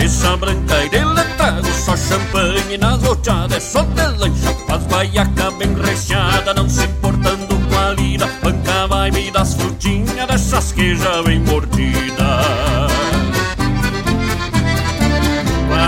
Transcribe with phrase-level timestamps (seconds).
[0.00, 5.50] cabeça branca e de letrado Só champanhe nas loteadas, é só de lancha Faz baiaca
[5.52, 10.96] bem recheada, não se importando com a lida Banca vai me das frutinhas dessas que
[10.96, 12.40] já vem mordida.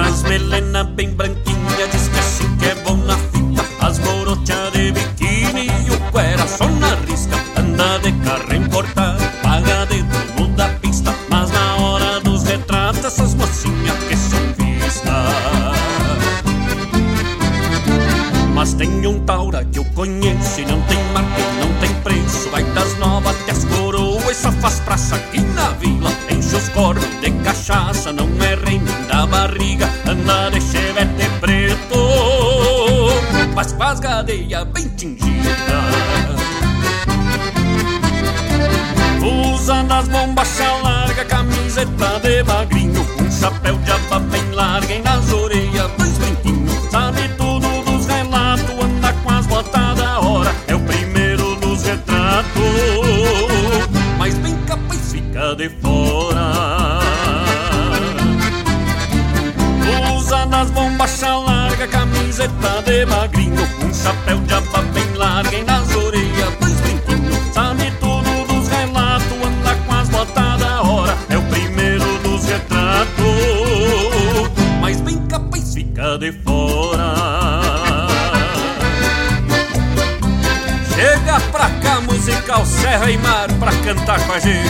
[0.07, 1.51] As melena bem branquinha,
[34.33, 35.56] faz gadeia bem tingida.
[39.55, 45.33] Usa nas bombachas larga, camiseta de magrinho Um chapéu de aba bem larga e nas
[45.33, 46.91] orelhas dois brinquinhos.
[46.91, 52.53] Sabe tudo dos relatos, anda com as botas da hora É o primeiro nos retratos,
[54.19, 56.53] mas bem capaz fica de fora.
[60.17, 63.42] Usa nas bombachas larga, camiseta de magrinho
[82.93, 84.69] Serra e Mar, pra cantar com a gente.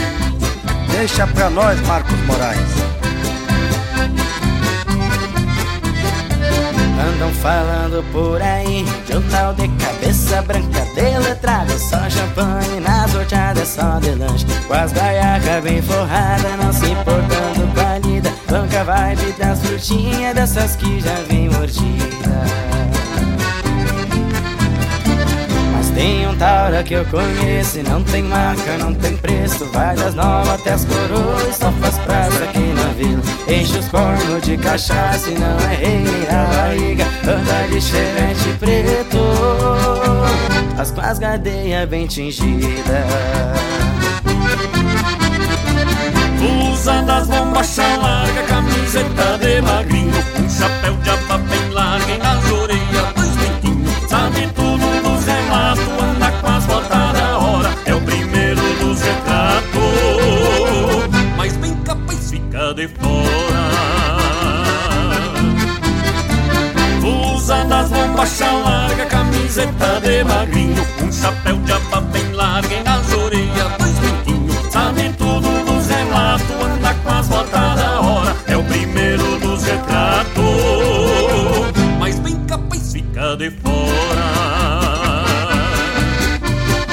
[0.91, 2.57] Deixa pra nós, Marcos Moraes.
[7.05, 13.13] Andam falando por aí de um tal de cabeça branca de letrada Só champanhe nas
[13.13, 14.45] horteadas, só de lanche.
[14.69, 18.31] Com as baiacas bem forradas, não se importando com a lida.
[18.49, 22.72] Banca vibe das frutinhas, dessas que já vem mordida
[26.37, 27.79] Taura que eu conheço.
[27.79, 29.65] E não tem marca, não tem preço.
[29.71, 33.21] Vai das novas até as coroas só faz praça aqui na vila.
[33.47, 37.05] Enche os cornos de cachaça e não é rei a barriga.
[37.23, 39.19] Anda de xerete preto.
[40.77, 42.73] As com as gadeias bem tingidas.
[46.73, 50.13] Usa das bombachas larga, camiseta de magrinho.
[50.39, 52.92] Um chapéu de aba bem larga e nas orelhas
[69.53, 75.13] camiseta de magrinho Um chapéu de aba bem larga e nas orelhas dois brinquinhos Sabe
[75.17, 80.33] tudo dos relatos, anda com as botas da hora É o primeiro dos retratos,
[81.99, 85.23] mas bem capaz fica de fora.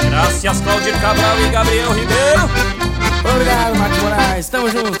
[0.09, 2.49] Graças Claudir Cabral e Gabriel Ribeiro.
[3.33, 5.00] Obrigado, Marcos Moraes, tamo junto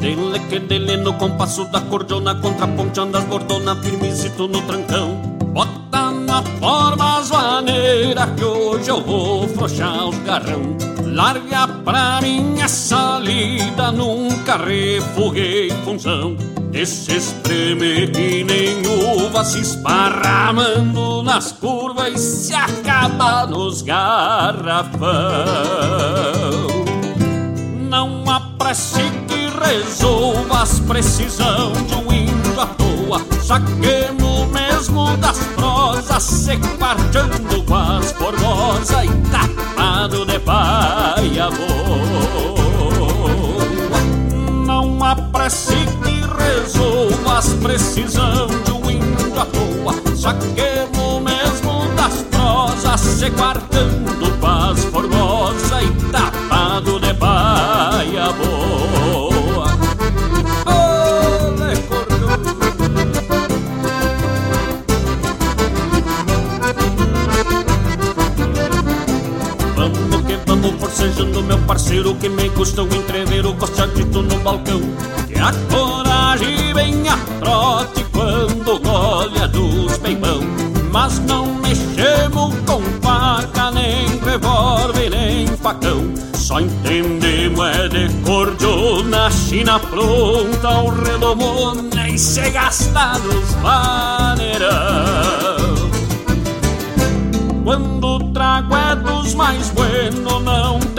[0.00, 5.16] Dele que dele no compasso da cordiona Contraponteando as bordonas firmezito no trancão
[5.52, 10.74] Bota na forma as maneiras Que hoje eu vou frouxar os garrão.
[11.04, 16.34] Larga pra minha salida Nunca refuguei função.
[16.72, 18.80] Esse espreme que nem
[19.26, 25.00] uva Se esparramando nas curvas E se acaba nos garrafão.
[27.90, 29.19] Não apresse
[29.50, 37.62] que resolva as precisão de um índio à toa Saquemos mesmo das prosas Se quarteando
[37.64, 42.00] com as formosas E tapado de paia boa
[44.66, 53.00] Não apresse que resolva as precisão de um índio à toa Saquemos mesmo das prosas
[53.00, 58.59] Se quarteando com as formosas E tapado de paia boa
[71.50, 74.80] meu parceiro que me custa um entreveiro costadito no balcão.
[75.26, 80.40] Que a coragem vem a trote quando olha dos peibão.
[80.92, 86.14] Mas não mexemos com faca, nem revólver, nem facão.
[86.34, 94.70] Só entendemos é de cordiona, china pronta, o redomona E se gasta nos vaneirão.
[97.64, 100.89] Quando o trago é dos mais buenos, não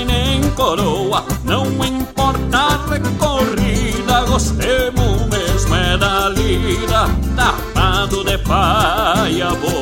[0.00, 1.24] e nem coroa.
[1.44, 9.72] Não importa a recorrida, gostemos mesmo é da lida, tapado de paia boa.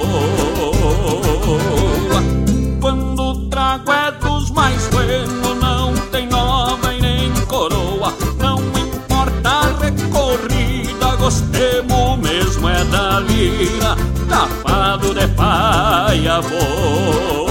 [2.80, 8.14] Quando o trago é dos mais buenos, não tem nova e nem coroa.
[8.38, 13.96] Não importa a recorrida, gostemos mesmo é da lida
[14.30, 17.49] tapado de paia vou.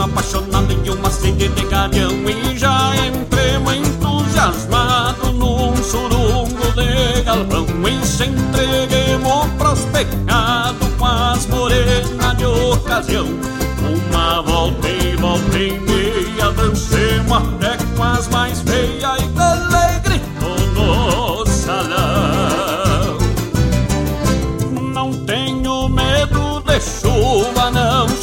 [0.00, 7.66] Olhinhos apaixonados e uma sede de garião E já entremos entusiasmado num surungo de galpão.
[7.86, 13.59] E se entreguemos pros pecados com as morenas de ocasião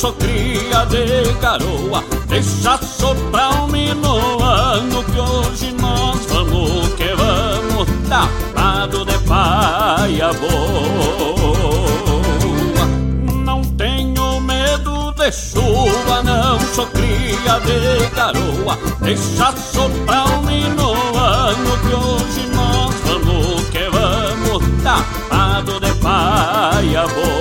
[0.07, 2.04] sou cria de garoa.
[2.27, 7.88] Deixa soprar um minuano Que hoje nós vamos que vamos.
[8.07, 11.68] Tapado de paia boa
[13.44, 18.77] Não tenho medo de chuva Não sou cria de garoa.
[19.01, 24.63] Deixa soprar um minuano Que hoje nós vamos que vamos.
[24.83, 27.37] Tapado de paia boa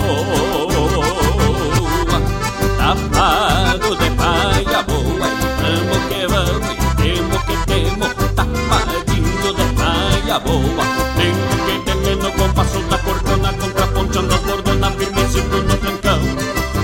[10.37, 10.85] paia boa
[11.17, 16.21] Temo que temo no compasso da cordona Contraponteando as bordonas firmecito no trancão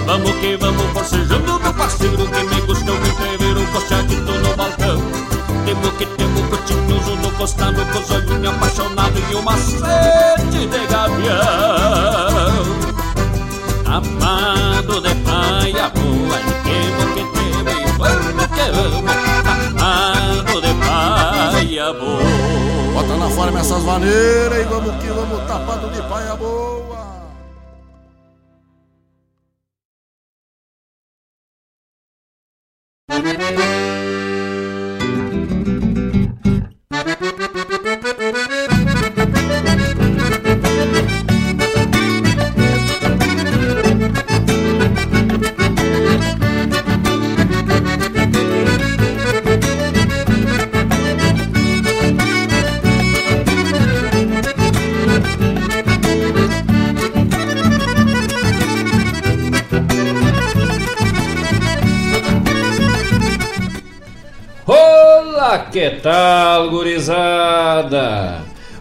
[0.07, 5.01] Vamos que vamos forcejando meu parceiro Que me gostou de entrever o costadito no balcão
[5.65, 11.33] Temo que temo cotinhoso no costado Com os olhinhos apaixonados e uma sede de gavião
[13.87, 19.13] Amado de paia boa E temo que temo e vamos que vamos
[19.77, 22.22] Amado de paia boa
[23.43, 27.02] Forma essas maneiras e vamos que vamos tapado de paia boa.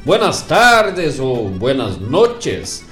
[0.04, 2.84] Buenas tardes ou buenas noches,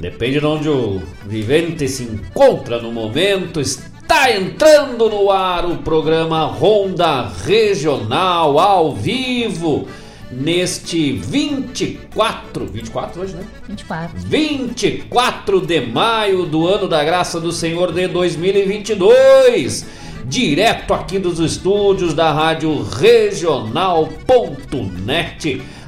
[0.00, 3.60] depende de onde o vivente se encontra no momento.
[3.60, 9.86] Está entrando no ar o programa Ronda Regional ao vivo
[10.28, 13.44] neste 24, 24 hoje, né?
[13.68, 14.18] 24.
[14.26, 19.86] 24 de maio do ano da graça do Senhor de 2022.
[20.24, 24.02] Direto aqui dos estúdios da Rádio Regional.net,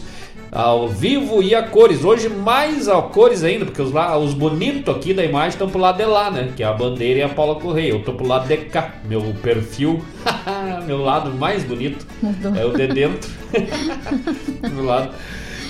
[0.50, 2.04] ao vivo e a cores.
[2.04, 5.80] Hoje mais a cores ainda, porque os, lá, os bonitos aqui da imagem estão pro
[5.80, 6.52] lado de lá, né?
[6.56, 7.90] Que é a bandeira e a Paula Correia.
[7.90, 8.94] Eu tô pro lado de cá.
[9.04, 10.02] Meu perfil,
[10.86, 12.06] meu lado mais bonito
[12.56, 13.30] é o de dentro.
[14.74, 15.10] do lado.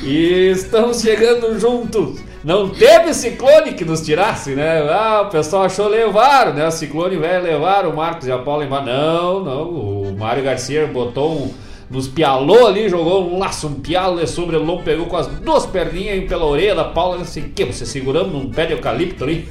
[0.03, 2.21] E estamos chegando juntos.
[2.45, 4.89] Não teve ciclone que nos tirasse, né?
[4.91, 6.67] Ah, o pessoal achou levar, né?
[6.67, 8.85] O ciclone vai levar o Marcos e a Paula embora.
[8.85, 9.69] Não, não.
[9.69, 14.79] O Mário Garcia botou um nos pialou ali, jogou um laço, um pialo sobre o
[14.79, 18.67] pegou com as duas perninhas pela orelha da Paula, assim, que você segurando num pé
[18.67, 19.49] de eucalipto ali.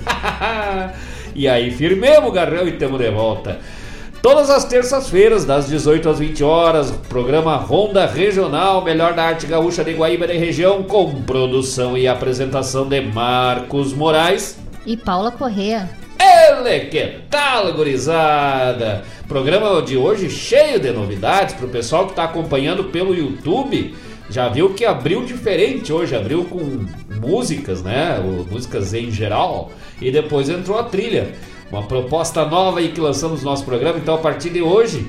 [1.34, 3.60] e aí firmemos o garrão e temos de volta.
[4.22, 9.84] Todas as terças-feiras, das 18 às 20 horas, programa Ronda Regional, melhor da arte gaúcha
[9.84, 15.90] de Guaíba de região, com produção e apresentação de Marcos Moraes e Paula Correa.
[16.20, 19.04] Ele, que tal, gurizada?
[19.28, 23.96] Programa de hoje cheio de novidades para o pessoal que está acompanhando pelo YouTube.
[24.30, 26.86] Já viu que abriu diferente hoje, abriu com
[27.20, 28.20] músicas, né?
[28.50, 29.72] Músicas em geral.
[30.02, 31.34] E depois entrou a trilha.
[31.72, 33.98] Uma proposta nova aí que lançamos no nosso programa.
[33.98, 35.06] Então, a partir de hoje,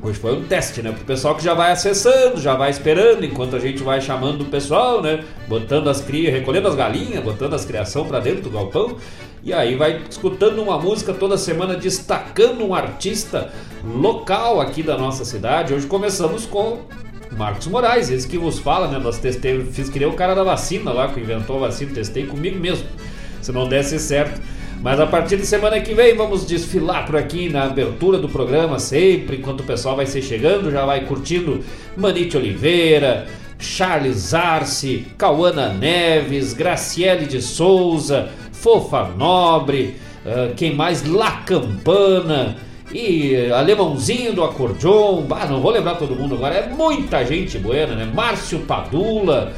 [0.00, 0.92] Hoje foi um teste, né?
[0.92, 4.44] Pro pessoal que já vai acessando, já vai esperando, enquanto a gente vai chamando o
[4.44, 5.24] pessoal, né?
[5.48, 8.96] Botando as crias, recolhendo as galinhas, botando as criação para dentro do galpão.
[9.42, 13.52] E aí vai escutando uma música toda semana, destacando um artista
[13.84, 15.72] local aqui da nossa cidade.
[15.72, 16.80] Hoje começamos com
[17.36, 18.98] Marcos Moraes, esse que vos fala, né?
[18.98, 22.26] Nós testei, fiz que nem o cara da vacina lá, que inventou a vacina, testei
[22.26, 22.86] comigo mesmo.
[23.40, 24.40] Se não desse certo.
[24.82, 28.78] Mas a partir de semana que vem vamos desfilar por aqui na abertura do programa,
[28.78, 31.64] sempre, enquanto o pessoal vai ser chegando, já vai curtindo
[31.96, 33.26] Manite Oliveira,
[33.58, 38.28] Charles Arce, Cauana Neves, Graciele de Souza,
[38.68, 39.96] Fofa Nobre,
[40.26, 41.02] uh, quem mais?
[41.02, 42.58] La Campana
[42.92, 47.94] e Alemãozinho do Acordeon, ah, não vou lembrar todo mundo agora, é muita gente buena,
[47.94, 48.04] né?
[48.04, 49.54] Márcio Padula,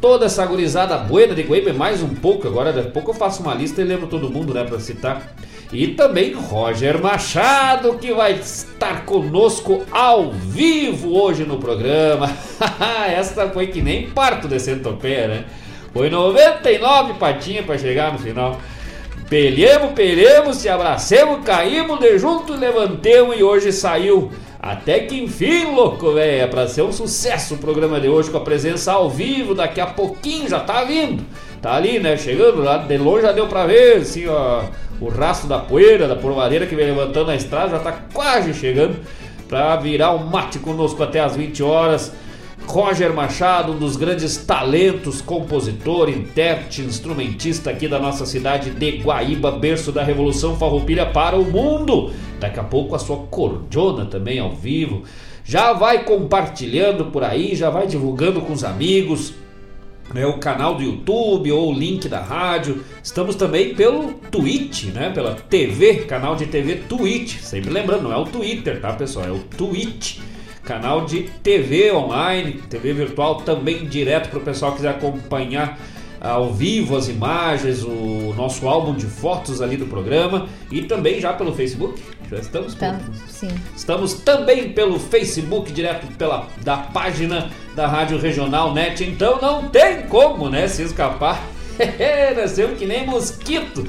[0.00, 3.42] toda essa gurizada buena de Guaíba, mais um pouco, agora daqui a pouco eu faço
[3.42, 5.34] uma lista e lembro todo mundo, né, para citar.
[5.70, 12.32] E também Roger Machado, que vai estar conosco ao vivo hoje no programa.
[13.14, 15.44] Essa foi que nem parto de centopeia, né?
[15.94, 18.60] Foi 99 patinhas para chegar no final.
[19.30, 26.12] Pelhemos, pelhemos, se abracemos, caímos de junto, levantemos e hoje saiu até que enfim, louco,
[26.12, 29.54] velho, é pra ser um sucesso o programa de hoje com a presença ao vivo,
[29.54, 31.22] daqui a pouquinho já tá vindo.
[31.62, 34.62] Tá ali, né, chegando lá de longe já deu pra ver, assim, ó,
[35.00, 38.96] o rastro da poeira, da porvadeira que vem levantando na estrada, já tá quase chegando
[39.48, 42.12] pra virar um mate conosco até as 20 horas.
[42.66, 49.52] Roger Machado, um dos grandes talentos, compositor, intérprete, instrumentista aqui da nossa cidade de Guaíba,
[49.52, 52.10] berço da Revolução Farroupilha para o mundo.
[52.40, 55.04] Daqui a pouco a sua cordiona também ao vivo.
[55.44, 59.34] Já vai compartilhando por aí, já vai divulgando com os amigos.
[60.12, 62.84] Né, o canal do YouTube ou o link da rádio.
[63.02, 65.10] Estamos também pelo Twitch, né?
[65.10, 67.38] Pela TV, canal de TV Twitch.
[67.38, 69.26] Sempre lembrando, não é o Twitter, tá, pessoal?
[69.26, 70.18] É o Twitch
[70.64, 75.78] canal de TV online, TV virtual também direto para o pessoal que quiser acompanhar
[76.20, 81.34] ao vivo as imagens, o nosso álbum de fotos ali do programa e também já
[81.34, 82.02] pelo Facebook.
[82.30, 83.50] Já estamos tá, sim.
[83.76, 89.04] Estamos também pelo Facebook, direto pela da página da Rádio Regional Net.
[89.04, 91.44] Então não tem como, né, se escapar.
[92.34, 93.86] Nasceu que nem mosquito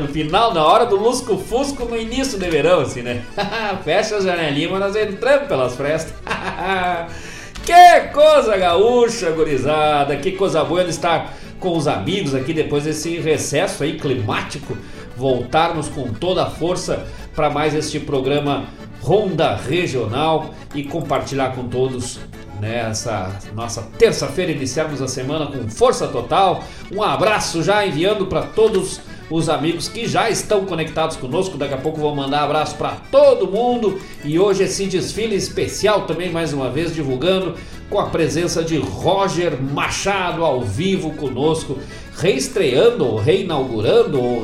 [0.00, 3.22] no final, na hora do lusco-fusco, no início do verão, assim, né?
[3.84, 6.14] Fecha as janelinhas, mas nós entramos pelas frestas.
[7.64, 10.16] que coisa gaúcha, gurizada!
[10.16, 14.76] Que coisa boa estar com os amigos aqui depois desse recesso aí climático.
[15.16, 18.64] Voltarmos com toda a força para mais este programa
[19.00, 22.18] Ronda Regional e compartilhar com todos
[22.60, 26.64] nessa né, nossa terça-feira, iniciarmos a semana com força total.
[26.92, 29.00] Um abraço já enviando para todos
[29.30, 31.56] os amigos que já estão conectados conosco.
[31.56, 34.00] Daqui a pouco vou mandar abraço para todo mundo.
[34.24, 37.54] E hoje esse desfile especial também, mais uma vez, divulgando
[37.88, 41.78] com a presença de Roger Machado ao vivo conosco,
[42.16, 44.42] reestreando, reinaugurando,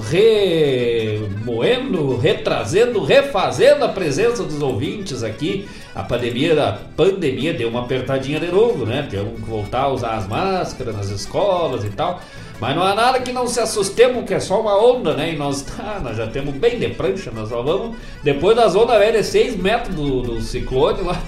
[1.41, 5.69] remoendo, retrazendo, refazendo a presença dos ouvintes aqui.
[5.95, 9.07] A pandemia, a pandemia deu uma apertadinha de novo, né?
[9.09, 12.21] Temos que voltar a usar as máscaras nas escolas e tal.
[12.61, 15.33] Mas não há nada que não se assustemos, que é só uma onda, né?
[15.33, 17.97] E nós, ah, nós já temos bem de prancha, nós só vamos.
[18.23, 21.23] Depois das ondas velhas, 6 metros do, do ciclone lá,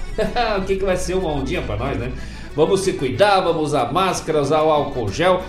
[0.59, 2.11] o que, que vai ser uma ondinha para nós, né?
[2.55, 5.41] vamos se cuidar, vamos usar máscara, usar o álcool gel,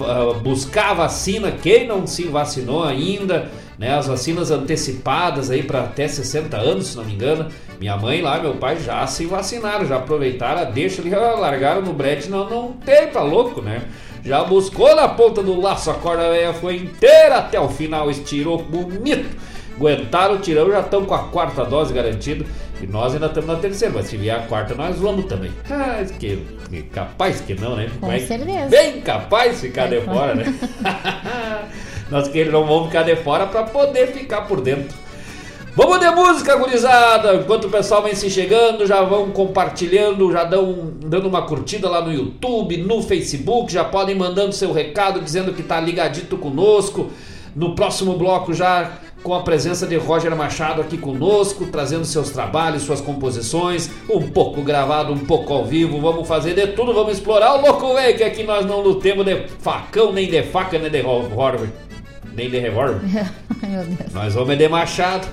[0.00, 3.94] uh, buscar vacina, quem não se vacinou ainda, né?
[3.94, 7.46] As vacinas antecipadas aí para até 60 anos, se não me engano.
[7.78, 12.28] Minha mãe lá, meu pai já se vacinaram, já aproveitaram, deixa ali, largaram no brete,
[12.28, 13.82] não, não tem, tá louco, né?
[14.24, 18.58] Já buscou na ponta do laço, a corda velha foi inteira até o final, estirou
[18.58, 19.36] bonito.
[19.76, 22.44] Aguentaram o tirão, já estão com a quarta dose garantida.
[22.80, 25.50] E nós ainda estamos na terceira, mas se vier a quarta, nós vamos também.
[25.70, 27.90] Ah, que, que capaz que não, né?
[28.00, 28.68] Com certeza.
[28.68, 30.54] Bem capaz de ficar de fora, né?
[32.10, 34.96] nós que não vamos ficar de fora para poder ficar por dentro.
[35.78, 37.36] Vamos de música, gurizada!
[37.36, 42.02] Enquanto o pessoal vem se chegando, já vão compartilhando, já dão dando uma curtida lá
[42.02, 47.12] no YouTube, no Facebook, já podem mandando seu recado dizendo que tá ligadito conosco.
[47.54, 52.82] No próximo bloco já com a presença de Roger Machado aqui conosco, trazendo seus trabalhos,
[52.82, 56.00] suas composições, um pouco gravado, um pouco ao vivo.
[56.00, 59.46] Vamos fazer de tudo, vamos explorar o louco velho, que aqui nós não lutemos de
[59.60, 61.70] facão, nem de faca, nem de revólver.
[62.34, 63.00] Nem de revólver.
[63.62, 64.12] Meu Deus.
[64.12, 65.28] Nós vamos de machado.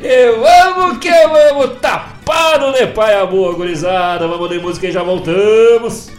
[0.00, 0.40] Eu...
[0.40, 4.26] Vamos que vamos, tapado de pai amor, gurizada.
[4.26, 6.10] Vamos de música e já voltamos.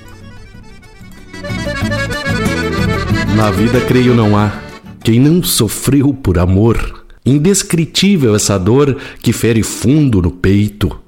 [3.36, 4.66] Na vida, creio, não há
[5.06, 7.06] quem não sofreu por amor.
[7.24, 11.00] Indescritível essa dor que fere fundo no peito.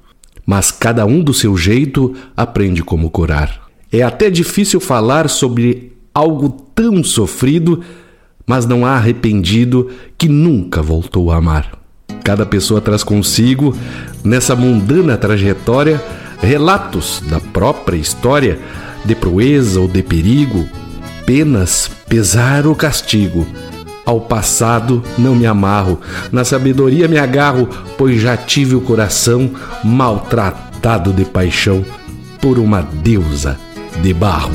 [0.46, 3.68] Mas cada um do seu jeito aprende como curar.
[3.90, 7.82] É até difícil falar sobre algo tão sofrido,
[8.48, 11.78] mas não há arrependido que nunca voltou a amar.
[12.24, 13.76] Cada pessoa traz consigo,
[14.24, 16.02] nessa mundana trajetória,
[16.40, 18.58] relatos da própria história,
[19.04, 20.66] de proeza ou de perigo,
[21.26, 23.46] penas, pesar ou castigo.
[24.04, 26.00] Ao passado não me amarro,
[26.32, 29.50] na sabedoria me agarro, pois já tive o coração
[29.84, 31.84] maltratado de paixão
[32.40, 33.58] por uma deusa
[34.02, 34.54] de barro.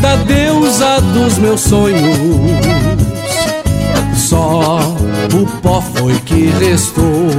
[0.00, 2.00] Da deusa dos meus sonhos,
[4.14, 4.78] só
[5.34, 7.30] o pó foi que restou.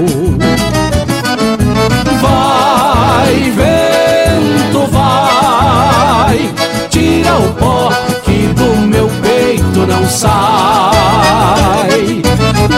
[2.22, 6.50] Vai, vento, vai,
[6.90, 7.92] tira o pó
[8.24, 10.30] que do meu peito não sai.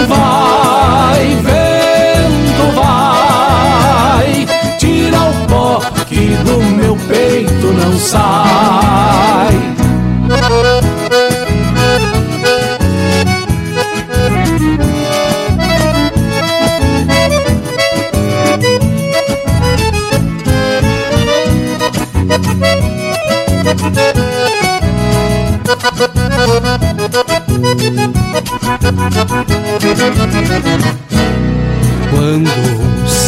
[0.07, 1.70] Vai, vento,
[6.43, 9.71] do meu peito não sai.
[32.11, 32.70] Quando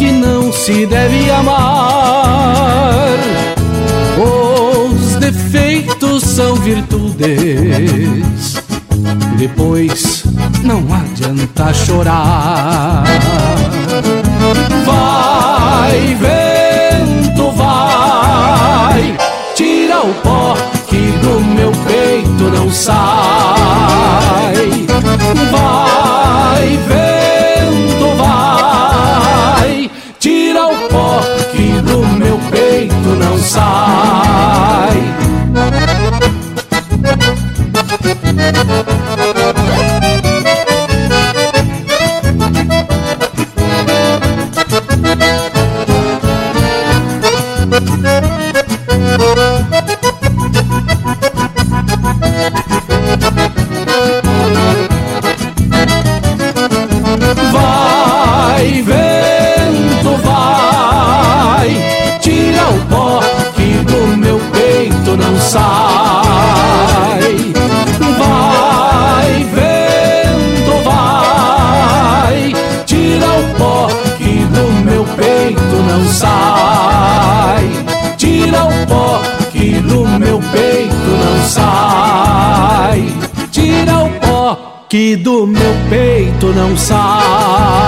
[0.00, 3.18] que não se deve amar.
[4.16, 7.28] Os defeitos são virtudes,
[9.36, 10.24] depois
[10.64, 13.04] não adianta chorar.
[14.86, 19.18] Vai, vento, vai,
[19.54, 22.94] tira o pó que do meu peito não sai.
[25.52, 25.89] Vai,
[84.90, 87.79] que do meu peito não sai.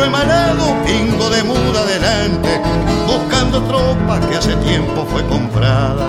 [0.00, 2.48] Yo emanado pingo de muda delante,
[3.06, 6.08] buscando tropa que hace tiempo fue comprada.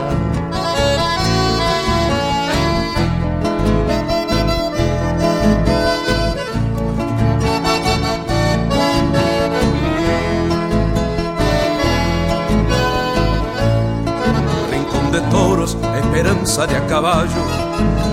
[14.72, 17.44] Rincón de toros, esperanza de a caballo,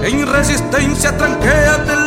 [0.02, 1.97] en resistencia tranqueate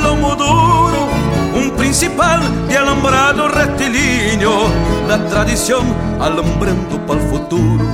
[2.02, 4.70] municipal de alambrado rectilíneo,
[5.08, 5.86] la tradición
[6.20, 7.86] alumbrando para el futuro.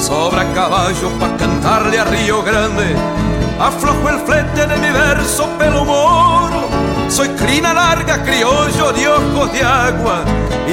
[0.00, 2.96] Sobra caballo para cantarle a Río Grande,
[3.60, 6.68] aflojo el flete de mi verso pelo moro.
[7.08, 10.24] Soy crina larga, criollo de ojos de agua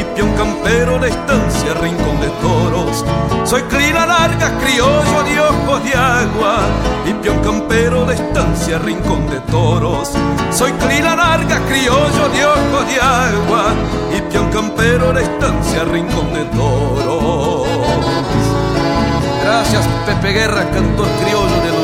[0.01, 3.05] y peón campero de estancia, rincón de toros.
[3.45, 6.59] Soy crina larga, criollo de ojos de agua
[7.05, 10.11] y peón campero de estancia, rincón de toros.
[10.51, 13.73] Soy crina larga, criollo de ojos de agua
[14.15, 17.67] y peón campero de estancia, rincón de toros.
[19.43, 21.80] Gracias, Pepe Guerra, cantor criollo de los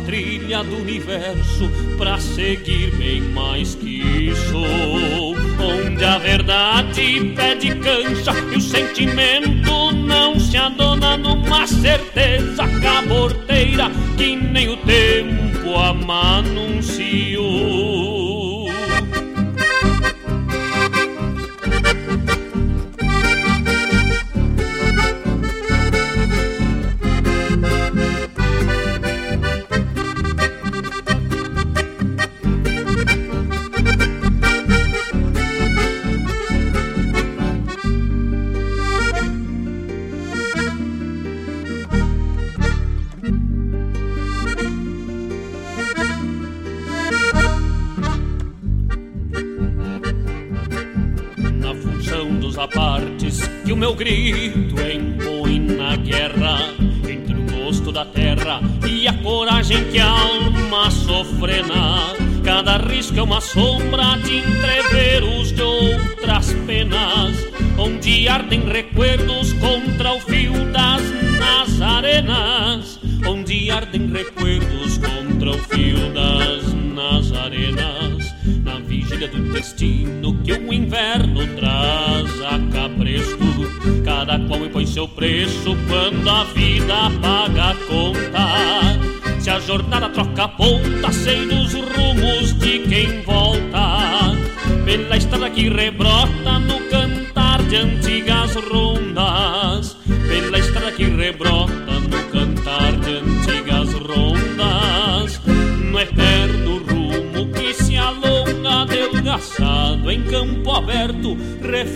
[0.00, 2.87] trilha do universo pra seguir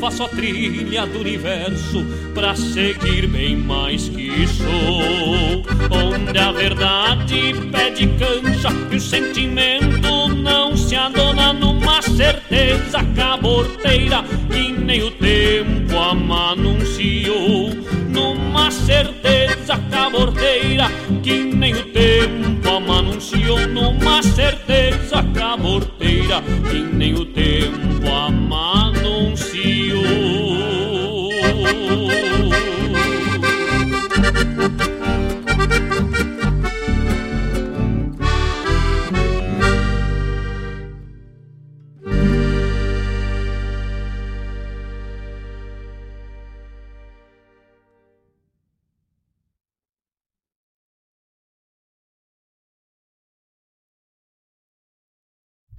[0.02, 5.62] refaço a trilha do universo pra seguir bem mais que sou.
[5.90, 14.72] Onde a verdade pede cancha e o sentimento não se adona numa certeza caborteira que
[14.72, 17.70] nem o tempo amanunciou.
[18.08, 20.90] Numa certeza caborteira
[21.22, 23.66] que nem o tempo amanunciou.
[23.68, 29.62] Numa certeza caborteira que nem o tempo amanunciou.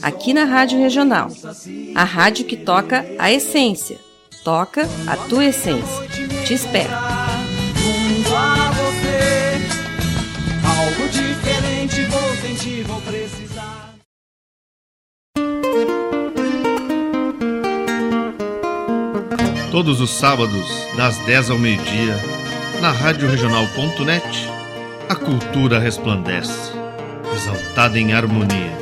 [0.00, 1.28] aqui na Rádio Regional.
[1.94, 3.98] A rádio que toca a essência.
[4.44, 6.08] Toca a tua essência.
[6.46, 6.90] Te espero.
[19.70, 20.66] Todos os sábados,
[20.98, 22.14] das 10 ao meio-dia,
[22.82, 24.48] na Rádio Regional.net,
[25.08, 26.72] a cultura resplandece,
[27.34, 28.81] exaltada em harmonia.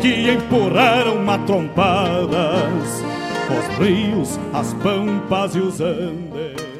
[0.00, 3.02] que empurraram matrompadas
[3.50, 6.70] os rios, as pampas e os andes.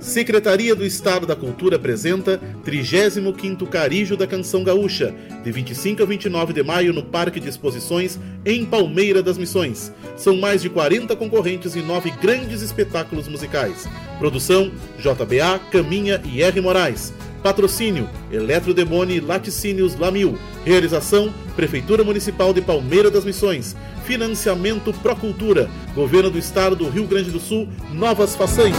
[0.00, 5.12] Secretaria do Estado da Cultura apresenta 35º Carijo da Canção Gaúcha,
[5.42, 9.92] de 25 a 29 de maio no Parque de Exposições em Palmeira das Missões.
[10.16, 13.88] São mais de 40 concorrentes e nove grandes espetáculos musicais.
[14.18, 16.60] Produção JBA, Caminha e R.
[16.60, 17.12] Moraes.
[17.44, 20.38] Patrocínio Eletrodemone Laticínios Lamil.
[20.64, 23.76] Realização Prefeitura Municipal de Palmeira das Missões.
[24.04, 25.68] Financiamento Procultura.
[25.94, 27.68] Governo do Estado do Rio Grande do Sul.
[27.92, 28.78] Novas façanhas.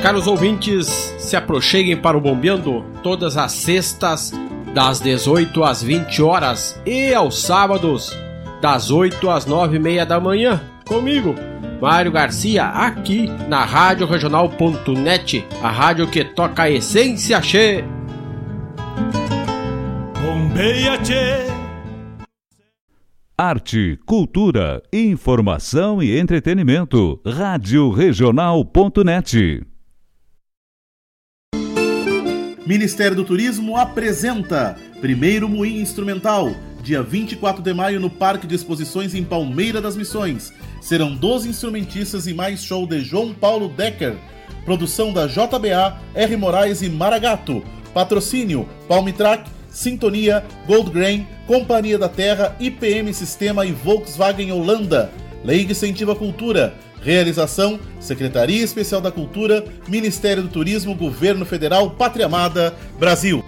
[0.00, 0.86] Caros ouvintes,
[1.18, 4.32] se aproxeguem para o Bombeando todas as sextas,
[4.74, 8.16] das 18 às 20 horas e aos sábados,
[8.60, 11.36] das 8 às 9 e meia da manhã, comigo,
[11.82, 17.82] Mário Garcia, aqui na Rádio Regional.net, a rádio que toca a essência che.
[20.22, 21.44] Bombeia che.
[23.36, 27.20] Arte, cultura, informação e entretenimento.
[27.26, 29.66] Rádio Regional.net.
[32.64, 39.16] Ministério do Turismo apresenta Primeiro Moinho Instrumental, dia 24 de maio no Parque de Exposições
[39.16, 40.52] em Palmeira das Missões.
[40.82, 44.16] Serão 12 instrumentistas e mais show de João Paulo Decker.
[44.64, 46.36] Produção da JBA, R.
[46.36, 47.62] Moraes e Maragato.
[47.94, 55.12] Patrocínio Palmitrack, Sintonia, Gold Grain, Companhia da Terra, IPM Sistema e Volkswagen Holanda.
[55.44, 56.74] Lei de Incentivo à Cultura.
[57.00, 63.44] Realização: Secretaria Especial da Cultura, Ministério do Turismo, Governo Federal, Pátria Amada, Brasil.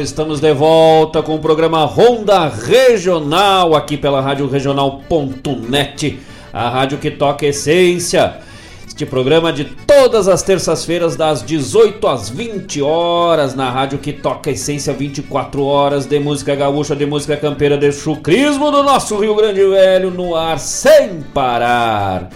[0.00, 6.18] Estamos de volta com o programa Ronda Regional aqui pela Rádio Regional.net,
[6.50, 8.38] a rádio que toca essência.
[8.86, 14.50] Este programa de todas as terças-feiras das 18 às 20 horas na rádio que toca
[14.50, 19.62] essência 24 horas de música gaúcha, de música campeira, de chucrismo do nosso Rio Grande
[19.62, 22.30] Velho no ar sem parar.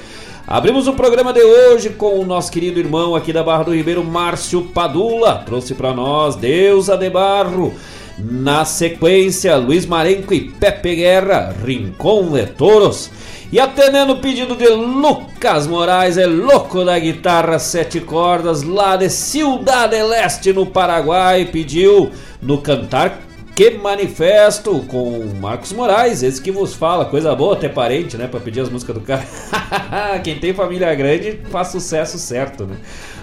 [0.46, 4.04] Abrimos o programa de hoje com o nosso querido irmão aqui da Barra do Ribeiro,
[4.04, 5.42] Márcio Padula.
[5.46, 7.72] Trouxe para nós Deusa de Barro.
[8.18, 13.10] Na sequência, Luiz Marenco e Pepe Guerra, Rincón de Toros.
[13.50, 19.08] E atendendo o pedido de Lucas Moraes, é louco da guitarra sete cordas, lá de
[19.08, 22.10] Ciudad Leste, no Paraguai, pediu
[22.42, 23.18] no Cantar
[23.54, 28.40] que Manifesto com Marcos Moraes, esse que vos fala, coisa boa ter parente, né, para
[28.40, 29.24] pedir as músicas do cara.
[30.24, 32.76] Quem tem família grande faz sucesso certo, né?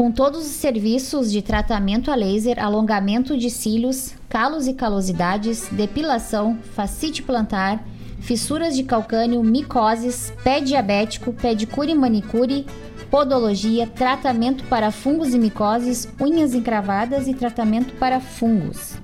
[0.00, 6.56] Com todos os serviços de tratamento a laser, alongamento de cílios, calos e calosidades, depilação,
[6.74, 7.84] facite plantar,
[8.18, 12.64] fissuras de calcânio, micoses, pé diabético, pedicure e manicure,
[13.10, 18.94] podologia, tratamento para fungos e micoses, unhas encravadas e tratamento para fungos.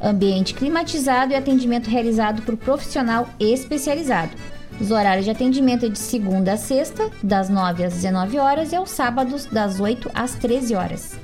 [0.00, 4.32] Ambiente climatizado e atendimento realizado por profissional especializado.
[4.80, 8.76] Os horários de atendimento é de segunda a sexta, das 9 às 19 horas e
[8.76, 11.16] aos sábados, das 8 às 13 horas.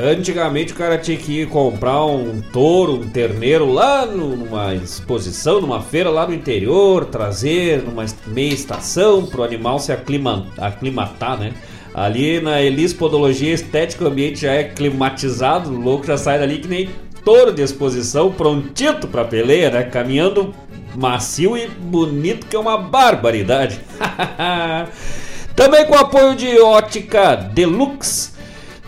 [0.00, 5.82] Antigamente o cara tinha que ir comprar um touro, um terneiro lá numa exposição, numa
[5.82, 11.52] feira lá no interior, trazer numa meia estação pro animal se aclima- aclimatar, né?
[11.92, 16.58] Ali na Elis Podologia Estética o ambiente já é climatizado, o louco já sai dali
[16.58, 16.88] que nem
[17.24, 19.82] touro de exposição, prontito pra peleia, né?
[19.82, 20.54] Caminhando
[20.98, 23.80] macio e bonito que é uma barbaridade.
[25.54, 28.36] Também com apoio de Ótica Deluxe.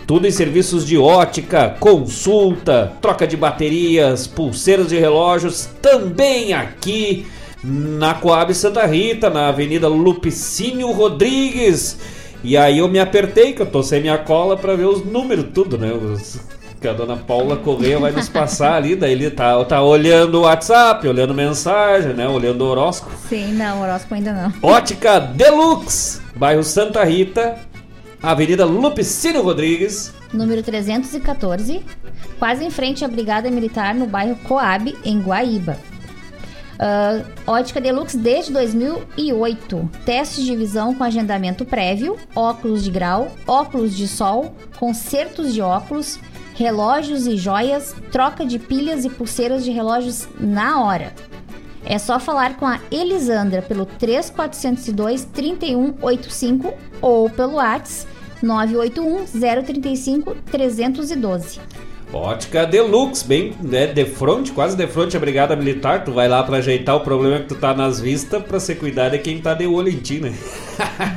[0.06, 7.26] Tudo em serviços de ótica, consulta, troca de baterias, pulseiras de relógios, também aqui
[7.62, 11.96] na Coab Santa Rita, na Avenida Lupicínio Rodrigues.
[12.42, 15.46] E aí eu me apertei, que eu tô sem minha cola pra ver os números,
[15.54, 15.92] tudo, né?
[15.92, 16.40] Os-
[16.80, 20.40] que a dona Paula Correia vai nos passar ali, daí ele tá, tá olhando o
[20.42, 22.26] WhatsApp, olhando mensagem, né?
[22.26, 23.14] Olhando o horóscopo.
[23.28, 24.52] Sim, não, horóscopo ainda não.
[24.62, 27.58] Ótica Deluxe, bairro Santa Rita,
[28.22, 30.14] Avenida Lupicínio Rodrigues.
[30.32, 31.84] Número 314,
[32.38, 35.76] quase em frente à Brigada Militar no bairro Coab, em Guaíba.
[36.82, 39.90] Ah, ótica Deluxe desde 2008.
[40.06, 46.18] Testes de visão com agendamento prévio, óculos de grau, óculos de sol, consertos de óculos,
[46.60, 51.14] relógios e joias, troca de pilhas e pulseiras de relógios na hora.
[51.86, 59.24] É só falar com a Elisandra pelo 3402 3185 ou pelo WhatsApp 981
[59.64, 61.60] 035 312.
[62.12, 66.04] Ótica Deluxe, bem né, de frente, quase de frente à Brigada Militar.
[66.04, 69.14] Tu vai lá pra ajeitar o problema que tu tá nas vistas pra ser cuidado
[69.14, 70.34] é quem tá de olho em ti, né?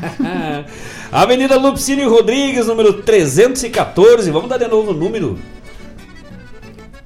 [1.11, 4.29] Avenida Lupicínio Rodrigues, número 314.
[4.29, 5.39] Vamos dar de novo o número.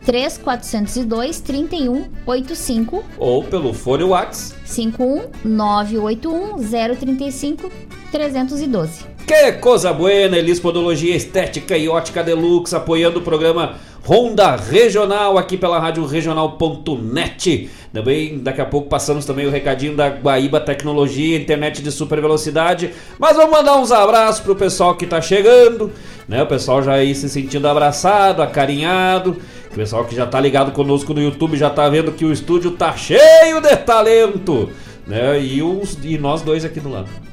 [0.05, 4.57] 3402 3185 Ou pelo fone WhatsApp.
[4.65, 7.71] 51 981 035
[8.11, 9.16] 312.
[9.27, 15.57] Que coisa buena, Elis Podologia Estética e Ótica Deluxe, apoiando o programa Ronda Regional aqui
[15.57, 17.69] pela Rádio Regional.net.
[17.91, 22.93] Também daqui a pouco passamos também o recadinho da Guaíba Tecnologia, internet de super velocidade.
[23.19, 25.91] Mas vamos mandar uns abraços pro pessoal que tá chegando,
[26.25, 26.41] né?
[26.41, 29.35] O pessoal já aí se sentindo abraçado, acarinhado.
[29.69, 32.71] O pessoal que já tá ligado conosco no YouTube já tá vendo que o estúdio
[32.71, 34.69] tá cheio de talento,
[35.05, 35.37] né?
[35.37, 37.26] E, os, e nós dois aqui do lado.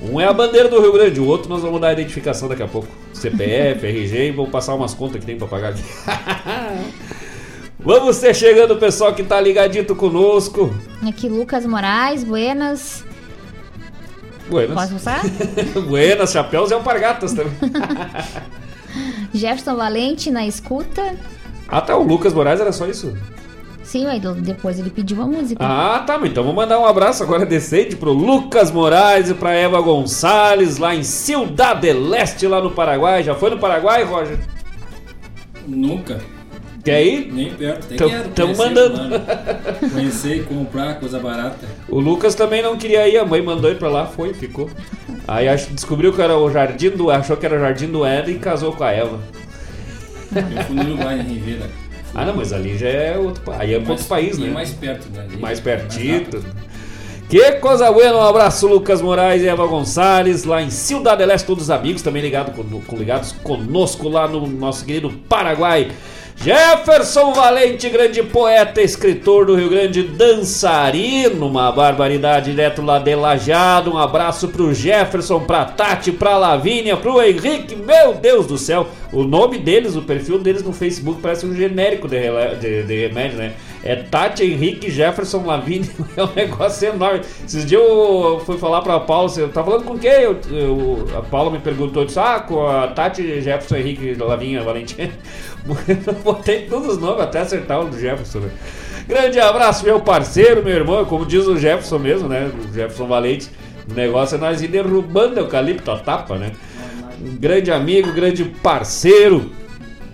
[0.00, 2.62] Um é a bandeira do Rio Grande, o outro nós vamos dar a identificação daqui
[2.62, 2.88] a pouco.
[3.12, 5.82] CPF, RG e vou passar umas contas que tem pra pagar aqui.
[7.78, 10.72] vamos ser chegando, pessoal que tá ligadito conosco.
[11.06, 13.04] Aqui Lucas Moraes, Buenas.
[14.48, 14.74] Buenas.
[14.74, 15.22] Posso passar?
[15.88, 17.52] Buenas, chapéus e alpargatas também.
[19.34, 21.16] Jefferson Valente na escuta.
[21.68, 23.16] ah, tá, o Lucas Moraes era só isso?
[23.88, 25.64] Sim, aí depois ele pediu uma música.
[25.64, 29.54] Ah, tá, mas então vou mandar um abraço agora decente pro Lucas Moraes e pra
[29.54, 33.22] Eva Gonçalves, lá em Ciudad del Leste, lá no Paraguai.
[33.22, 34.36] Já foi no Paraguai, Roger?
[35.66, 36.20] Nunca.
[36.84, 37.32] Quer ir?
[37.32, 37.86] Nem perto.
[37.86, 39.00] Até Tão- quero mandando.
[39.92, 41.66] Conhecer e comprar coisa barata.
[41.88, 44.68] O Lucas também não queria ir, a mãe mandou ele pra lá, foi, ficou.
[45.26, 47.10] Aí ach- descobriu que era o Jardim do.
[47.10, 49.18] achou que era o Jardim do Éden e casou com a Eva.
[50.34, 51.87] Eu fui no Uruguai, em Ribeira.
[52.20, 54.50] Ah, não, mas ali já é outro, aí é Mais- outro país, e né?
[54.50, 55.22] mais perto, né?
[55.28, 56.44] Ali Mais é pertito.
[57.28, 61.46] que coisa boa, um abraço Lucas Moraes e Eva Gonçalves, lá em Ciudad del Este,
[61.46, 65.88] todos os amigos também ligado com- ligados conosco lá no nosso querido Paraguai.
[66.40, 73.92] Jefferson Valente, grande poeta, escritor do Rio Grande, dançarino, uma barbaridade, direto lá de Lajado.
[73.92, 78.86] Um abraço pro Jefferson, pra Tati, pra Lavínia, pro Henrique, meu Deus do céu.
[79.12, 82.20] O nome deles, o perfil deles no Facebook parece um genérico de,
[82.60, 83.52] de- de remédio, né?
[83.84, 87.20] É Tati, Henrique, Jefferson, Lavínia, é um negócio enorme.
[87.46, 90.10] Esses dias eu fui falar pra Paula, você tá falando com quem?
[90.10, 95.10] Eu, eu- a Paula me perguntou, disse, ah, com a Tati, Jefferson, Henrique, Lavínia, Valentim.
[96.06, 98.50] Eu botei todos os nomes até acertar o do Jefferson, né?
[99.06, 102.50] Grande abraço, meu parceiro, meu irmão, como diz o Jefferson mesmo, né?
[102.52, 103.48] O Jefferson Valente.
[103.90, 106.50] O negócio é nós ir derrubando eucalipto a tapa, né?
[107.20, 109.50] Um grande amigo, grande parceiro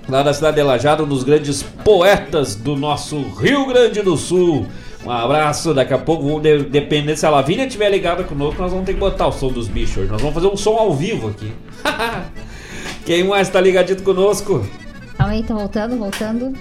[0.09, 4.67] lá da cidade de Lajado, um dos grandes poetas do nosso Rio Grande do Sul.
[5.05, 8.71] Um abraço, daqui a pouco, vamos de- dependendo se a Lavínia estiver ligada conosco, nós
[8.71, 10.11] vamos ter que botar o som dos bichos hoje.
[10.11, 11.53] Nós vamos fazer um som ao vivo aqui.
[13.05, 14.67] Quem mais tá ligadito conosco?
[15.19, 16.55] Calma aí, tá voltando, voltando.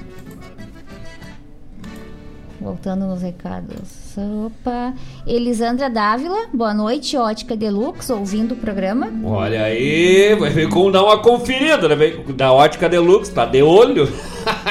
[2.59, 4.02] Voltando nos recados.
[4.17, 4.93] Opa.
[5.25, 9.11] Elisandra Dávila, boa noite, Ótica Deluxe, ouvindo o programa.
[9.23, 12.23] Olha aí, vai ver como dar uma conferida, né?
[12.35, 14.07] Da ótica deluxe, tá de olho.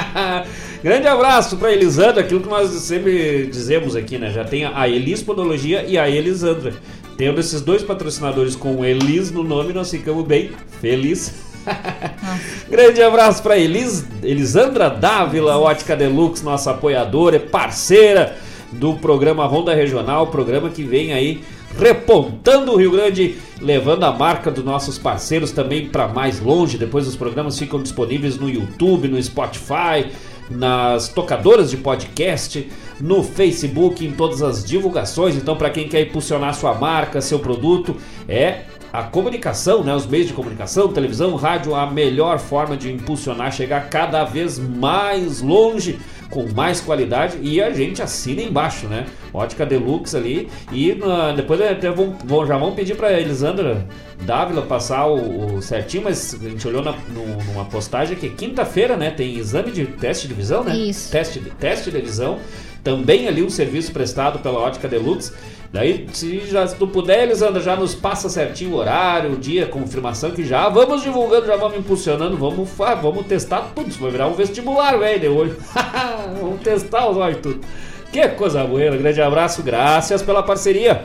[0.82, 4.30] Grande abraço pra Elisandra, aquilo que nós sempre dizemos aqui, né?
[4.30, 6.74] Já tem a Elis Podologia e a Elisandra.
[7.16, 11.34] Tendo esses dois patrocinadores com Elis no nome, nós ficamos bem felizes.
[12.70, 18.36] Grande abraço para Elis, Elisandra Dávila, Ótica Deluxe, nossa apoiadora, parceira
[18.72, 21.42] do programa Ronda Regional, programa que vem aí
[21.78, 26.76] repontando o Rio Grande, levando a marca dos nossos parceiros também para mais longe.
[26.76, 30.10] Depois os programas ficam disponíveis no YouTube, no Spotify,
[30.50, 32.68] nas tocadoras de podcast,
[33.00, 35.36] no Facebook, em todas as divulgações.
[35.36, 37.96] Então, para quem quer impulsionar sua marca, seu produto,
[38.28, 38.62] é
[38.92, 43.88] a comunicação, né, os meios de comunicação, televisão, rádio, a melhor forma de impulsionar, chegar
[43.88, 45.98] cada vez mais longe,
[46.32, 49.04] com mais qualidade e a gente assina embaixo, né?
[49.34, 53.86] Ótica Deluxe ali e na- depois até vão, vão- já vão pedir para Elisandra
[54.22, 58.96] Dávila passar o, o certinho, mas a gente olhou na, no- numa postagem que quinta-feira,
[58.96, 60.74] né, tem exame de teste de visão, né?
[60.74, 61.10] Isso.
[61.12, 62.38] Teste, de- teste de visão,
[62.82, 65.32] também ali um serviço prestado pela Ótica Deluxe.
[65.72, 69.66] Daí, se, já, se tu puder, Elisandra, já nos passa certinho o horário, o dia,
[69.66, 73.88] confirmação que já vamos divulgando, já vamos impulsionando, vamos, vamos testar tudo.
[73.88, 75.56] Isso vai virar um vestibular, velho, de hoje.
[76.38, 77.60] vamos testar os olhos tudo.
[78.12, 81.04] Que coisa boa, grande abraço, graças pela parceria.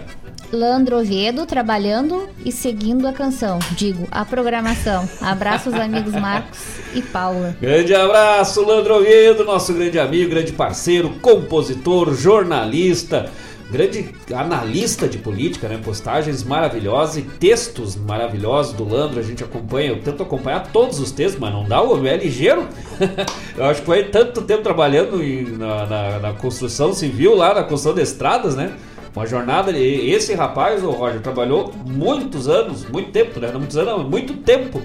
[0.52, 3.60] Landro Oviedo trabalhando e seguindo a canção.
[3.72, 5.08] Digo, a programação.
[5.22, 6.60] Abraços, amigos Marcos
[6.94, 7.56] e Paula.
[7.62, 13.30] Grande abraço, Landro Oviedo, nosso grande amigo, grande parceiro, compositor, jornalista,
[13.70, 15.80] grande analista de política, né?
[15.84, 19.20] Postagens maravilhosas e textos maravilhosos do Landro.
[19.20, 22.18] A gente acompanha, eu tento acompanhar todos os textos, mas não dá, o homem é
[22.18, 22.66] ligeiro.
[23.58, 27.64] eu acho que foi tanto tempo trabalhando em- na, na- na construção civil, lá na
[27.64, 28.74] construção de estradas, né?
[29.16, 33.50] Uma jornada, esse rapaz, o Roger, trabalhou muitos anos, muito tempo, né?
[33.52, 34.80] Não muitos anos, não, muito tempo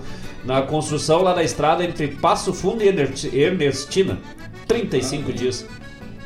[0.44, 4.18] na construção lá da estrada entre Passo Fundo e Ernest- Ernestina.
[4.66, 5.66] 35 dias.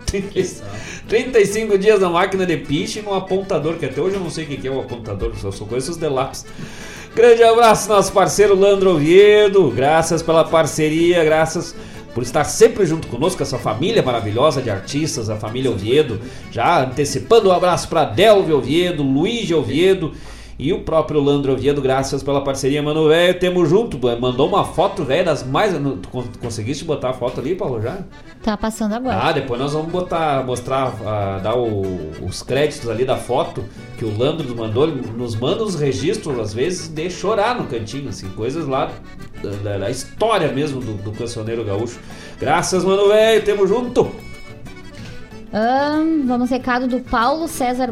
[0.06, 0.64] 30
[1.08, 4.44] 35 dias na máquina de piche e no apontador, que até hoje eu não sei
[4.44, 6.44] o que é o apontador, só só conheço os de lápis.
[7.14, 9.70] Grande abraço, nosso parceiro Landro Oviedo.
[9.70, 11.74] Graças pela parceria, graças
[12.12, 16.20] por estar sempre junto conosco, essa família maravilhosa de artistas, a família Oviedo.
[16.50, 20.12] Já antecipando um abraço para Delvio Oviedo, Luiz Oviedo
[20.58, 21.80] e o próprio Landro Oviedo.
[21.82, 23.38] Graças pela parceria, mano, velho.
[23.38, 25.72] Temos junto, mandou uma foto, velho, das mais.
[25.74, 27.98] Tu con- conseguiste botar a foto ali, Paulo, já?
[28.42, 29.18] Tá passando agora.
[29.20, 33.64] Ah, depois nós vamos botar, mostrar, ah, dar o- os créditos ali da foto
[33.98, 34.84] que o Landro nos mandou.
[34.84, 38.90] Ele nos manda os registros, às vezes, de chorar no cantinho, assim, coisas lá
[39.42, 41.98] da, da- da história mesmo do, do cancioneiro gaúcho.
[42.40, 44.10] Graças, mano, velho, tamo junto.
[45.52, 47.90] Ahn, vamos recado do Paulo César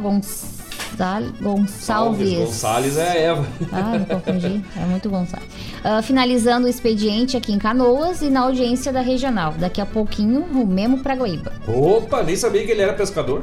[0.94, 1.22] Gonçal...
[1.40, 2.38] Gonçalves.
[2.38, 3.46] Gonçalves é a Eva.
[3.72, 4.62] Ah, me confundi.
[4.76, 5.48] É muito Gonçalves.
[5.82, 9.54] Ah, finalizando o expediente aqui em Canoas e na audiência da regional.
[9.58, 11.52] Daqui a pouquinho, rumemo pra Guaíba.
[11.66, 13.42] Opa, nem sabia que ele era pescador.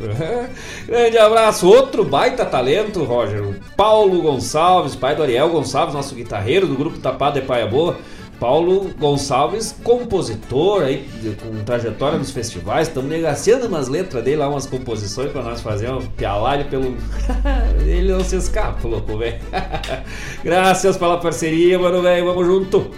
[0.00, 0.48] É.
[0.86, 3.42] Grande abraço, outro baita talento, Roger.
[3.42, 7.98] O Paulo Gonçalves, pai do Ariel Gonçalves, nosso guitarreiro do grupo Tapado de Paia Boa.
[8.38, 11.08] Paulo Gonçalves, compositor aí,
[11.42, 12.88] com trajetória nos festivais.
[12.88, 16.96] Estamos negociando umas letras dele lá, umas composições para nós fazer um pialalho pelo.
[17.84, 19.38] Ele não se escapa, louco, velho.
[20.44, 22.26] Graças pela parceria, mano, velho.
[22.26, 22.90] Vamos junto.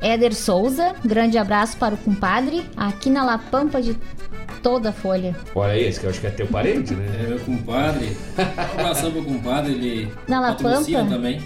[0.00, 3.96] Éder Souza, grande abraço para o compadre, aqui na La Pampa de
[4.62, 5.36] toda a folha.
[5.54, 7.06] Olha aí, esse que eu acho que é teu parente, né?
[7.22, 8.16] É meu compadre.
[8.76, 11.04] Um abração pro compadre, ele Na La Pampa?
[11.04, 11.40] também.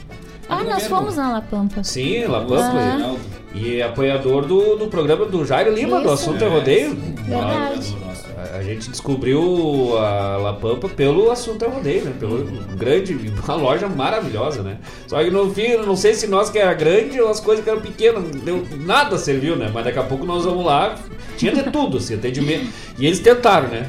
[0.49, 1.83] Ah, nós fomos na La Pampa.
[1.83, 2.73] Sim, La Pampa.
[2.75, 3.17] Ah.
[3.55, 6.15] E apoiador do, do programa do Jairo Lima, do Isso.
[6.15, 6.95] Assunto é Rodeio.
[6.95, 7.97] Verdade.
[8.37, 12.15] A, a gente descobriu a La Pampa pelo Assunto é Rodeio, né?
[12.19, 12.45] Pelo
[12.77, 13.15] grande,
[13.45, 14.79] uma loja maravilhosa, né?
[15.07, 17.71] Só que no fim, não sei se nós que era grande ou as coisas que
[17.71, 19.71] eram pequenas, deu, nada serviu, né?
[19.73, 20.97] Mas daqui a pouco nós vamos lá,
[21.37, 22.69] tinha de tudo, assim, atendimento.
[22.99, 23.89] E eles tentaram, né?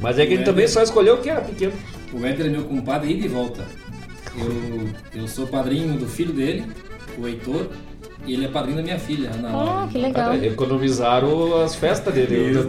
[0.00, 1.72] Mas é que ele também só escolheu o que era pequeno.
[2.12, 3.64] O Éder é meu compadre ida e volta.
[4.38, 6.64] Eu, eu sou padrinho do filho dele,
[7.18, 7.66] o Heitor,
[8.26, 9.82] e ele é padrinho da minha filha, Ana Laura.
[9.84, 10.30] Ah, que legal.
[10.32, 12.52] Ah, Economizaram as festas dele.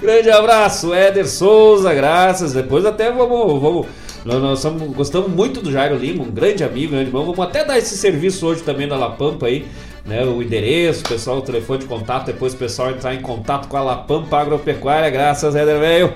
[0.00, 2.52] Grande abraço, Éder Souza, graças.
[2.52, 3.60] Depois até vamos.
[3.60, 3.86] vamos
[4.24, 7.24] nós, nós somos- gostamos muito do Jairo Lima, um grande amigo, grande irmão.
[7.24, 9.64] Vamos até dar esse serviço hoje também da La Pampa aí.
[10.04, 13.66] Né, o endereço, o pessoal, o telefone de contato, depois o pessoal entrar em contato
[13.66, 15.10] com a La Pampa Agropecuária.
[15.10, 16.12] Graças, Éder Velho.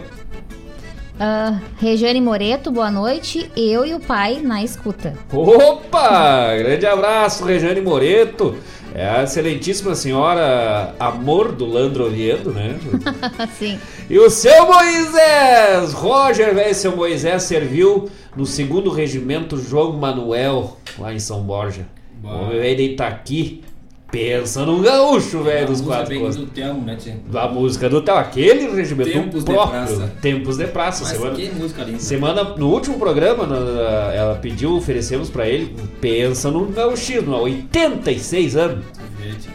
[1.22, 3.52] Ah, Regiane Moreto, boa noite.
[3.54, 5.12] Eu e o pai na escuta.
[5.30, 6.56] Opa!
[6.56, 8.56] Grande abraço, Rejane Moreto.
[8.94, 12.74] É a excelentíssima senhora Amor do Landro Oviedo, né?
[13.58, 13.78] Sim.
[14.08, 15.92] E o seu Moisés!
[15.92, 21.86] Roger, velho, seu Moisés serviu no segundo regimento João Manuel, lá em São Borja.
[22.24, 23.62] O homem veio de Itaqui.
[24.10, 26.36] Pensa num gaúcho, velho, dos quatro bem costas.
[26.44, 27.16] do Telmo, né, tia?
[27.32, 29.86] A música do Theo, aquele regimento Tempos de próprio.
[29.86, 30.12] Praça.
[30.20, 31.04] Tempos de praça.
[31.04, 31.98] Mas semana, que música linda.
[32.00, 38.56] semana, no último programa, na- ela pediu, oferecemos pra ele, pensa no gauchismo, há 86
[38.56, 38.84] anos.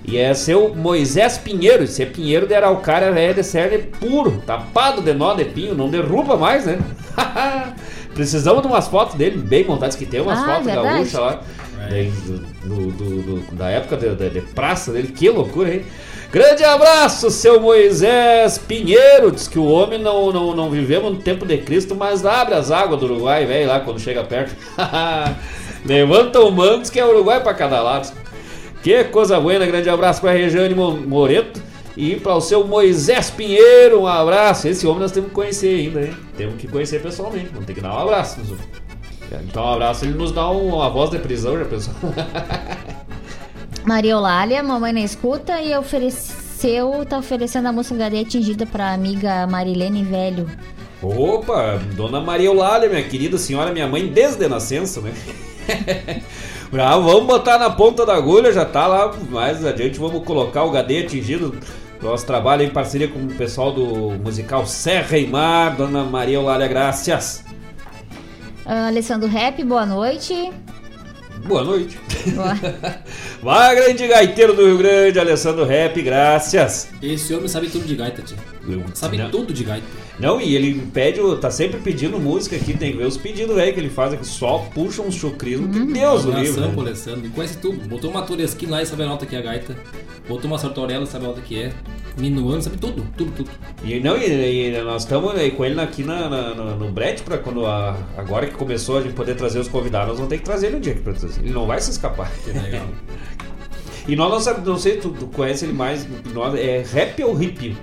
[0.07, 5.01] E é seu Moisés Pinheiro, esse é Pinheiro de Araucária, velho de cerne puro, tapado
[5.01, 6.79] de nó de pinho, não derruba mais, né?
[8.13, 10.87] Precisamos de umas fotos dele bem montadas, que tem umas Ah, fotos verdade.
[10.87, 11.41] gaúchas lá.
[11.89, 12.11] Daí,
[12.63, 15.83] do- do- do- da época de, de- de praça dele, que loucura, hein?
[16.31, 19.31] Grande abraço, seu Moisés Pinheiro.
[19.31, 22.71] Diz que o homem não, não, não vivemos no tempo de Cristo, mas abre as
[22.71, 24.53] águas do Uruguai, velho, lá quando chega perto.
[25.85, 28.11] Levanta o manto, que é Uruguai pra cada lado.
[28.83, 31.61] Que coisa boa, grande abraço pra Regiane Mo- Moreto
[31.95, 34.67] e para o seu Moisés Pinheiro, um abraço.
[34.67, 36.13] Esse homem nós temos que conhecer ainda, hein?
[36.35, 38.39] Temos que conhecer pessoalmente, vamos ter que dar um abraço.
[39.31, 41.93] Então, um abraço, ele nos dá um- uma voz de prisão, já pensou?
[43.85, 50.03] Maria Eulália, mamãe na escuta e ofereceu, tá oferecendo a HD atingida pra amiga Marilene
[50.03, 50.49] Velho.
[51.03, 55.13] Opa, Dona Maria Eulália, minha querida senhora, minha mãe desde a nascença, né?
[56.77, 59.13] Ah, vamos botar na ponta da agulha, já tá lá.
[59.29, 61.55] Mais adiante vamos colocar o HD atingido.
[62.01, 63.85] Nosso trabalho em parceria com o pessoal do
[64.21, 67.45] musical Serra e Mar, Dona Maria Eulália, graças.
[68.65, 70.51] Ah, Alessandro Rap, boa noite.
[71.45, 71.99] Boa noite.
[72.33, 72.53] Boa.
[73.41, 76.89] Vai, grande gaiteiro do Rio Grande, Alessandro Rap, graças.
[77.01, 78.37] Esse homem sabe tudo de gaita, tia.
[78.95, 79.29] Sabe Não.
[79.29, 79.85] tudo de gaita.
[80.17, 83.53] Não, e ele pede, o- tá sempre pedindo música aqui, tem que ver os pedidos
[83.55, 86.39] velho que ele faz aqui, só puxa uns chucrismos, que Deus o pro né?
[86.79, 87.19] Alessandro.
[87.19, 87.87] Ele conhece tudo.
[87.89, 89.75] Botou uma Toresquim lá e sabe a nota que é a gaita.
[90.27, 91.73] Botou uma Sartorella, sabe a nota que é.
[92.17, 93.49] Minuano, sabe tudo, tudo, tudo.
[93.83, 97.21] E não, e, e nós estamos aí com ele aqui na, na- na- no Brett
[97.21, 100.37] para quando a- agora que começou a gente poder trazer os convidados, nós vamos ter
[100.37, 101.41] que trazer ele um dia aqui pra trazer.
[101.41, 102.31] Ele não vai se escapar.
[102.43, 102.85] Que legal.
[104.07, 107.41] E nós não sabemos, não sei, tu, tu conhece ele mais, nós, é rap ou
[107.41, 107.75] hip?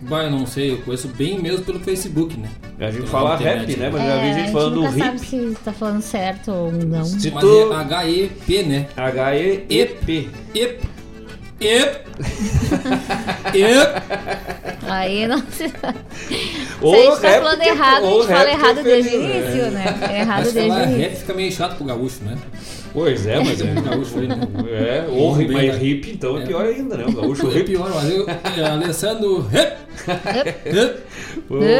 [0.00, 2.48] Bah, eu não sei, eu conheço bem mesmo pelo Facebook, né?
[2.78, 3.90] A gente fala rap, né?
[3.92, 4.98] Mas já vi É, a gente gente falando nunca hip.
[5.04, 7.04] sabe se tá falando certo ou não.
[7.04, 8.86] Se Mas tu- é H-E-P, né?
[8.96, 10.28] H-E-E-P.
[10.54, 10.80] Ep.
[11.60, 12.00] Ep.
[13.54, 14.02] Ep.
[14.86, 15.64] Aí não se.
[16.80, 19.20] Ou se a gente tá rap falando errado, a gente fala errado é desde o
[19.20, 19.98] feliz, início, né?
[20.12, 21.00] É errado desde o falar início.
[21.02, 22.36] rap fica meio chato pro gaúcho, né?
[22.92, 23.74] Pois é, mas é.
[23.80, 24.38] gaúcho né?
[24.70, 25.84] É, ou mais né?
[25.84, 27.04] hip, então é pior ainda, né?
[27.06, 27.64] O gaúcho É hip.
[27.70, 29.46] pior, mas eu, é, Alessandro.
[29.48, 29.76] Rep.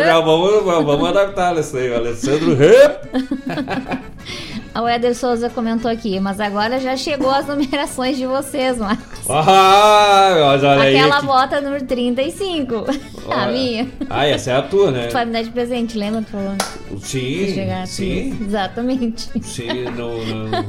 [0.04, 3.08] Já vamos, vamos adaptar isso aí, o Alessandro Rap.
[4.74, 9.28] O Éder Souza comentou aqui, mas agora já chegou as numerações de vocês, Marcos.
[9.28, 10.96] Ah, olha aí.
[10.96, 12.74] Aquela que- bota número 35.
[13.30, 13.52] a Olha.
[13.52, 13.88] minha.
[14.08, 15.06] Ah, essa é a tua, né?
[15.08, 16.22] Tu vai me dar de presente, lembra?
[16.22, 16.52] Tu falou?
[17.00, 18.44] Sim, Chegar sim, assim.
[18.44, 19.30] Exatamente.
[19.42, 20.64] sim, não, não.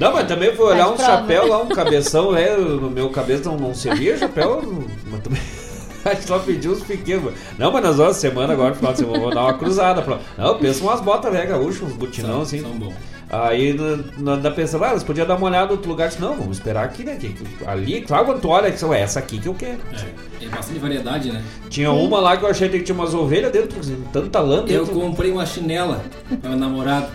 [0.00, 1.12] Não, mas também fui olhar Faz um prova.
[1.12, 2.56] chapéu lá, um cabeção, né?
[2.56, 4.62] No meu cabeça não, não servia chapéu,
[5.10, 5.40] mas também.
[6.04, 7.34] A gente só pediu os pequenos.
[7.58, 10.00] Não, mas nas outras semanas, agora no final de semana, vou dar uma cruzada.
[10.02, 10.18] Pra...
[10.38, 12.60] Não, pensa umas botas velho, gaúcho, uns butinão São- assim.
[12.60, 12.94] são bons.
[13.30, 13.76] Aí
[14.16, 16.08] nós da pensando, ah, eles podiam dar uma olhada em outro lugar.
[16.08, 17.16] Disse, Não, vamos esperar aqui, né?
[17.16, 19.78] que- que- Ali, claro, quando tu olha, que são essa aqui que eu quero.
[20.40, 21.42] É, é bastante variedade, né?
[21.68, 23.78] Tinha uma lá que eu achei que tinha umas ovelhas dentro,
[24.12, 24.94] tanta lã Eu dentro.
[24.94, 26.02] comprei uma chinela
[26.40, 27.08] para meu namorado,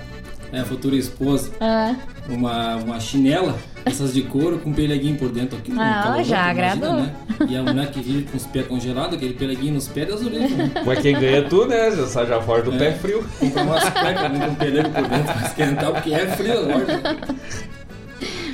[0.53, 1.51] minha futura esposa.
[1.59, 1.95] Ah,
[2.29, 5.71] Uma, uma chinela, essas de couro com peleguinho por dentro aqui.
[5.71, 6.93] um Ah, calorzão, já agradou.
[6.93, 7.13] Né?
[7.49, 10.29] E a mulher que vive com os pés congelados, aquele peleguinho nos pés, Deus o
[10.29, 10.53] livre.
[10.55, 10.71] Né?
[10.85, 11.91] Mas quem ganha é tu, né?
[11.91, 12.77] Já sai já fora do É.
[12.77, 13.25] pé frio.
[13.39, 16.85] Comprar umas cuecas né, com pelego por dentro pra esquentar, porque é frio agora.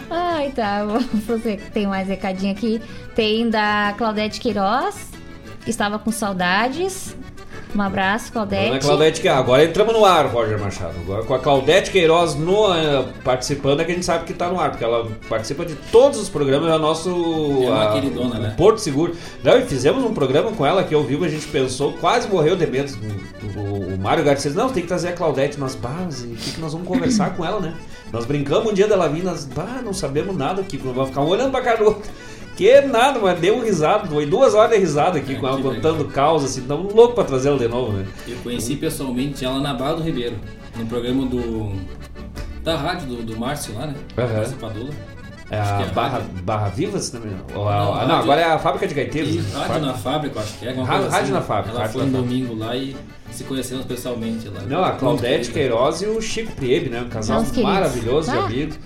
[0.09, 0.85] Ai, tá.
[1.27, 2.81] Você que tem mais recadinho aqui.
[3.15, 4.95] Tem da Claudete Queiroz,
[5.63, 7.15] que estava com saudades.
[7.75, 8.65] Um abraço, Claudete.
[8.67, 9.27] Dona Claudete.
[9.27, 10.95] Agora entramos no ar, Roger Machado.
[11.01, 14.49] Agora com a Claudete Queiroz no, eh, participando é que a gente sabe que tá
[14.49, 17.09] no ar, porque ela participa de todos os programas, é o nosso.
[17.09, 18.53] É uma a- queridona, né?
[18.57, 19.15] Porto Seguro.
[19.43, 22.55] Não, e fizemos um programa com ela que ao vivo a gente pensou, quase morreu
[22.55, 22.91] de medo.
[23.55, 26.35] O, o- o Mário Garcia disse, não, tem que trazer a Claudete nas bases, o
[26.35, 27.73] que, que nós vamos conversar com ela, né?
[28.11, 31.27] Nós brincamos um dia dela vir, nós, bah, não sabemos nada aqui, vamos ficar um
[31.27, 32.09] olhando pra cara do outro.
[32.59, 35.63] Que nada, mas deu um risado, foi duas horas de risada aqui com ela que
[35.63, 38.05] contando causa, assim, tão louco pra trazer ela de novo, né?
[38.27, 40.35] Eu conheci pessoalmente ela na Barra do Ribeiro,
[40.75, 41.71] no programa do.
[42.61, 43.95] da rádio do, do Márcio lá, né?
[44.17, 44.89] Márcio Padula.
[45.49, 46.27] É Acho a que é Barra, rádio.
[46.43, 47.31] Barra Vivas também?
[47.55, 49.35] Ou a- Não, ah, rádio- não, agora é a Fábrica de Gaiteiros.
[49.35, 49.43] Né?
[49.65, 50.69] rádio na fábrica, acho que é.
[50.71, 51.31] Rádio- coisa rádio assim.
[51.31, 52.27] na fábrica, Ela rádio foi um fábrica.
[52.27, 52.95] domingo lá e
[53.31, 54.61] se conhecemos pessoalmente lá.
[54.67, 55.49] Não, a Claudete.
[55.51, 57.01] Queiroz e o Chico Priebe, né?
[57.03, 57.63] Um casal queridos.
[57.63, 58.43] maravilhoso de Ah.
[58.43, 58.77] amigos.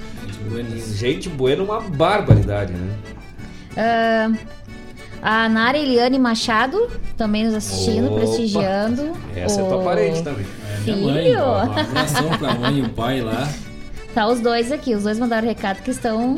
[0.95, 2.95] Gente buena, uma barbaridade, né?
[3.77, 4.31] Ah,
[5.21, 8.17] a Nara Eliane Machado, também nos assistindo, Opa.
[8.17, 9.13] prestigiando.
[9.35, 10.45] Essa é tua o parente também.
[10.69, 11.39] É, minha mãe, Filho.
[11.41, 13.47] ó, um abração pra mãe e o pai lá.
[14.13, 16.35] Tá os dois aqui, os dois mandaram recado que estão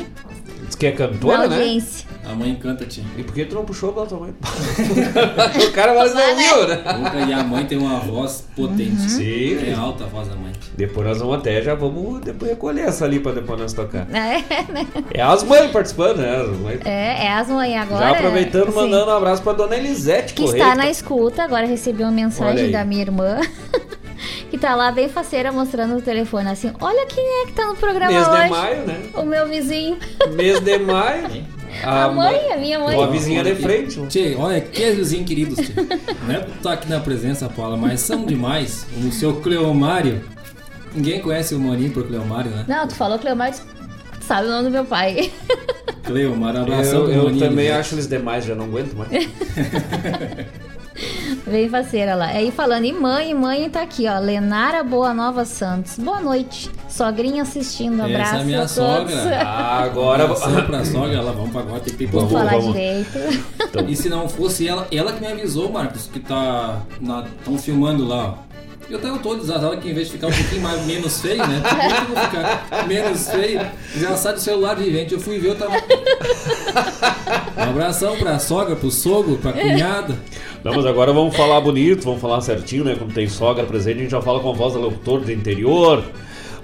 [0.66, 1.56] Diz que é cantora, né?
[1.56, 2.06] audiência.
[2.24, 3.04] A mãe canta, tia.
[3.16, 4.34] E por que tu não puxou pela tua mãe?
[5.68, 6.82] o cara mais não ouviu, né?
[7.28, 9.00] E a mãe tem uma voz potente.
[9.08, 9.58] Sim.
[9.64, 10.52] É alta a voz da mãe.
[10.76, 14.08] Depois nós vamos até, já vamos depois recolher essa ali pra depois nós tocar.
[14.10, 14.42] É,
[14.72, 14.86] né?
[15.14, 16.36] É as mães participando, né?
[16.36, 16.80] As mães.
[16.84, 18.06] É, é as mães agora.
[18.06, 20.62] Já aproveitando, sim, mandando um abraço pra dona Elisete Que Correia.
[20.62, 23.38] está na escuta, agora recebi uma mensagem da minha irmã.
[24.50, 26.72] Que tá lá bem faceira mostrando o telefone assim.
[26.80, 28.50] Olha quem é que tá no programa Mês de hoje.
[28.50, 29.02] maio, né?
[29.14, 29.98] O meu vizinho.
[30.34, 31.44] Mês de maio.
[31.84, 32.96] A mãe, a minha mãe.
[32.96, 34.00] Uma vizinha de frente.
[34.06, 35.72] Tchê, olha, que vizinhos queridos, tchê.
[36.26, 38.86] Não é estar aqui na presença, Paula, mas são demais.
[39.06, 40.24] O seu Cleomário.
[40.94, 42.64] Ninguém conhece o Maninho por Cleomário, né?
[42.66, 43.62] Não, tu falou Cleomar, tu
[44.24, 45.30] sabe o nome do meu pai.
[46.04, 49.10] Cleomário, abração Eu, eu também acho eles demais, já não aguento mais.
[51.46, 52.26] Bem faceira lá.
[52.26, 54.18] Aí falando em mãe, mãe tá aqui, ó.
[54.18, 55.98] Lenara Boa Nova Santos.
[55.98, 56.70] Boa noite.
[56.88, 58.00] Sogrinha assistindo.
[58.02, 59.12] Abraço Essa é a minha a todos.
[59.12, 59.42] sogra.
[59.46, 62.48] Agora- Abração pra sogra, ela vamos pra agora, tem que Vou postura.
[62.48, 63.18] falar direito.
[63.88, 66.80] E se não fosse ela, ela que me avisou, Marcos, que tá.
[67.38, 68.45] Estão filmando lá, ó.
[68.88, 71.60] Eu tava todo desasado que em vez de ficar um pouquinho mais, menos feio, né?
[72.00, 73.60] Eu vou ficar menos feio?
[73.96, 75.12] Já sai do celular de gente.
[75.14, 75.74] Eu fui ver, eu tava.
[77.56, 80.16] Um abração pra sogra, pro sogro, pra cunhada.
[80.62, 82.94] Não, mas agora vamos falar bonito, vamos falar certinho, né?
[82.96, 86.04] Quando tem sogra presente, a gente já fala com a voz do locutor do interior.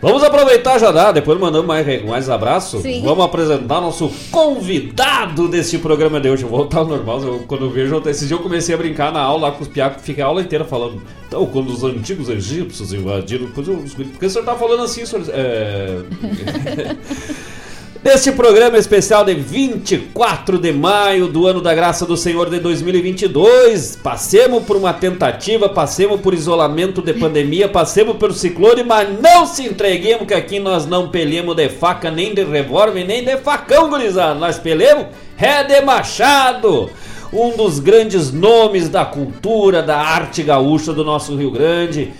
[0.02, 2.80] Vamos aproveitar já dá, depois mandamos mais, mais abraço.
[2.80, 3.02] Sim.
[3.04, 6.42] Vamos apresentar nosso convidado desse programa de hoje.
[6.44, 9.42] Voltar ao normal, eu- quando eu vejo, esses dias eu comecei a brincar na aula
[9.48, 11.00] lá com os piacos, fiquei a aula inteira falando.
[11.28, 13.44] Então, quando os antigos egípcios invadiram.
[13.56, 15.24] Eu, porque o senhor tá falando assim, senhor.
[15.28, 15.98] É...
[18.04, 23.94] Neste programa especial de 24 de maio do ano da graça do Senhor de 2022,
[24.02, 29.62] passemos por uma tentativa, passemos por isolamento de pandemia, passemos pelo ciclone, mas não se
[29.68, 34.34] entreguemos que aqui nós não pelemos de faca, nem de revólver, nem de facão, gurizada.
[34.34, 35.06] Nós pelemos
[35.38, 36.90] é de machado
[37.32, 42.12] um dos grandes nomes da cultura, da arte gaúcha do nosso Rio Grande.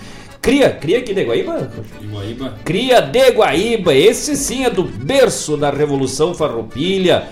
[0.42, 1.70] Cria, cria aqui de Guaíba?
[2.00, 2.58] Iguaíba.
[2.64, 7.28] Cria de Guaíba, esse sim é do berço da Revolução Farroupilha,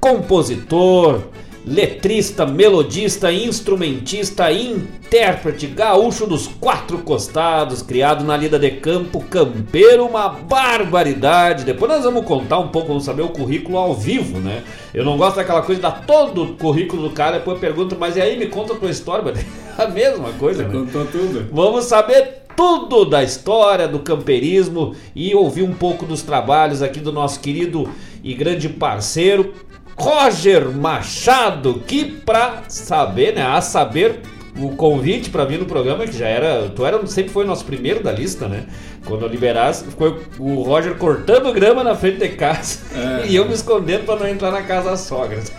[0.00, 1.24] compositor,
[1.64, 10.28] letrista, melodista, instrumentista, intérprete, gaúcho dos quatro costados, criado na lida de campo, campeiro, uma
[10.28, 11.64] barbaridade.
[11.64, 14.64] Depois nós vamos contar um pouco, vamos saber o currículo ao vivo, né?
[14.92, 18.20] Eu não gosto daquela coisa dar todo o currículo do cara, depois pergunta, mas e
[18.20, 19.44] aí me conta a tua história, mas é
[19.82, 20.70] a mesma coisa, né?
[20.72, 21.48] Contou tudo.
[21.52, 27.12] Vamos saber tudo da história do camperismo e ouvir um pouco dos trabalhos aqui do
[27.12, 27.88] nosso querido
[28.22, 29.54] e grande parceiro
[29.96, 34.20] Roger Machado, que pra saber, né, a saber
[34.58, 37.64] o convite pra vir no programa que já era, tu era sempre foi o nosso
[37.64, 38.64] primeiro da lista, né?
[39.04, 43.26] Quando eu liberasse, ficou o Roger cortando grama na frente de casa É.
[43.28, 45.50] e eu me escondendo pra não entrar na casa das sogras.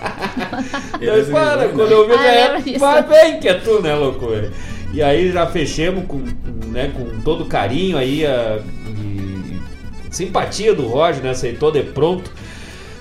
[1.01, 3.93] Ele Eu, para, quando eu vi Ah, já era, vai bem que é tu, né,
[3.95, 4.27] louco?
[4.27, 4.51] velho?
[4.93, 6.21] E aí já fechamos com,
[6.67, 9.59] né, com todo carinho aí a e
[10.11, 11.31] simpatia do Roger, né?
[11.31, 12.31] Aceitou de pronto.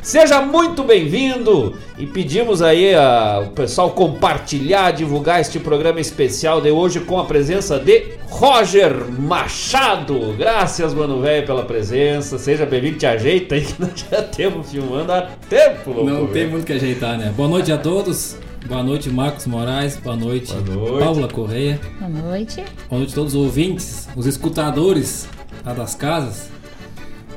[0.02, 6.72] Seja muito bem-vindo e pedimos aí a, o pessoal compartilhar, divulgar este programa especial de
[6.72, 10.34] hoje com a presença de Roger Machado.
[10.36, 12.36] Graças, mano velho, pela presença.
[12.36, 16.10] Seja bem-vindo, te ajeita aí que nós já temos filmando há tempo, louco.
[16.10, 17.32] Não tem muito que ajeitar, né?
[17.36, 18.36] Boa noite a todos.
[18.66, 19.96] Boa noite, Marcos Moraes.
[19.98, 21.04] Boa noite, Boa noite.
[21.04, 21.80] Paula Correia.
[22.00, 22.64] Boa noite.
[22.90, 25.28] Boa noite a todos os ouvintes, os escutadores
[25.64, 26.50] lá das casas.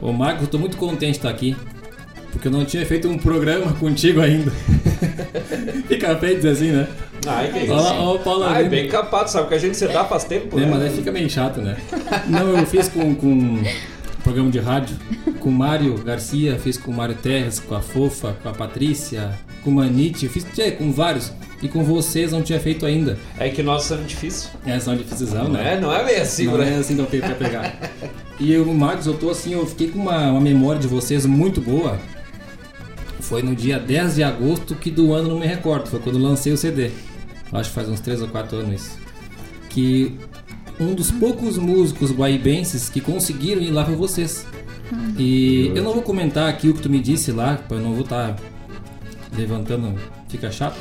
[0.01, 1.55] Ô Marcos, eu tô muito contente de estar aqui.
[2.35, 4.51] Porque eu não tinha feito um programa contigo ainda.
[5.87, 6.85] Fica feio dizer assim, né?
[7.25, 7.73] Ai, que isso.
[8.45, 10.65] Ai, bem capado, sabe que a gente se dá faz tempo, né?
[10.65, 10.71] né?
[10.71, 11.77] Mas aí fica meio chato, né?
[12.27, 13.63] Não, eu fiz com, com
[14.21, 14.97] programa de rádio,
[15.39, 19.31] com o Mário Garcia, fiz com o Mário Terres, com a Fofa, com a Patrícia,
[19.63, 21.31] com o Manite, fiz tchê, com vários.
[21.63, 23.17] E com vocês não tinha feito ainda.
[23.39, 24.51] É que nós somos difíceis.
[24.65, 25.75] É, são difíceis, Não né?
[25.75, 26.75] é, não é bem assim, Não né?
[26.75, 27.79] é assim que eu pra pegar.
[28.37, 31.61] E o Marcos, eu tô assim, eu fiquei com uma, uma memória de vocês muito
[31.61, 31.97] boa.
[33.27, 36.53] Foi no dia 10 de agosto que do ano não me recordo, foi quando lancei
[36.53, 36.91] o CD.
[37.51, 38.99] Acho que faz uns 3 ou 4 anos isso.
[39.67, 40.15] Que
[40.79, 44.45] um dos poucos músicos guaibenses que conseguiram ir lá foi vocês.
[45.17, 48.03] E eu não vou comentar aqui o que tu me disse lá, eu não vou
[48.03, 48.35] estar
[49.35, 49.95] levantando,
[50.29, 50.77] fica chato.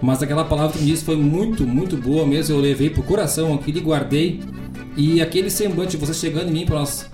[0.00, 2.54] Mas aquela palavra que tu me disse foi muito, muito boa mesmo.
[2.54, 4.40] Eu levei pro coração aquilo e guardei.
[4.96, 7.06] E aquele semblante, você chegando em mim para nós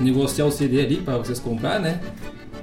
[0.00, 2.00] negociar o CD ali para vocês comprar, né?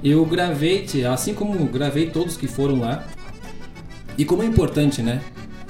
[0.04, 3.06] Eu gravei, assim como gravei todos que foram lá.
[4.18, 5.20] E como é importante, né?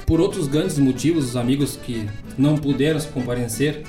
[0.07, 2.07] Por outros grandes motivos, os amigos que
[2.37, 3.85] não puderam se comparecer,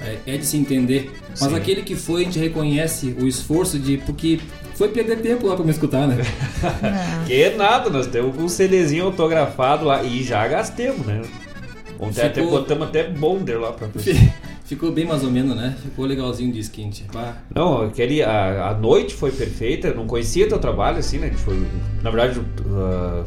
[0.00, 1.10] é, é de se entender.
[1.30, 1.54] Mas Sim.
[1.54, 3.96] aquele que foi, a gente reconhece o esforço de.
[3.98, 4.40] Porque
[4.74, 6.16] foi perder tempo lá pra me escutar, né?
[7.26, 11.22] Que nada, nós temos um CDzinho autografado lá e já gastemos, né?
[11.98, 13.88] Ontem até Ficou- botamos até bonder lá pra
[14.66, 15.76] Ficou bem mais ou menos, né?
[15.80, 17.02] Ficou legalzinho de skint.
[17.54, 21.28] Não, aquele, a, a noite foi perfeita, eu não conhecia teu trabalho assim, né?
[21.28, 21.64] A gente foi,
[22.02, 23.24] na verdade, uh,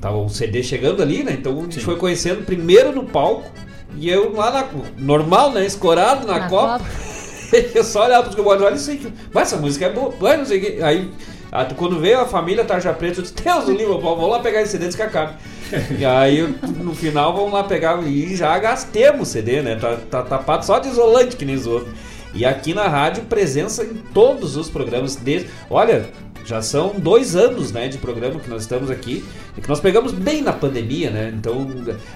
[0.00, 1.32] tava o CD chegando ali, né?
[1.38, 3.50] Então a gente foi conhecendo primeiro no palco
[3.96, 4.68] e eu lá na.
[4.98, 5.66] Normal, né?
[5.66, 6.80] Escorado na, Na copa.
[7.74, 10.46] eu só olhava pros compadres, olha isso aí, que- vai, essa música é boa, não
[10.46, 10.82] sei o que.
[10.82, 11.10] Aí,
[11.56, 14.60] ah, quando veio a família Tarja Preta, eu disse, Deus do livro, vamos lá pegar
[14.60, 15.34] esse CD antes que acabe.
[15.96, 16.42] E aí,
[16.82, 19.76] no final, vamos lá pegar e já gastemos o CD, né?
[19.76, 21.94] Tá, tá tapado só de isolante que nem os outros.
[22.34, 25.14] E aqui na rádio, presença em todos os programas.
[25.14, 26.10] Desde, olha,
[26.44, 29.24] já são dois anos né, de programa que nós estamos aqui.
[29.56, 31.32] E que nós pegamos bem na pandemia, né?
[31.36, 31.68] Então,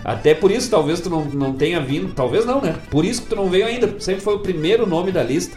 [0.05, 2.13] até por isso talvez tu não, não tenha vindo.
[2.13, 2.75] Talvez não, né?
[2.91, 4.01] Por isso que tu não veio ainda.
[4.01, 5.57] Sempre foi o primeiro nome da lista.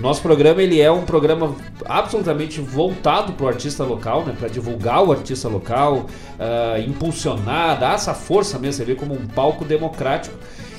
[0.00, 4.34] Nosso programa ele é um programa absolutamente voltado para o artista local, né?
[4.38, 6.06] Para divulgar o artista local,
[6.38, 10.34] ah, impulsionar, dar essa força mesmo, você vê como um palco democrático.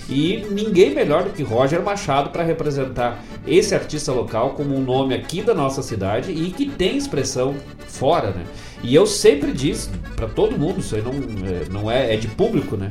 [0.09, 5.13] E ninguém melhor do que Roger Machado para representar esse artista local como um nome
[5.13, 7.55] aqui da nossa cidade e que tem expressão
[7.87, 8.43] fora, né?
[8.83, 12.27] E eu sempre disse para todo mundo, isso aí não é, não é, é de
[12.27, 12.89] público, né?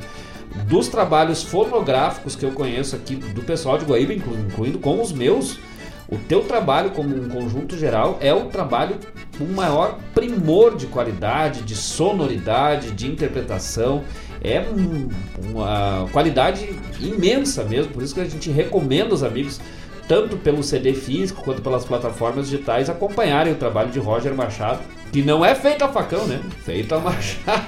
[0.66, 5.12] Dos trabalhos fonográficos que eu conheço aqui do pessoal de Guaíba, inclu- incluindo com os
[5.12, 5.58] meus,
[6.10, 8.96] o teu trabalho como um conjunto geral é o trabalho
[9.38, 14.02] com maior primor de qualidade, de sonoridade, de interpretação.
[14.42, 15.08] É um-
[15.50, 19.60] uma qualidade imensa mesmo, por isso que a gente recomenda os amigos,
[20.08, 24.80] tanto pelo CD físico quanto pelas plataformas digitais, acompanharem o trabalho de Roger Machado,
[25.12, 26.40] que não é feito a facão, né?
[26.64, 27.66] Feito a machado.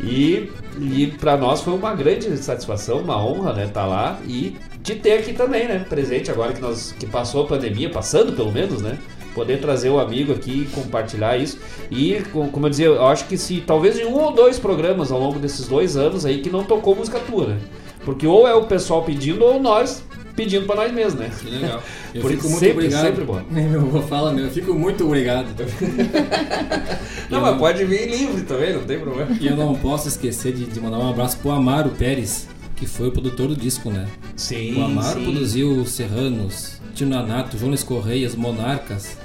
[0.00, 0.50] E,
[0.80, 5.12] e para nós foi uma grande satisfação, uma honra, né, estar lá e de ter
[5.18, 8.98] aqui também, né, presente agora que nós que passou a pandemia, passando pelo menos, né,
[9.34, 11.58] poder trazer o amigo aqui e compartilhar isso.
[11.90, 15.10] E co- como eu dizia, eu acho que se talvez em um ou dois programas
[15.10, 17.58] ao longo desses dois anos aí que não tocou música tua, né?
[18.04, 20.04] Porque ou é o pessoal pedindo ou nós
[20.36, 21.30] pedindo para nós mesmos, né?
[21.40, 21.82] Que legal.
[22.14, 23.02] Eu Por fico isso, muito sempre, obrigado.
[23.06, 23.40] sempre bom.
[23.50, 25.46] Meu avô fala, meu, eu fico muito obrigado.
[27.30, 29.36] Não, mas pode vir livre também, não tem problema.
[29.40, 32.46] E eu não posso esquecer de, de mandar um abraço pro Amaro Pérez,
[32.76, 34.08] que foi o produtor do disco, né?
[34.36, 35.24] Sim, O Amaro sim.
[35.24, 39.16] produziu Serranos, Tino Anato, Jones Correias, Monarcas.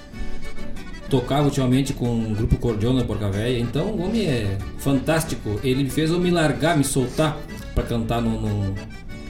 [1.10, 3.60] Tocava ultimamente com o grupo Cordiona Porca Véia.
[3.60, 5.60] Então o homem é fantástico.
[5.64, 7.36] Ele me fez eu me largar, me soltar
[7.74, 8.76] pra cantar no, no,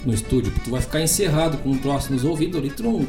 [0.05, 0.51] no estúdio.
[0.51, 2.69] Porque tu vai ficar encerrado com um troço nos ouvidos ali.
[2.69, 3.07] Tu não...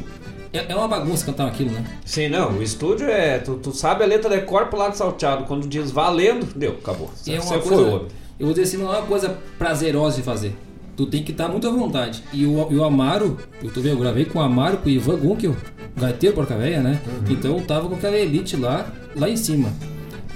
[0.53, 1.83] é, é uma bagunça cantar aquilo, né?
[2.05, 3.39] Sim, não, o estúdio é.
[3.39, 5.43] Tu, tu sabe a letra de cor pro lado salteado.
[5.43, 7.09] Quando diz valendo, deu, acabou.
[7.09, 8.07] É Você uma foi coisa, outro.
[8.39, 10.55] eu vou dizer assim, não é uma coisa prazerosa de fazer.
[11.01, 12.21] Tu tem que estar muito à vontade.
[12.31, 15.17] E o, e o Amaro, eu, vendo, eu gravei com o Amaro, com o Ivan
[15.17, 15.55] Gunkel,
[15.97, 17.01] gaiteiro porca véia, né?
[17.27, 18.85] Então eu tava com aquela elite lá,
[19.15, 19.73] lá em cima.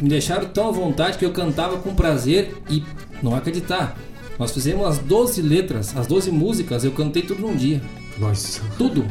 [0.02, 2.84] Me deixaram tão à vontade que eu cantava com prazer e
[3.22, 3.96] não acreditar.
[4.40, 7.80] Nós fizemos as 12 letras, as 12 músicas, eu cantei tudo num dia.
[8.18, 8.64] Nossa.
[8.76, 9.06] Tudo.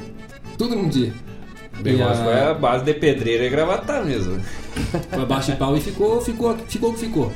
[0.59, 1.13] Tudo num dia.
[1.79, 4.41] O negócio E foi a- a base de pedreira e gravatar mesmo.
[5.09, 7.33] Foi baixo e pau e ficou, ficou, ficou o que ficou.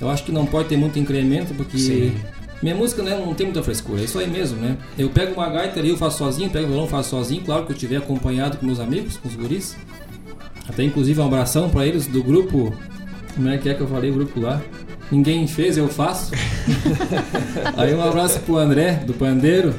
[0.00, 2.14] Eu acho que não pode ter muito incremento porque Sim.
[2.62, 4.76] Minha música né, não tem muita frescura, é isso aí mesmo, né?
[4.98, 7.70] Eu pego uma gaita ali, eu faço sozinho, pego o violão, faço sozinho, claro que
[7.70, 9.76] eu estiver acompanhado com meus amigos, com os guris.
[10.68, 12.74] Até inclusive um abração pra eles do grupo,
[13.34, 14.60] como é que é que eu falei, o grupo lá?
[15.10, 16.32] Ninguém fez, eu faço.
[17.76, 19.72] aí um abraço pro André, do Pandeiro.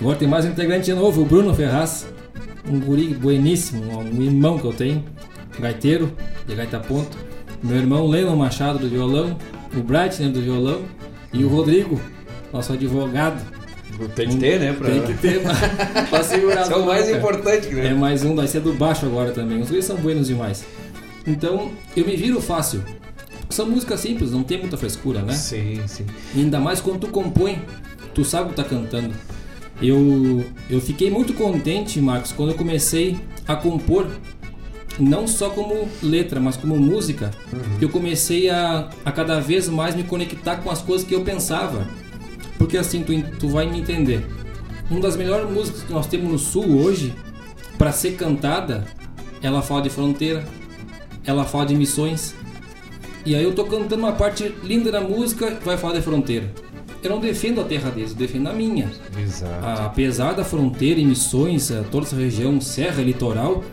[0.00, 2.06] Agora tem mais um integrante novo, o Bruno Ferraz.
[2.68, 5.04] Um guri bueníssimo, um irmão que eu tenho,
[5.58, 6.12] gaiteiro,
[6.46, 7.16] de gaita ponto.
[7.62, 9.36] Meu irmão Lennon Machado do violão,
[9.76, 10.82] o Brightner do violão
[11.32, 12.00] e o Rodrigo,
[12.52, 13.40] nosso advogado.
[14.14, 14.72] Tem que ter, né?
[14.72, 14.88] Pra...
[14.88, 15.54] Tem que ter pra,
[16.08, 17.18] pra segurar Isso é o mais boca.
[17.18, 17.88] importante, né?
[17.88, 19.60] É mais um, vai ser do baixo agora também.
[19.60, 20.64] Os dois são buenos demais.
[21.26, 22.82] Então, eu me viro fácil.
[23.50, 25.32] São músicas simples, não tem muita frescura, né?
[25.34, 26.06] Sim, sim.
[26.34, 27.60] E ainda mais quando tu compõe,
[28.14, 29.12] tu sabe o que tá cantando.
[29.82, 34.06] Eu, eu fiquei muito contente, Marcos, quando eu comecei a compor,
[34.98, 37.30] não só como letra, mas como música,
[37.78, 41.22] que eu comecei a, a cada vez mais me conectar com as coisas que eu
[41.22, 41.86] pensava.
[42.58, 44.26] Porque assim, tu, tu vai me entender.
[44.90, 47.14] Uma das melhores músicas que nós temos no Sul hoje,
[47.78, 48.86] para ser cantada,
[49.42, 50.44] ela fala de fronteira,
[51.24, 52.34] ela fala de missões.
[53.24, 56.52] E aí eu tô cantando uma parte linda da música vai falar de fronteira.
[57.02, 58.90] Eu não defendo a terra deles, eu defendo a minha.
[59.18, 59.64] Exato.
[59.64, 63.64] Ah, Apesar da fronteira e missões, toda essa região, serra, litoral,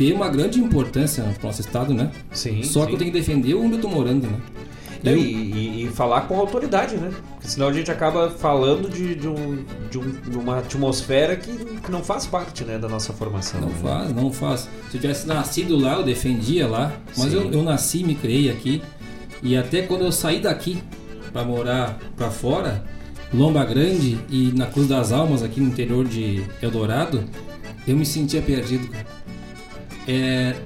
[0.00, 2.10] ter uma grande importância no nosso estado, né?
[2.32, 2.62] Sim.
[2.62, 2.92] Só que sim.
[2.94, 4.38] eu tenho que defender onde eu tô morando, né?
[5.04, 7.10] Não, e, e- e falar com autoridade, né?
[7.34, 11.52] Porque senão a gente acaba falando de, de, um, de, um- de uma atmosfera que,
[11.52, 13.60] que não faz parte né, da nossa formação.
[13.60, 13.74] Não né?
[13.82, 14.60] faz, não faz.
[14.90, 16.92] Se eu tivesse nascido lá, eu defendia lá.
[17.18, 18.82] Mas eu, eu nasci, me criei aqui.
[19.42, 20.82] E até quando eu saí daqui
[21.30, 22.82] para morar para fora,
[23.34, 27.22] Lomba Grande e na Cruz das Almas, aqui no interior de Eldorado,
[27.86, 28.88] eu me sentia perdido.
[28.88, 29.19] cara.
[30.10, 30.56] É.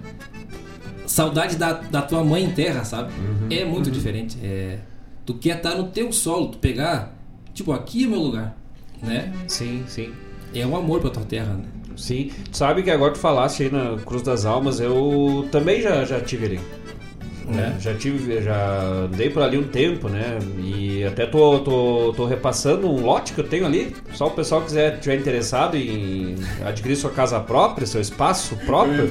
[1.06, 3.12] Saudade da, da tua mãe em terra, sabe?
[3.50, 4.38] é muito diferente.
[4.42, 4.78] É,
[5.26, 7.14] tu quer estar no teu solo, tu pegar.
[7.52, 8.56] Tipo, aqui é meu lugar,
[9.02, 9.32] né?
[9.46, 10.12] Sim, sim.
[10.54, 11.64] É um amor pra tua terra, né?
[11.96, 12.30] Sim.
[12.50, 16.20] Tu sabe que agora tu falaste aí na Cruz das Almas, eu também já, já
[16.20, 16.60] tive ali.
[17.46, 17.76] Né?
[17.80, 20.38] Já tive, já andei por ali um tempo, né?
[20.58, 23.94] E até tô, tô, tô repassando um lote que eu tenho ali.
[24.14, 29.08] Só o pessoal que quiser tiver interessado em adquirir sua casa própria, seu espaço próprio.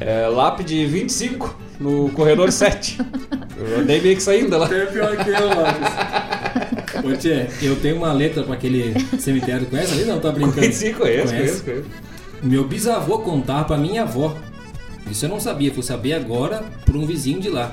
[0.00, 2.98] É lápide 25 no corredor 7.
[3.60, 4.66] Eu andei meio que saindo lá.
[4.72, 7.04] É pior que eu, Marcos.
[7.04, 9.66] Ô Tchê, eu tenho uma letra pra aquele cemitério.
[9.66, 10.04] Conhece ali?
[10.04, 10.60] Não, tá brincando.
[10.60, 11.84] Conheci, conheço, conheço, conheço.
[12.42, 14.34] Meu bisavô contava pra minha avó.
[15.08, 17.72] Isso eu não sabia, fui saber agora por um vizinho de lá.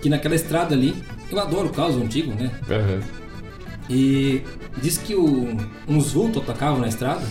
[0.00, 0.94] Que naquela estrada ali,
[1.30, 2.50] eu adoro o caos antigo, né?
[3.88, 4.42] E
[4.80, 5.56] diz que o,
[5.88, 7.24] uns vultos tocavam na estrada,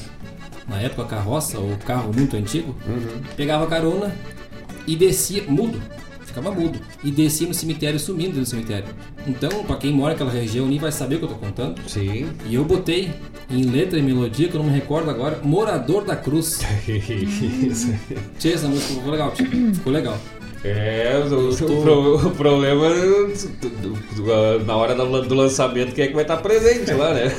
[0.67, 2.75] na época carroça ou carro muito antigo,
[3.35, 4.15] pegava carona
[4.87, 5.81] e descia, mudo,
[6.25, 8.85] ficava mudo, e descia no cemitério sumindo no cemitério.
[9.27, 11.81] Então, pra quem mora naquela região ali vai saber o que eu tô contando.
[11.87, 12.27] Sim.
[12.47, 13.11] E eu botei
[13.49, 16.59] em letra e melodia, que eu não me recordo agora, Morador da Cruz.
[16.87, 17.93] Isso.
[18.39, 19.45] Tchê, essa música ficou legal, tchê.
[19.73, 20.17] ficou legal.
[20.65, 23.69] É, o, tô- o problema é do-
[24.15, 27.23] do- na hora do, do lançamento quem é que vai estar presente lá, né?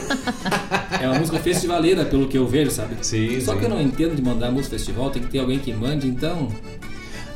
[1.00, 2.94] É uma música festivaleira, pelo que eu vejo, sabe?
[3.02, 3.58] Sim, Só sim.
[3.58, 6.48] que eu não entendo de mandar música festival, tem que ter alguém que mande, então.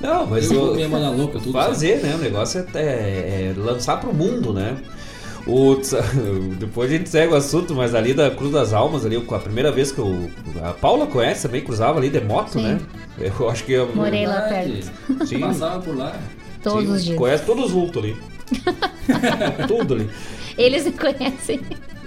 [0.01, 1.53] Não, mas eu mandar louca, tudo.
[1.53, 2.15] fazer, né?
[2.15, 4.77] O negócio é, é- é lançar pro mundo, né?
[5.47, 5.77] O,
[6.59, 9.73] depois a gente segue o assunto, mas ali da Cruz das Almas, ali, a primeira
[9.73, 10.31] vez que eu.
[10.63, 12.63] A Paula conhece também, cruzava ali de moto, Sim.
[12.63, 12.81] né?
[13.19, 13.73] Eu acho que.
[13.73, 14.91] eu- Morei lá perto.
[15.27, 15.41] Sim.
[15.41, 16.15] Passava por lá.
[16.63, 17.19] Todos Sim, os dias.
[17.19, 18.17] Conhece todos os vultos ali.
[19.69, 20.11] Tudo ali.
[20.57, 21.61] Eles me conhecem.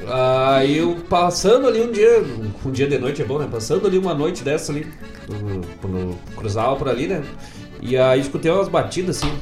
[0.08, 2.24] Aí eu passando ali um dia,
[2.66, 3.48] um dia de noite é bom, né?
[3.50, 4.88] Passando ali uma noite dessa ali,
[5.30, 7.22] no, no, cruzava por ali, né?
[7.82, 9.34] E aí escutei umas batidas assim.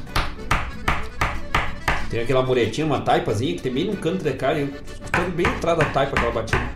[2.10, 5.46] Tem aquela muretinha, uma taipazinha que tem bem no canto de cara, eu escutando bem
[5.46, 6.68] atrás da taipa aquela batida.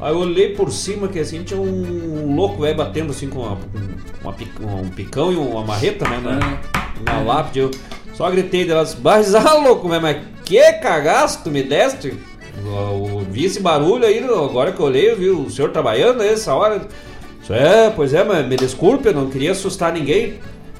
[0.00, 3.58] Aí eu olhei por cima que assim tinha um louco velho batendo assim com uma,
[4.22, 4.34] uma
[4.80, 6.20] um picão e uma marreta, né?
[6.22, 7.58] Na, na lápide.
[7.58, 7.70] Eu
[8.14, 12.16] só gritei delas, mas ah, louco, mas que cagaço tu me deste?
[12.64, 16.22] Eu, eu vi esse barulho aí, agora que eu olhei, eu vi o senhor trabalhando
[16.22, 16.86] aí essa hora.
[17.42, 20.38] Isso é, pois é, mas me desculpe, eu não queria assustar ninguém.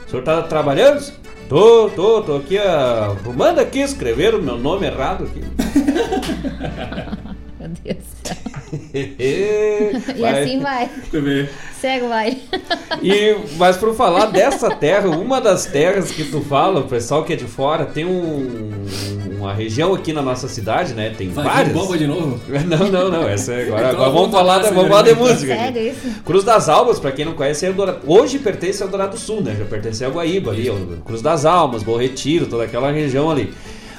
[0.08, 1.12] O senhor tá trabalhando?
[1.50, 5.42] Tô, tô, tô aqui arrumando aqui, escreveram meu nome errado aqui.
[7.60, 8.47] Meu Deus.
[8.94, 10.88] e E assim vai.
[11.80, 12.42] Segue o baile.
[13.02, 17.32] E, mas por falar dessa terra, uma das terras que tu fala, o pessoal que
[17.32, 18.70] é de fora, tem um,
[19.38, 21.14] uma região aqui na nossa cidade, né?
[21.16, 21.72] Tem Vai várias.
[21.72, 22.40] bomba de novo?
[22.66, 23.28] Não, não, não.
[23.28, 25.54] Essa é agora, Então agora vamos falar, da, vamos falar de música.
[25.54, 25.62] aqui.
[25.62, 26.22] Sério isso?
[26.24, 28.00] Cruz das Almas, pra quem não conhece, é Eldorado.
[28.06, 29.54] hoje pertence ao Dourado Sul, né?
[29.58, 30.70] Já pertence a Guaíba ali,
[31.04, 33.52] Cruz das Almas, Bom Retiro, toda aquela região ali.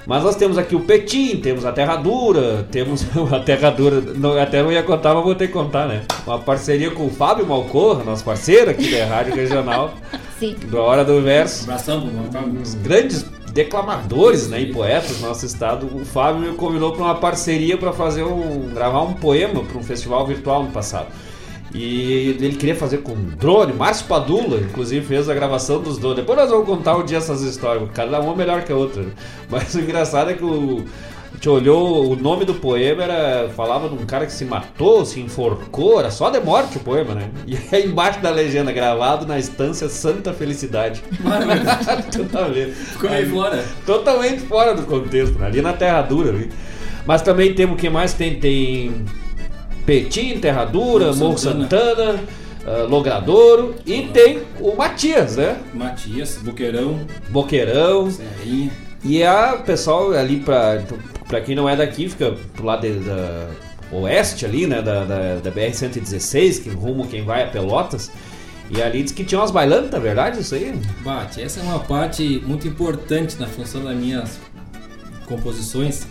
[0.10, 4.36] Mas nós temos aqui o Petim, temos a Terra Dura, temos a Terra Dura, não,
[4.42, 6.02] até não ia contar, mas vou ter que contar, né?
[6.26, 9.94] Uma parceria com o Fábio Malcorra, nosso parceiro aqui da Rádio Regional,
[10.40, 10.56] Sim.
[10.64, 11.66] da Hora do Verso.
[11.66, 16.92] Abração Um dos grandes declamadores né, e poetas do nosso estado, o Fábio me convidou
[16.94, 21.06] para uma parceria para fazer um gravar um poema para um festival virtual no passado.
[21.74, 26.18] E ele queria fazer com drone, Márcio Padula, inclusive fez a gravação dos drones.
[26.18, 29.04] Depois nós vamos contar um dia essas histórias, cada uma melhor que a outra.
[29.04, 29.12] né?
[29.50, 30.86] Mas o engraçado é que o
[31.32, 35.06] a gente olhou, o nome do poema era falava de um cara que se matou,
[35.06, 37.30] se enforcou, era só de morte o poema, né?
[37.46, 41.04] E aí embaixo da legenda, gravado na estância Santa Felicidade.
[42.12, 42.72] Totalmente.
[42.72, 43.66] Ficou meio Aí, fora.
[43.86, 45.46] Totalmente fora do contexto, né?
[45.46, 46.30] ali na Terra Dura.
[46.30, 46.50] Ali.
[47.06, 48.40] Mas também temos o que mais tem?
[48.40, 49.06] Tem
[49.86, 51.64] Petim, Terra Dura, Morro Santana.
[51.70, 52.24] Santana,
[52.66, 55.58] ah, Logradouro e tem o Matias, né?
[55.74, 57.00] Matias, Boqueirão,
[57.30, 58.12] Boqueirão.
[58.12, 58.72] Serrinha.
[59.04, 60.84] E a pessoal ali pra,
[61.28, 63.48] pra quem não é daqui, fica pro lado de- da
[63.92, 64.82] oeste ali, né?
[64.82, 68.12] Da, da, da BR-116, que rumo quem vai a Pelotas.
[68.70, 70.78] E ali diz que tinha umas bailantas, é verdade isso aí?
[71.02, 74.38] Bate, essa é uma parte muito importante na função das minhas
[75.26, 76.06] composições,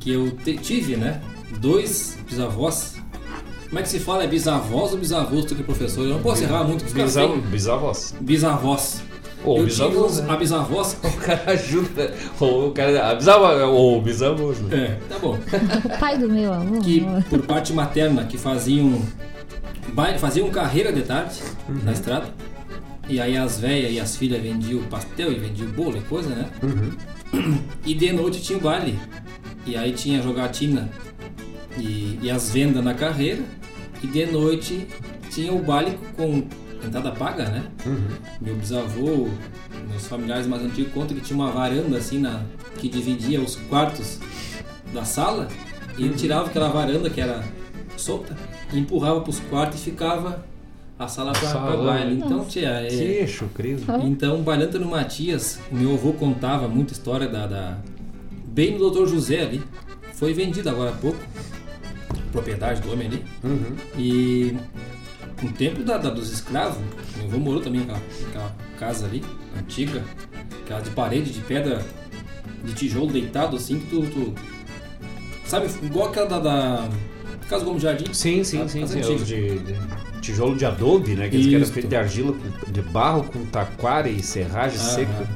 [0.00, 1.20] que eu te- tive, né?
[1.58, 2.95] Dois bisavós.
[3.68, 4.24] Como é que se fala?
[4.24, 5.44] É bisavós ou bisavôs?
[5.44, 6.04] Tu que é professor?
[6.04, 6.84] Eu não posso errar muito.
[6.84, 8.14] caras Bisavó, têm- bisavós.
[8.20, 9.02] Bisavós.
[9.44, 10.26] Ou uns- né?
[10.28, 10.96] a bisavós.
[11.04, 12.14] O cara ajuda.
[12.40, 13.10] Ou o cara.
[13.10, 14.76] A bisavó, ou bisavôs, né?
[14.76, 15.38] É, tá bom.
[16.00, 16.80] Pai do meu amor.
[16.80, 19.00] que por parte materna que faziam
[19.92, 21.40] baile- faziam carreira de tarde
[21.84, 22.26] na estrada
[23.08, 26.48] e aí as velhas e as filhas vendiam pastel e vendiam bolo e coisa né
[27.84, 28.98] e de noite tinha o baile
[29.64, 30.88] e aí tinha jogatina
[31.78, 33.42] e, e as vendas na carreira
[34.02, 34.86] e de noite
[35.30, 36.42] tinha o baile com
[36.84, 37.64] entrada paga né
[38.40, 39.28] meu bisavô
[39.88, 42.42] meus familiares mais antigos contam que tinha uma varanda assim na
[42.78, 44.18] que dividia os quartos
[44.92, 45.48] da sala
[45.98, 47.42] e ele tirava aquela varanda que era
[47.96, 48.36] solta
[48.72, 50.44] e empurrava pros quartos e ficava
[50.98, 51.84] a sala Salão.
[51.84, 52.14] baile.
[52.14, 53.86] Então, tia, é, Que chucrismo.
[54.06, 57.78] então, bailando no Matias, meu avô contava muita história da, da-
[58.46, 59.06] bem no Dr.
[59.06, 59.62] José ali.
[60.14, 61.18] Foi vendido agora há pouco,
[62.40, 63.24] propriedade do homem ali.
[63.98, 64.56] E
[65.42, 66.78] no tempo da, da- dos escravos,
[67.16, 69.24] meu avô morou também naquela, naquela casa ali,
[69.58, 70.02] antiga,
[70.64, 71.82] aquela de parede de pedra,
[72.64, 74.02] de tijolo deitado assim, que tu.
[74.02, 74.34] tu-
[75.46, 76.38] sabe, igual aquela da.
[76.38, 76.88] da
[77.48, 78.12] Casa Gomes Jardim?
[78.12, 79.00] Sim, sim, A sim, sim.
[79.14, 79.76] Os de, de
[80.20, 81.28] tijolo de adobe, né?
[81.28, 81.72] Que eram Isso.
[81.72, 82.34] feitos de argila,
[82.66, 84.88] de barro com taquara e serragem Aham.
[84.90, 85.28] seca.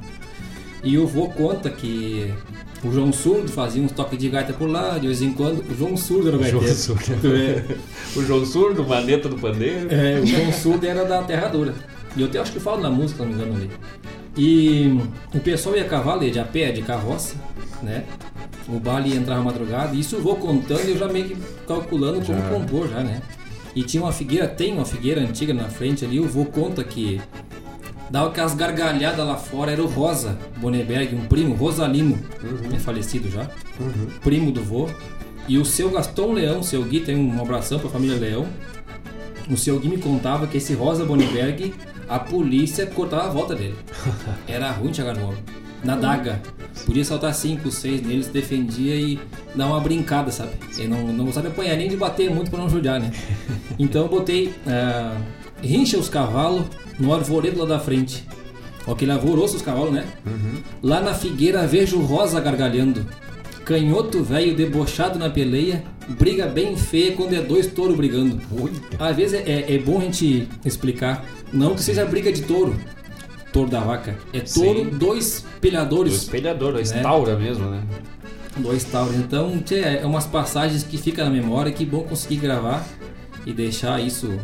[0.83, 2.35] E o vô conta que
[2.83, 5.61] o João Surdo fazia uns toques de gaita por lá, de vez em quando.
[5.71, 6.75] O João Surdo era o João gaiteiro.
[6.75, 7.05] Surdo.
[8.17, 8.19] É.
[8.19, 9.89] o João Surdo, maneta do pandeiro.
[9.91, 11.75] É, o João Surdo era da Terra Dura.
[12.17, 13.71] E eu até acho que falo na música, se não me engano ali.
[14.37, 14.99] E
[15.35, 17.35] o pessoal ia a cavalo, ia de a pé, de carroça,
[17.83, 18.05] né?
[18.69, 22.25] O baile entrava madrugada, e isso eu vou contando e eu já meio que calculando
[22.25, 22.49] como Já.
[22.49, 23.21] compor já, né?
[23.75, 27.21] E tinha uma figueira, tem uma figueira antiga na frente ali, o vô conta que
[28.11, 32.19] dava aquelas gargalhadas lá fora, era o Rosa Boneberg, um primo, Rosalino,
[32.75, 33.49] é falecido já,
[34.23, 34.89] primo do vô.
[35.49, 38.47] E o seu Gaston Leão, seu Gui, tem um abração pra família Leão.
[39.51, 41.75] O seu Gui me contava que esse Rosa Boneberg,
[42.09, 43.75] a polícia cortava a volta dele.
[44.47, 45.43] Era ruim chegar no homem.
[45.83, 46.41] Na daga.
[46.85, 49.19] Podia saltar cinco, seis neles, defendia e
[49.55, 50.53] dar uma brincada, sabe?
[50.79, 53.11] Ele não, não gostava de apanhar nem de bater muito pra não judiar, né?
[53.79, 54.55] Então eu botei.
[54.67, 55.17] ah,
[55.63, 56.65] rincha os cavalos
[56.99, 58.25] no arvoredo lá da frente.
[58.87, 60.05] Ó, aquele alvoroço os cavalos, né?
[60.83, 63.07] Lá na figueira vejo o Rosa gargalhando.
[63.65, 68.41] Canhoto velho debochado na peleia, briga bem feia quando é dois touros brigando.
[68.99, 72.75] Às vezes é, é- é bom a gente explicar, não que seja briga de touro,
[73.53, 74.17] touro da vaca.
[74.33, 74.91] É touro, Sim.
[74.99, 76.13] dois pilhadores.
[76.15, 77.03] Dois pilhadores, dois né?
[77.03, 77.83] taura mesmo, né?
[78.57, 79.15] Dois tauros.
[79.15, 82.85] Então, tchê, é umas passagens que ficam na memória, que bom conseguir gravar
[83.47, 84.37] e deixar isso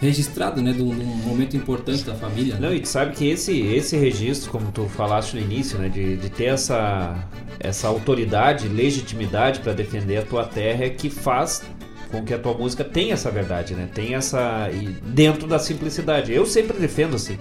[0.00, 0.72] registrado, né?
[0.72, 2.54] De um, momento importante da família.
[2.54, 2.68] né?
[2.68, 6.16] Não, e tu sabe que esse, esse registro, como tu falaste no início, né, de,
[6.16, 7.28] de ter essa,
[7.58, 11.62] essa autoridade, legitimidade para defender a tua terra é que faz
[12.10, 13.88] com que a tua música tenha essa verdade, né?
[13.94, 16.32] Tenha essa e dentro da simplicidade.
[16.32, 17.38] Eu sempre defendo assim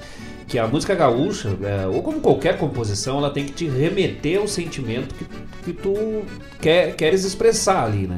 [0.48, 4.48] que a música gaúcha, é, ou como qualquer composição, ela tem que te remeter ao
[4.48, 5.26] sentimento que,
[5.64, 6.24] que tu
[6.60, 8.18] quer, queres expressar ali, né?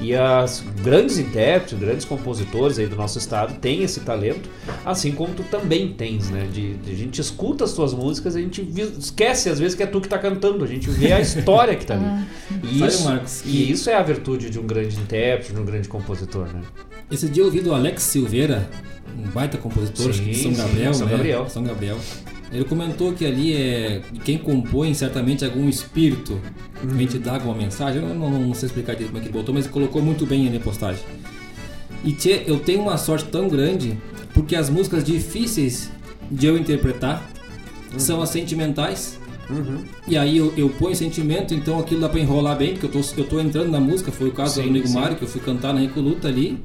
[0.00, 4.48] E as grandes intérpretes, grandes compositores aí do nosso estado têm esse talento,
[4.84, 6.46] assim como tu também tens, né?
[6.52, 8.62] De, de- a gente escuta as tuas músicas, a gente
[8.96, 11.84] esquece às vezes que é tu que tá cantando, a gente vê a história que
[11.84, 12.04] tá ali.
[12.62, 15.60] E Sabe, isso, Marcos, e que- isso é a virtude de um grande intérprete, de
[15.60, 16.60] um grande compositor, né?
[17.10, 18.68] Esse dia eu ouvi do Alex Silveira,
[19.18, 21.12] um baita compositor Sim, de São sim, Gabriel, São né?
[21.12, 21.48] Gabriel.
[21.48, 21.98] São Gabriel.
[22.52, 26.40] Ele comentou que ali é quem compõe certamente algum espírito
[26.82, 27.06] Uhum.
[27.06, 28.00] te dar alguma mensagem.
[28.00, 30.24] Eu não, não sei explicar direito como é que ele botou, mas ele colocou muito
[30.24, 31.02] bem ali na postagem.
[32.04, 33.98] E tchê, eu tenho uma sorte tão grande
[34.32, 35.90] porque as músicas difíceis
[36.30, 37.28] de eu interpretar
[37.92, 37.98] Uhum.
[37.98, 39.18] são as sentimentais.
[40.06, 43.20] E aí eu, eu ponho sentimento, então aquilo dá pra enrolar bem, porque eu tô,
[43.20, 44.94] eu tô entrando na música, foi o caso Sim, do amigo sim.
[44.94, 46.58] Mário, que eu fui cantar na Recoluta ali.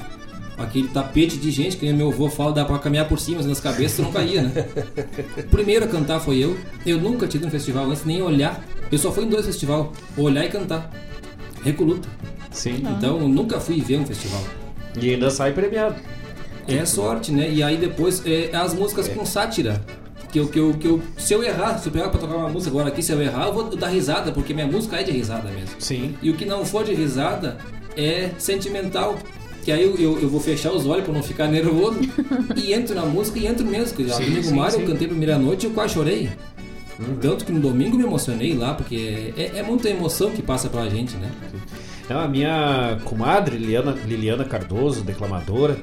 [0.58, 3.50] Aquele tapete de gente, que nem meu avô fala, dá pra caminhar por cima, assim,
[3.50, 4.68] nas cabeças, não caía, né?
[5.38, 6.58] O primeiro a cantar foi eu.
[6.86, 8.64] Eu nunca tinha ido no festival antes, nem olhar.
[8.92, 10.92] Eu só fui em dois festivais, olhar e cantar.
[11.64, 12.08] Recoluta.
[12.52, 12.84] Sim.
[12.98, 14.44] Então eu nunca fui ver um festival.
[15.00, 15.96] E ainda sai premiado.
[16.68, 17.50] É sorte, né?
[17.50, 19.84] E aí depois é, as músicas com sátira.
[20.32, 22.50] Que eu, que, eu, que eu, se eu errar, se eu pegar pra tocar uma
[22.50, 25.12] música agora aqui, se eu errar, eu vou dar risada, porque minha música é de
[25.12, 25.76] risada mesmo.
[25.78, 26.16] Sim.
[26.24, 27.58] E o que não for de risada
[27.96, 29.18] é sentimental.
[29.64, 32.00] Que aí eu, eu, eu vou fechar os olhos pra não ficar nervoso
[32.56, 33.96] e entro na música e entro mesmo.
[33.96, 34.82] Que Sim, amigo sim, Mário, sim.
[34.82, 36.30] eu cantei primeira noite e eu quase chorei.
[37.22, 40.88] Tanto que no domingo me emocionei lá, porque é, é muita emoção que passa pra
[40.90, 41.32] gente, né?
[42.10, 45.78] Não, a minha comadre Liliana, Liliana Cardoso, declamadora,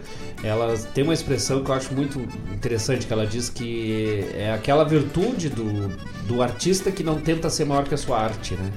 [0.44, 2.20] ela tem uma expressão que eu acho muito
[2.52, 5.88] interessante, que ela diz que é aquela virtude do,
[6.26, 8.70] do artista que não tenta ser maior que a sua arte, né?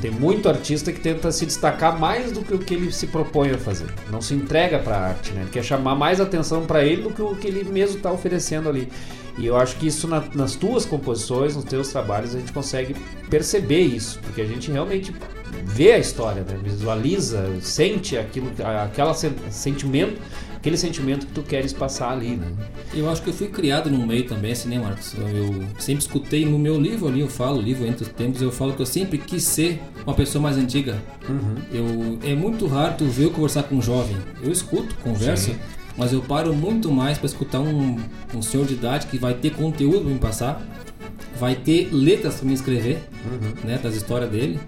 [0.00, 3.50] Tem muito artista que tenta se destacar mais do que o que ele se propõe
[3.50, 3.86] a fazer.
[4.10, 5.42] Não se entrega para a arte, né?
[5.42, 8.68] Ele quer chamar mais atenção para ele do que o que ele mesmo está oferecendo
[8.68, 8.88] ali.
[9.38, 12.96] E eu acho que isso na, nas tuas composições, nos teus trabalhos, a gente consegue
[13.28, 15.14] perceber isso, porque a gente realmente
[15.64, 16.58] vê a história, né?
[16.62, 18.50] visualiza, sente aquilo,
[18.82, 20.20] aquela sen sentimento,
[20.66, 22.50] aquele sentimento que tu queres passar ali, né?
[22.92, 25.14] Eu acho que eu fui criado num meio também, assim, né, Marcos?
[25.14, 28.72] Eu sempre escutei no meu livro ali, eu falo, livro Entre os Tempos, eu falo
[28.72, 31.00] que eu sempre quis ser uma pessoa mais antiga.
[31.28, 31.54] Uhum.
[31.72, 34.16] Eu, é muito raro tu ver eu conversar com um jovem.
[34.42, 35.56] Eu escuto, converso, Sim.
[35.96, 38.00] mas eu paro muito mais para escutar um,
[38.34, 40.66] um senhor de idade que vai ter conteúdo para me passar,
[41.38, 43.04] vai ter letras para me escrever,
[43.62, 44.58] né, das histórias dele.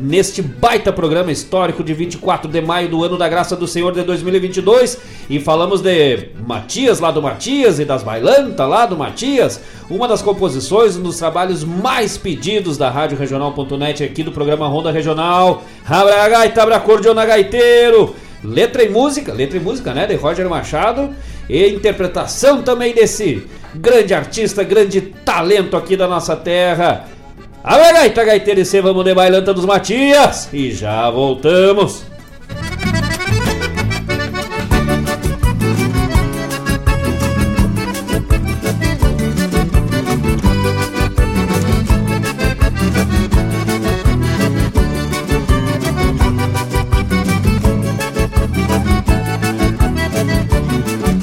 [0.00, 4.04] Neste baita programa histórico de 24 de maio do ano da graça do Senhor de
[4.04, 4.96] 2022
[5.28, 9.60] e falamos de Matias lá do Matias e das bailantas lá do Matias,
[9.90, 14.92] uma das composições, um dos trabalhos mais pedidos da Rádio Regional.net aqui do programa Ronda
[14.92, 15.64] Regional.
[15.84, 18.14] Abra gaita, abra cordiona gaiteiro.
[18.44, 21.10] Letra e música, letra e música, né, de Roger Machado
[21.50, 23.44] e interpretação também desse
[23.74, 27.17] grande artista, grande talento aqui da nossa terra.
[27.62, 30.48] Abre gaita, gaiteiro e vamos de bailanta dos Matias.
[30.52, 32.04] E já voltamos.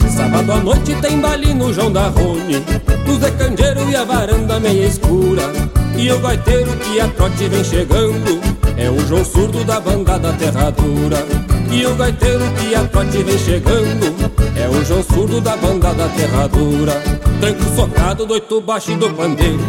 [0.10, 2.64] Sábado à noite tem baile no João da Rone
[3.08, 5.25] No Zé Candeiro e a varanda meia escura
[5.98, 8.42] E o gaiteiro que a trote vem chegando
[8.78, 11.26] É o João Surdo da banda da Terradura
[11.72, 14.14] E o gaiteiro que a trote vem chegando
[14.56, 17.02] É o João Surdo da banda da Terradura
[17.40, 19.60] Tranco socado do oito baixo e do pandeiro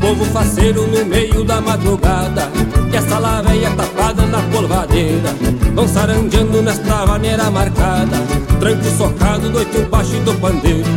[0.00, 2.50] Povo faceiro no meio da madrugada.
[2.90, 5.28] E essa lá véia tapada na polvadeira
[5.74, 8.16] Vão sarandeando nesta maneira marcada.
[8.58, 10.88] Tranco socado do oito baixo e do pandeiro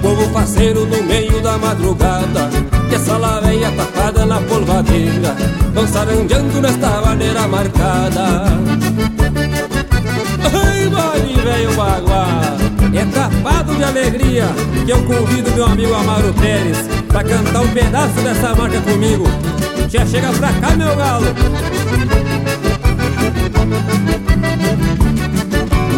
[0.00, 5.36] Povo faceiro no meio da madrugada E essa lá véia tapada na polvadeira
[5.74, 8.44] Vão sarandeando nesta maneira marcada.
[10.52, 12.56] Ai, baile velho baguá
[12.94, 14.46] É tapado de alegria
[14.84, 16.78] Que eu convido meu amigo Amaro Pérez
[17.08, 19.24] Pra cantar um pedaço dessa marca comigo
[19.88, 21.26] Já chega pra cá, meu galo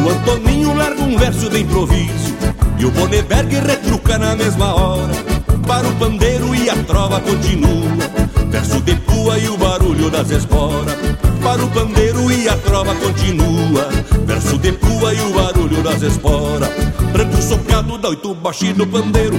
[0.05, 2.35] O Antoninho larga um verso de improviso
[2.79, 8.31] E o Boneberg retruca na mesma hora Para o pandeiro e a trova continua.
[8.51, 10.97] Verso de pua e o barulho das esporas
[11.43, 13.89] Para o pandeiro e a trova continua.
[14.27, 16.69] Verso de pua e o barulho das esporas
[17.13, 19.37] Branco socado da oito baixo do pandeiro.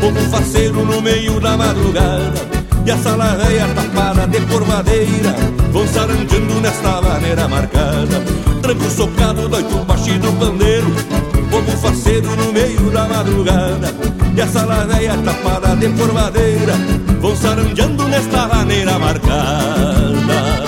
[0.00, 2.58] Povo faceiro no meio da madrugada.
[2.84, 5.34] E a sala velha tapada de porvadeira
[5.72, 8.22] Vão sarandeando nesta maneira marcada.
[8.62, 10.86] Tranco socado do oito baixo do pandeiro.
[11.50, 16.74] Povo faceiro no meio da madrugada E a sala velha tapada de porvadeira
[17.20, 20.62] Vão sarandeando nesta maneira marcada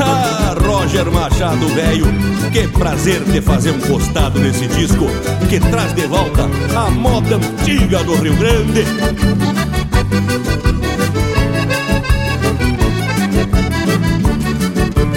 [0.00, 2.06] Ah, Roger Machado, velho,
[2.52, 5.06] que prazer de fazer um costado nesse disco
[5.50, 8.84] que traz de volta a moda antiga do Rio Grande.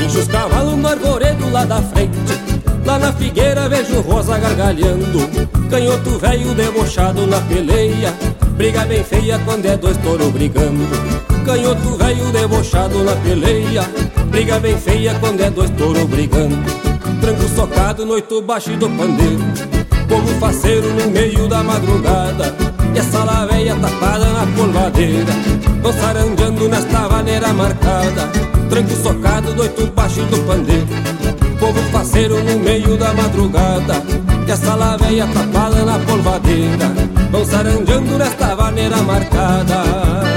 [0.03, 2.26] Enche os cavalos no arvoredo lá da frente
[2.88, 5.19] Lá na figueira vejo rosa gargalhando
[5.69, 8.14] Canhoto velho debochado na peleia
[8.55, 10.88] Briga bem feia quando é dois touro brigando.
[11.45, 13.84] Canhoto velho debochado na peleia
[14.30, 16.55] Briga bem feia quando é dois touro brigando.
[17.19, 19.43] Tranco socado no oito baixo do pandeiro
[20.07, 22.55] Povo faceiro no meio da madrugada
[22.95, 25.34] E essa lá velha tapada na polvadeira
[25.81, 28.30] Vão sarandeando nesta maneira marcada.
[28.69, 31.16] Tranco socado do oito baixo do pandeiro
[31.59, 34.03] Povo faceiro no meio da madrugada
[34.47, 36.93] E essa lá velha tapada na polvadeira
[37.31, 40.36] Vão sarandeando nesta maneira marcada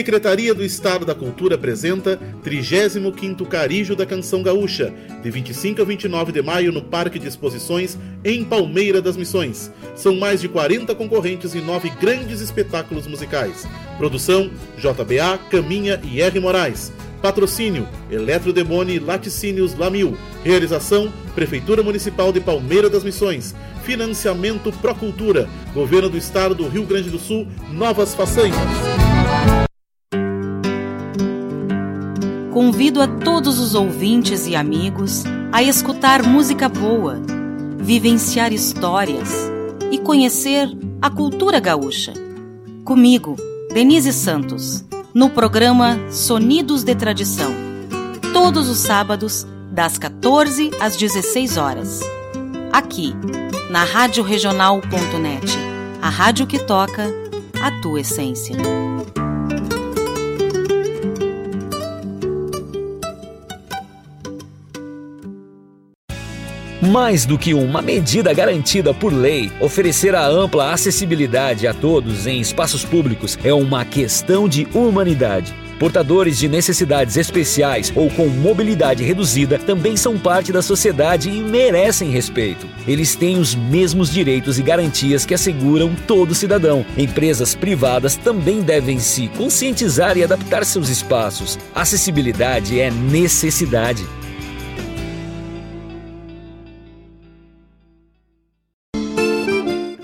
[0.00, 6.32] Secretaria do Estado da Cultura apresenta 35º Carijo da Canção Gaúcha, de 25 a 29
[6.32, 9.70] de maio no Parque de Exposições em Palmeira das Missões.
[9.96, 13.66] São mais de 40 concorrentes e nove grandes espetáculos musicais.
[13.98, 16.38] Produção JBA, Caminha e R.
[16.38, 16.92] Moraes.
[17.20, 20.16] Patrocínio Eletrodemone Laticínios Lamil.
[20.42, 23.54] Realização Prefeitura Municipal de Palmeira das Missões.
[23.82, 25.48] Financiamento Procultura.
[25.74, 27.46] Governo do Estado do Rio Grande do Sul.
[27.72, 28.56] Novas façanhas.
[32.52, 37.20] Convido a todos os ouvintes e amigos a escutar música boa,
[37.78, 39.50] vivenciar histórias
[39.90, 40.68] e conhecer
[41.00, 42.12] a cultura gaúcha.
[42.84, 43.36] Comigo,
[43.72, 44.84] Denise Santos,
[45.14, 47.52] no programa Sonidos de Tradição,
[48.32, 52.00] todos os sábados, das 14 às 16 horas.
[52.72, 53.14] Aqui,
[53.70, 55.46] na radioregional.net,
[56.02, 57.06] a rádio que toca
[57.62, 58.56] a tua essência.
[66.82, 72.40] Mais do que uma medida garantida por lei, oferecer a ampla acessibilidade a todos em
[72.40, 75.54] espaços públicos é uma questão de humanidade.
[75.80, 82.10] Portadores de necessidades especiais ou com mobilidade reduzida também são parte da sociedade e merecem
[82.10, 82.68] respeito.
[82.86, 86.84] Eles têm os mesmos direitos e garantias que asseguram todo cidadão.
[86.98, 91.58] Empresas privadas também devem se conscientizar e adaptar seus espaços.
[91.74, 94.06] Acessibilidade é necessidade.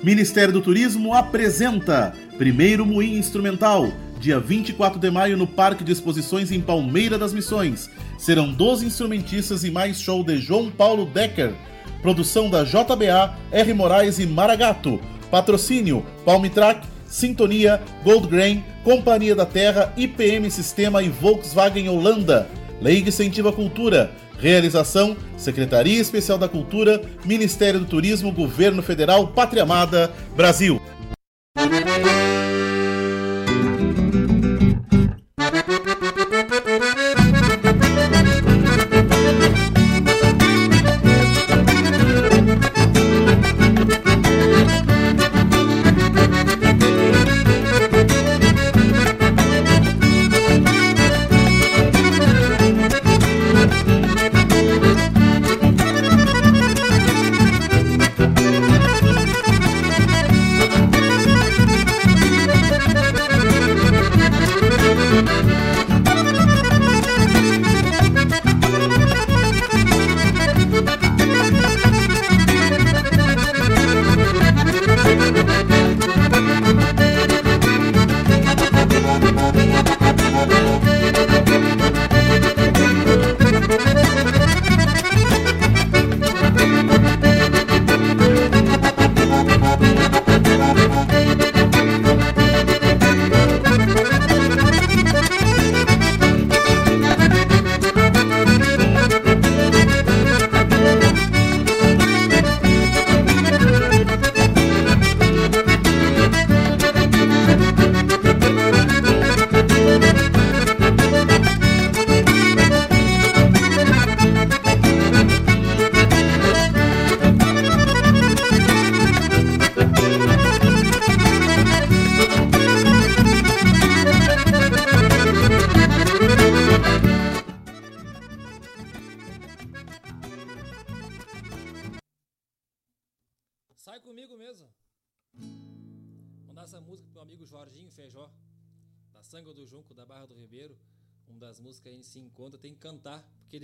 [0.03, 3.93] Ministério do Turismo apresenta Primeiro Moinho Instrumental,
[4.27, 7.89] dia 24 de maio no Parque de Exposições em Palmeira das Missões.
[8.19, 11.55] Serão 12 instrumentistas e mais show de João Paulo Decker.
[12.03, 13.73] Produção da JBA, R.
[13.73, 15.01] Moraes e Maragato.
[15.31, 22.49] Patrocínio Palmitrack, Sintonia, Gold Grain, Companhia da Terra, IPM Sistema e Volkswagen Holanda.
[22.83, 24.11] Lei que incentiva a cultura.
[24.41, 30.83] Realização: Secretaria Especial da Cultura, Ministério do Turismo, Governo Federal, Pátria Amada, Brasil.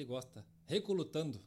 [0.02, 0.44] Ele gosta.
[0.66, 1.38] Recolutando.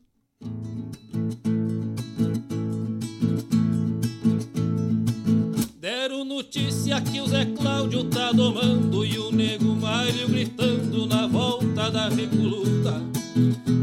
[5.80, 11.92] Deram notícia que o Zé Cláudio tá domando e o nego Mário gritando na volta
[11.92, 13.02] da recoluta.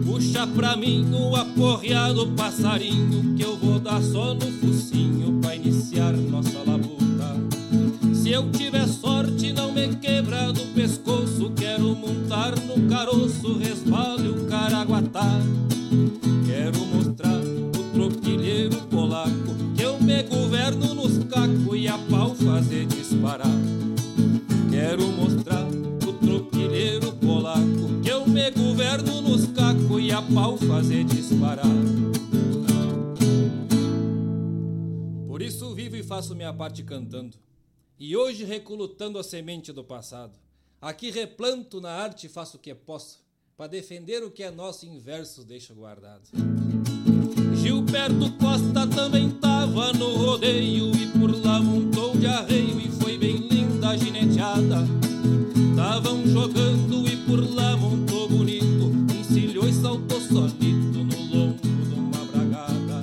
[0.04, 6.12] Puxa pra mim o aporreado passarinho que eu vou dar só no focinho pra iniciar
[6.12, 7.02] nossa labuta.
[8.14, 11.01] Se eu tiver sorte, não me quebra do pescoço,
[13.02, 15.40] caroço, resbale o caraguatá.
[16.46, 22.86] Quero mostrar o tropilheiro polaco que eu me governo nos cacos e a pau fazer
[22.86, 23.50] disparar.
[24.70, 31.02] Quero mostrar o tropilheiro polaco que eu me governo nos cacos e a pau fazer
[31.02, 31.66] disparar.
[35.26, 37.36] Por isso vivo e faço minha parte cantando.
[37.98, 40.38] E hoje recolutando a semente do passado.
[40.82, 43.20] Aqui replanto na arte e faço o que posso
[43.56, 46.22] para defender o que é nosso em versos deixo guardado.
[47.54, 53.36] Gilberto Costa também tava no rodeio e por lá montou de arreio e foi bem
[53.36, 54.78] linda a gineteada.
[55.76, 58.90] Tavam jogando e por lá montou bonito,
[59.20, 63.02] encilhou e saltou solito no lombo de uma bragada.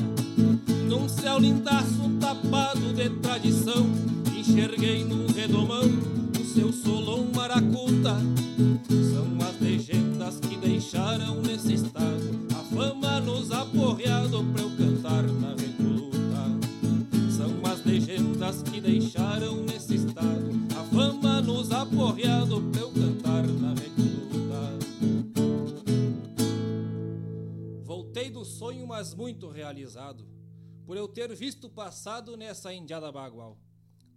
[0.85, 3.89] Num céu lindaço tapado de tradição,
[4.37, 5.18] enxerguei num
[7.99, 8.19] maracuta.
[9.13, 15.49] São as legendas que deixaram nesse estado a fama nos aporreado pra eu cantar na
[15.49, 16.17] recoluta.
[17.35, 23.73] São as legendas que deixaram nesse estado a fama nos aporreado pra eu cantar na
[23.73, 24.79] recoluta.
[27.83, 30.25] Voltei do sonho, mas muito realizado,
[30.85, 33.57] por eu ter visto o passado nessa indiada bagual.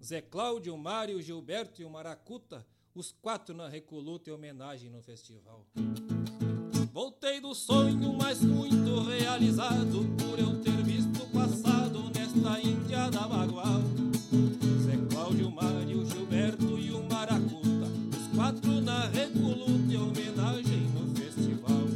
[0.02, 5.66] Zé Cláudio, Mário, Gilberto e o Maracuta, os quatro na recoluta em homenagem no festival.
[6.92, 13.80] Voltei do sonho, mas muito realizado, por eu ter visto passado nesta indiada bagual.
[14.82, 21.88] Zé Cláudio, Mário, Gilberto e o Maracuta, os quatro na recoluta em homenagem no festival.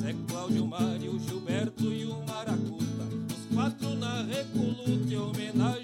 [0.00, 5.83] Zé Cláudio, Mário, Gilberto e o Maracuta, os quatro na recoluta em homenagem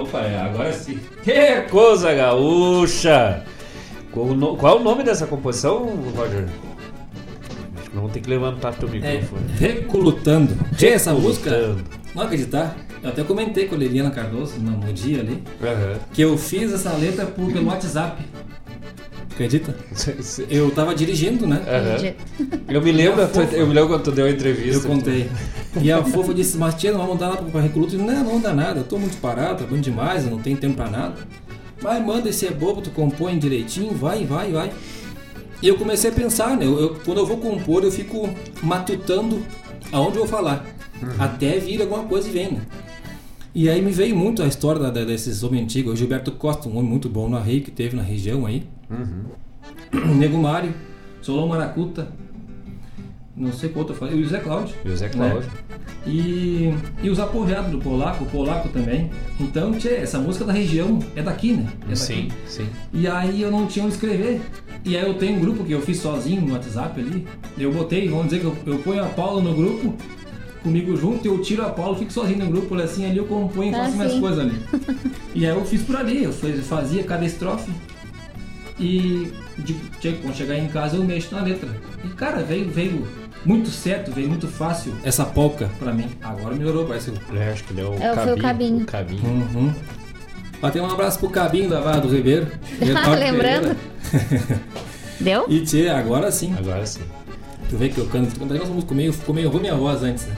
[0.00, 0.98] Opa, é, agora sim.
[1.22, 3.44] Que coisa gaúcha!
[4.10, 5.84] Qual, o é nome dessa composição,
[6.16, 6.46] Roger?
[7.76, 9.42] Acho que vamos ter que levantar teu É, microfone.
[9.58, 10.56] Recolutando.
[10.76, 11.84] Tchê, essa música, Recolutando.
[12.14, 15.42] não acreditar, eu até comentei com a Liliana Cardoso no, no dia ali,
[16.12, 18.22] que eu fiz essa letra por, pelo WhatsApp.
[19.30, 19.74] Acredita?
[20.50, 21.62] Eu tava dirigindo, né?
[21.66, 22.14] Aham.
[22.68, 23.22] Eu me lembro,
[23.52, 24.86] eu me lembro quando tu deu a entrevista.
[24.88, 25.30] Eu contei.
[25.80, 27.94] E a fofa disse, mas tia, não vai mandar nada pra recruta.
[27.94, 30.56] Eu disse, não, não dá nada, eu tô muito parado, trabalhando demais, eu não tenho
[30.56, 31.14] tempo pra nada.
[31.80, 34.72] Mas manda, esse é bobo, tu compõe direitinho, vai, vai, vai.
[35.62, 36.64] E eu comecei a pensar, né?
[36.66, 38.28] Eu, eu- quando eu vou compor, eu fico
[38.62, 39.40] matutando
[39.92, 40.64] aonde eu vou falar.
[41.18, 42.60] Até vir alguma coisa e vem, né?
[43.60, 45.94] E aí me veio muito a história da- da- desses homens antigos.
[45.94, 48.62] O Gilberto Costa, um homem muito bom no arreio que teve na região aí.
[50.16, 50.72] Nego Mário,
[51.20, 52.06] Solon Maracuta,
[53.36, 54.76] não sei qual outro eu falei, e o Zé Cláudio.
[54.84, 55.12] E o Zé né?
[55.12, 55.50] Cláudio.
[56.06, 56.72] E,
[57.02, 59.10] e os aporreados do Polaco, o Polaco também.
[59.40, 61.66] Então, tchê, essa música da região é daqui, né?
[61.82, 61.96] É daqui.
[61.96, 62.66] Sim, sim.
[62.92, 64.40] E aí eu não tinha onde escrever.
[64.84, 67.26] E aí eu tenho um grupo que eu fiz sozinho no WhatsApp ali.
[67.58, 69.94] Eu botei, vamos dizer que eu, eu ponho a Paula no grupo,
[70.62, 73.74] comigo junto, eu tiro a Paula, fico sozinho no grupo, assim, ali eu componho e
[73.74, 74.20] Ah, faço minhas sim.
[74.20, 74.60] coisas ali.
[75.34, 77.70] E aí eu fiz por ali, eu faz- fazia cada estrofe
[78.80, 79.74] e de,
[80.22, 81.68] quando chegar em casa eu mexo na letra.
[82.04, 83.06] E cara, veio, veio
[83.44, 86.06] muito certo, veio muito fácil essa polca pra mim.
[86.22, 87.12] Agora melhorou, parece.
[87.34, 88.82] É, acho que deu É, foi o Cabinho.
[88.82, 89.22] O cabinho.
[89.24, 89.72] Uhum.
[90.60, 92.48] Bater um abraço pro Cabinho da Barra do Ribeiro.
[93.16, 93.76] Lembrando.
[95.20, 95.46] Deu?
[95.48, 96.54] E tchê, agora sim.
[96.58, 97.00] Agora sim.
[97.68, 100.26] Tu vê que eu canto, canto essa música meio, ficou meio ruim minha voz antes,
[100.26, 100.34] né?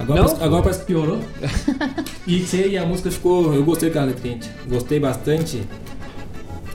[0.00, 0.26] Agora, Não.
[0.28, 1.18] parece, agora parece que piorou.
[2.26, 3.54] e e a música ficou.
[3.54, 4.50] Eu gostei daquela letra, gente.
[4.66, 5.62] Gostei bastante.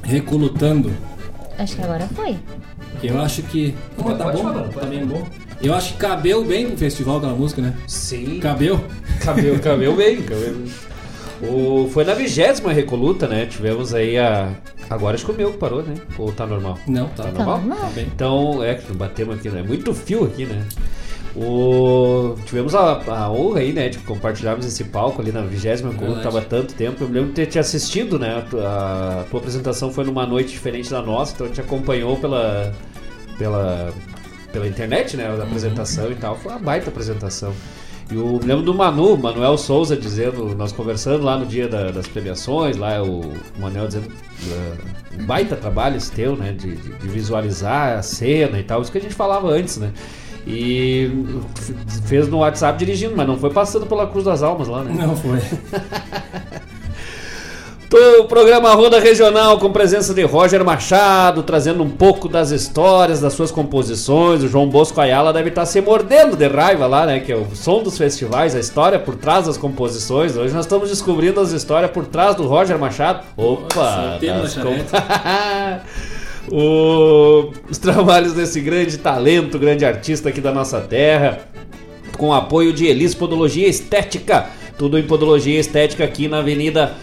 [0.04, 0.92] Recolutando.
[1.58, 2.38] Acho que agora foi.
[3.02, 3.74] Eu acho que.
[3.98, 5.26] Não, tá bom, tá bem bom.
[5.62, 7.74] Eu acho que cabeu bem pro festival aquela música, né?
[7.88, 8.40] Sim.
[8.40, 8.80] Cabeu?
[9.22, 10.22] Cabeu, cabeu bem.
[10.22, 10.66] Cabeu.
[11.42, 13.46] O, foi na vigésima recoluta, né?
[13.46, 14.52] Tivemos aí a.
[14.90, 15.96] Agora acho que o meu parou, né?
[16.18, 16.78] Ou tá normal?
[16.88, 17.58] Não, tá, normal.
[17.60, 17.78] normal.
[17.80, 18.08] Tá bem.
[18.14, 19.64] Então, é que batemos aqui, né?
[19.64, 20.64] Muito fio aqui, né?
[21.36, 22.36] O...
[22.46, 26.24] Tivemos a, a honra aí, né, de compartilharmos esse palco ali na 20 coluna, Verdade.
[26.24, 27.04] tava tanto tempo.
[27.04, 28.38] Eu me lembro de ter te assistido, né?
[28.38, 32.16] A tua, a tua apresentação foi numa noite diferente da nossa, então a gente acompanhou
[32.18, 32.74] pela,
[33.38, 33.94] pela,
[34.52, 35.28] pela internet, né?
[35.28, 36.38] A apresentação e tal.
[36.38, 37.54] Foi uma baita apresentação.
[38.10, 41.90] E eu me lembro do Manu, Manuel Souza, dizendo, nós conversando lá no dia da-
[41.90, 46.52] das premiações, lá o Manuel dizendo uh, um baita trabalho esse teu, né?
[46.54, 49.92] De, de- de visualizar a cena e tal, isso que a gente falava antes, né?
[50.48, 51.10] E
[52.06, 54.94] fez no WhatsApp dirigindo, mas não foi passando pela Cruz das Almas lá, né?
[54.98, 55.40] Não foi.
[58.20, 63.32] O programa Roda Regional com presença de Roger Machado, trazendo um pouco das histórias das
[63.34, 64.44] suas composições.
[64.44, 67.22] O João Bosco Ayala deve estar se mordendo de raiva lá, né?
[67.22, 70.36] Que é o som dos festivais, a história por trás das composições.
[70.36, 73.24] Hoje nós estamos descobrindo as histórias por trás do Roger Machado.
[73.38, 74.18] Opa!
[74.50, 74.90] Charrete.
[76.52, 81.40] o- os trabalhos desse grande talento, grande artista aqui da nossa terra,
[82.18, 84.48] com apoio de Elis Podologia Estética.
[84.78, 86.94] Tudo em Podologia Estética aqui na Avenida.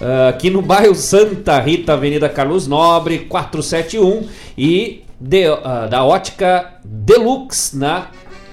[0.00, 4.26] ah, aqui no bairro Santa Rita, Avenida Carlos Nobre, 471.
[4.58, 8.08] E de- ah, da Ótica Deluxe na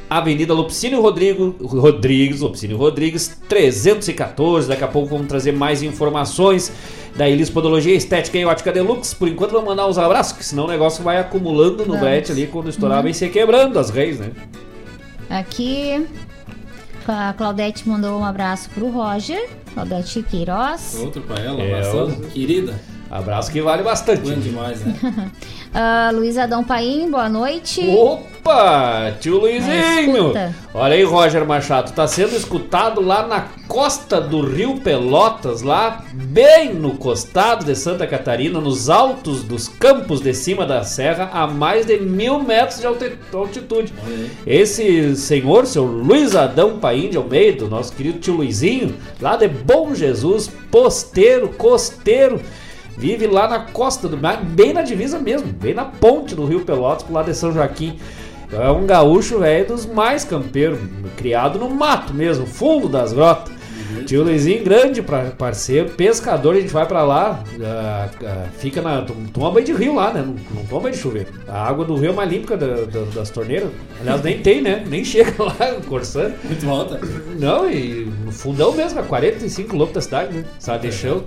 [0.09, 4.67] Avenida Lupicínio Rodrigo, Rodrigues, Lupicínio Rodrigues, 314.
[4.67, 6.71] Daqui a pouco vamos trazer mais informações
[7.15, 9.15] da Elis Podologia Estética e Ótica Deluxe.
[9.15, 11.99] Por enquanto vamos mandar uns abraços, porque senão o negócio vai acumulando no Vamos.
[11.99, 13.03] brete ali quando estourar, Uhum.
[13.03, 14.31] vai ser quebrando as reis, né?
[15.29, 16.05] Aqui,
[17.07, 20.97] a Claudete mandou um abraço pro Roger, Claudete Queiroz.
[20.99, 22.11] Outro pra ela, É, abração.
[22.33, 22.79] Querida.
[23.09, 24.21] Abraço que vale bastante.
[24.21, 24.95] Bom demais, né?
[25.71, 27.87] Ah, Luiz Adão Paim, boa noite.
[27.95, 30.17] Opa, tio Luizinho!
[30.29, 30.55] escuta.
[30.73, 36.73] Olha aí, Roger Machado, tá sendo escutado lá na costa do Rio Pelotas, lá bem
[36.73, 41.85] no costado de Santa Catarina, nos altos dos campos de cima da serra, a mais
[41.85, 43.93] de mil metros de alti- altitude.
[44.47, 49.93] Esse senhor, seu Luiz Adão Paim de Almeida, nosso querido tio Luizinho, lá de Bom
[49.93, 52.41] Jesus, posteiro, costeiro,
[52.99, 56.65] vive lá na costa do mar, bem na divisa mesmo, bem na ponte do Rio
[56.65, 57.97] Pelotas, pro lado de São Joaquim.
[58.51, 60.77] É um gaúcho velho dos mais campeiros,
[61.15, 63.58] criado no mato mesmo, fundo das grotas.
[64.05, 69.01] Tio Luizinho, grande pra- parceiro, pescador, a gente vai pra lá, ah, ah, fica na.
[69.01, 70.21] tom- Toma banho de rio lá, né?
[70.25, 71.29] Não, não toma banho de chuveiro.
[71.47, 73.69] A água do rio é mais limpa da- da- das torneiras.
[74.01, 74.83] Aliás, nem tem, né?
[74.87, 75.55] Nem chega lá,
[75.87, 76.31] Corsã.
[76.43, 76.99] Muito alta.
[77.39, 80.45] Não, e no fundão mesmo, a 45 quilômetros da cidade, né?
[80.59, 81.23] Sabe, de chão.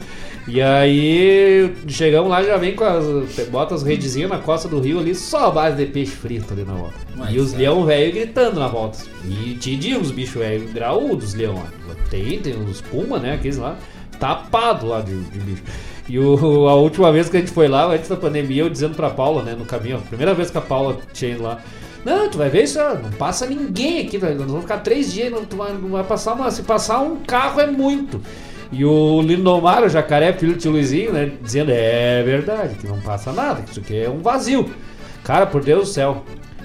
[0.48, 3.04] E aí, chegamos lá, já vem com as.
[3.48, 6.64] Bota as redezinhas na costa do rio ali, só a base de peixe frito ali
[6.64, 6.94] na volta.
[7.16, 7.58] Mas e os é.
[7.58, 8.98] leão velho gritando na volta.
[9.24, 11.62] E te digo, os bichos velho, graúdos leão.
[12.10, 13.34] Tem, tem os puma, né?
[13.34, 13.76] Aqueles lá,
[14.18, 15.62] tapado lá de, de bicho.
[16.08, 18.94] E o- a última vez que a gente foi lá, antes da pandemia, eu dizendo
[18.94, 21.60] pra Paula, né, no caminho, a primeira vez que a Paula tinha ido lá.
[22.04, 25.44] Não, tu vai ver isso, não passa ninguém aqui, nós vamos ficar três dias, não,
[25.44, 28.20] tu vai, não vai passar uma, se passar um carro é muito.
[28.72, 33.00] E o Lindomar, o jacaré, filho do tio Luizinho, né, dizendo, é verdade, que não
[33.00, 34.68] passa nada, que isso aqui é um vazio.
[35.22, 36.24] Cara, por Deus do céu,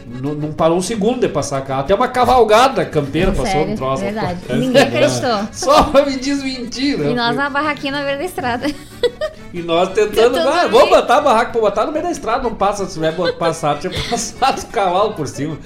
[0.10, 4.04] não, não parou um segundo de passar carro, até uma cavalgada campeira passou no troço.
[4.04, 4.40] verdade.
[4.50, 5.48] Ninguém acreditou.
[5.52, 7.12] Só pra me desmentir, né?
[7.12, 8.68] E nós na barraquinha na beira da estrada.
[9.54, 12.44] E nós tentando, Tentando ah, vamos botar a barraca pra botar no meio da estrada,
[12.44, 15.58] não passa, se tiver passado, tinha passado o cavalo por cima.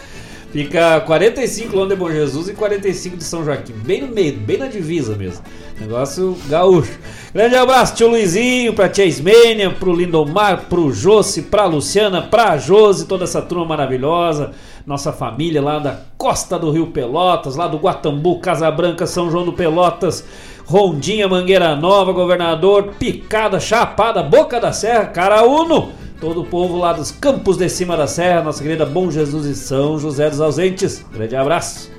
[0.51, 4.57] Fica 45 km de Bom Jesus e 45 de São Joaquim, bem no meio, bem
[4.57, 5.41] na divisa mesmo.
[5.79, 6.99] Negócio gaúcho.
[7.33, 13.05] Grande abraço, tio Luizinho, pra tia Ismênia, pro Lindomar, pro Josse, pra Luciana, pra Josi,
[13.05, 14.51] toda essa turma maravilhosa.
[14.85, 19.45] Nossa família lá da costa do Rio Pelotas, lá do Guatambu, Casa Branca, São João
[19.45, 20.25] do Pelotas,
[20.71, 25.91] Rondinha, Mangueira Nova, Governador, Picada, Chapada, Boca da Serra, Caraúno.
[26.21, 29.53] Todo o povo lá dos campos de cima da serra, nossa querida Bom Jesus e
[29.53, 31.05] São José dos Ausentes.
[31.11, 31.91] Grande abraço.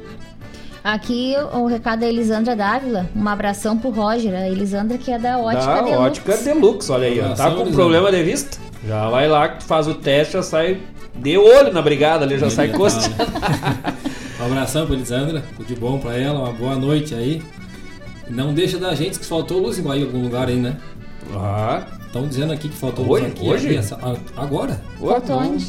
[0.83, 3.11] Aqui o recado da Elisandra Dávila.
[3.15, 4.35] Um abração pro Roger.
[4.35, 5.99] A Elisandra que é da Ótica da Deluxe.
[5.99, 7.35] Ótica Deluxe, olha aí, ó.
[7.35, 7.73] Tá com Elisandra.
[7.75, 8.59] problema de vista?
[8.89, 10.81] Já vai lá que faz o teste, já sai
[11.15, 13.17] de olho na brigada ali, já sai costeando.
[14.41, 17.41] Um abração pra Elisandra, tudo de bom pra ela, uma boa noite aí.
[18.35, 20.77] Não deixa da gente que faltou luz em Bahia algum lugar aí, né?
[21.35, 21.83] Ah.
[22.07, 23.25] Estão dizendo aqui que faltou Hoje?
[23.25, 23.49] luz aqui.
[23.49, 23.67] Hoje?
[23.69, 23.99] aqui, essa-
[24.37, 24.81] agora?
[24.99, 25.67] Faltou onde?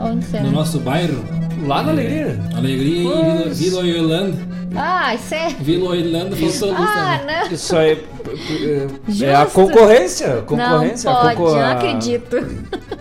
[0.00, 0.42] Onde será?
[0.44, 1.22] No nosso bairro.
[1.66, 2.40] Lá na Alegria.
[2.56, 3.54] Alegria em Vila.
[3.54, 4.38] Vila Yolanda.
[4.76, 5.48] Ah, isso é.
[5.60, 7.52] Vila Orlando faltou luz Ah, não.
[7.52, 8.02] Isso aí
[9.20, 10.38] é, é a concorrência.
[10.38, 12.36] a concorrência Não a pode, concor- não a- acredito.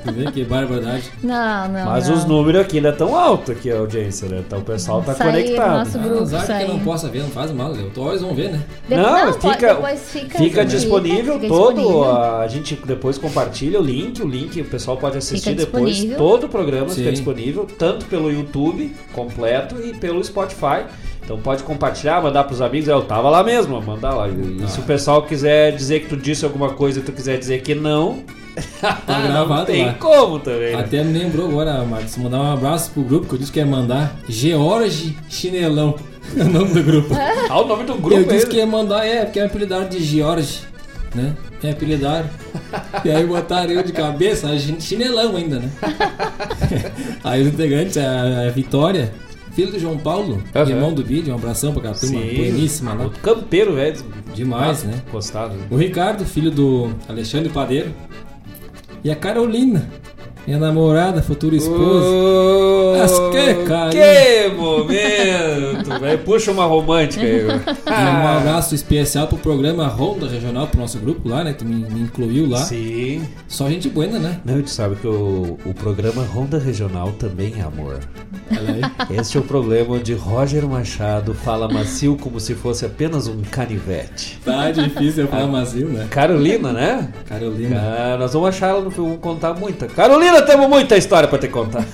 [0.04, 1.12] Tu vê que barbaridade.
[1.24, 2.16] Não, não, Mas não.
[2.16, 4.42] os números aqui ainda estão altos aqui, a audiência, né?
[4.46, 5.78] Então o pessoal tá Isso conectado.
[5.78, 7.76] nosso grupo, Azar isso que não possa ver, não faz mal.
[7.76, 8.62] Eu tô, eles vão ver, né?
[8.90, 11.76] Não, não, fica, depois fica- fica fica- disponível fica todo.
[11.76, 12.12] disponível.
[12.16, 14.22] A gente depois compartilha o link.
[14.22, 15.86] O link o pessoal pode assistir Fica depois.
[15.96, 16.18] disponível.
[16.18, 17.12] Todo o programa fica Sim.
[17.12, 20.86] disponível, tanto pelo YouTube completo e pelo Spotify.
[21.32, 22.90] Então pode compartilhar, mandar pros amigos.
[22.90, 24.28] Eu tava lá mesmo, mandar lá.
[24.28, 27.62] E se o pessoal quiser dizer que tu disse alguma coisa e tu quiser dizer
[27.62, 28.20] que não,
[28.82, 29.94] Tá gravado não tem lá.
[29.94, 30.76] como também.
[30.76, 30.82] né?
[30.82, 33.66] Até me lembrou agora, Marcos, mandar um abraço pro grupo que eu disse que ia
[33.66, 34.14] mandar.
[34.28, 35.96] George Chinelão.
[36.38, 37.16] É o nome do grupo.
[37.50, 40.02] Ah, o nome do grupo Eu disse que ia mandar, é, porque é apelidaram de
[40.02, 40.60] George,
[41.16, 41.36] né?
[41.64, 42.30] É apelidaram.
[43.04, 44.48] e aí botaram eu de cabeça,
[44.80, 45.70] chinelão ainda, né?
[47.24, 49.12] aí os integrantes, a, a Vitória,
[49.54, 50.70] filho do João Paulo, Aham.
[50.70, 52.36] irmão do vídeo, um abração pra aquela turma Sim.
[52.36, 53.06] bueníssima lá.
[53.06, 53.98] O campeiro, velho.
[54.34, 55.02] Demais, Ah, né?
[55.12, 55.56] Gostado.
[55.70, 57.94] O Ricardo, filho do Alexandre Padeiro.
[59.04, 59.90] E a Carolina,
[60.46, 62.08] minha namorada, futura esposa.
[62.98, 64.04] Mas que carinho.
[64.04, 65.92] Que momento!
[66.02, 66.20] velho.
[66.20, 67.40] Puxa uma romântica aí.
[67.40, 67.62] velho.
[67.92, 71.54] Um abraço especial pro programa Ronda Regional, pro nosso grupo lá, né?
[71.54, 72.60] Tu me, me incluiu lá.
[72.60, 73.28] Sim.
[73.48, 74.40] Só gente buena, né?
[74.46, 78.00] Não, tu sabe que o, o programa Ronda Regional também é amor.
[78.52, 78.74] Olha
[79.10, 79.18] aí.
[79.18, 84.40] Este é o problema onde Roger Machado fala macio como se fosse apenas um canivete.
[84.44, 86.08] Tá difícil eu falar macio, né?
[86.10, 87.14] Carolina, né?
[87.28, 87.80] Carolina.
[87.80, 89.88] Ah, nós vamos achar ela no filme, vamos contar muita.
[89.88, 91.86] Carolina, temos muita história pra te contar.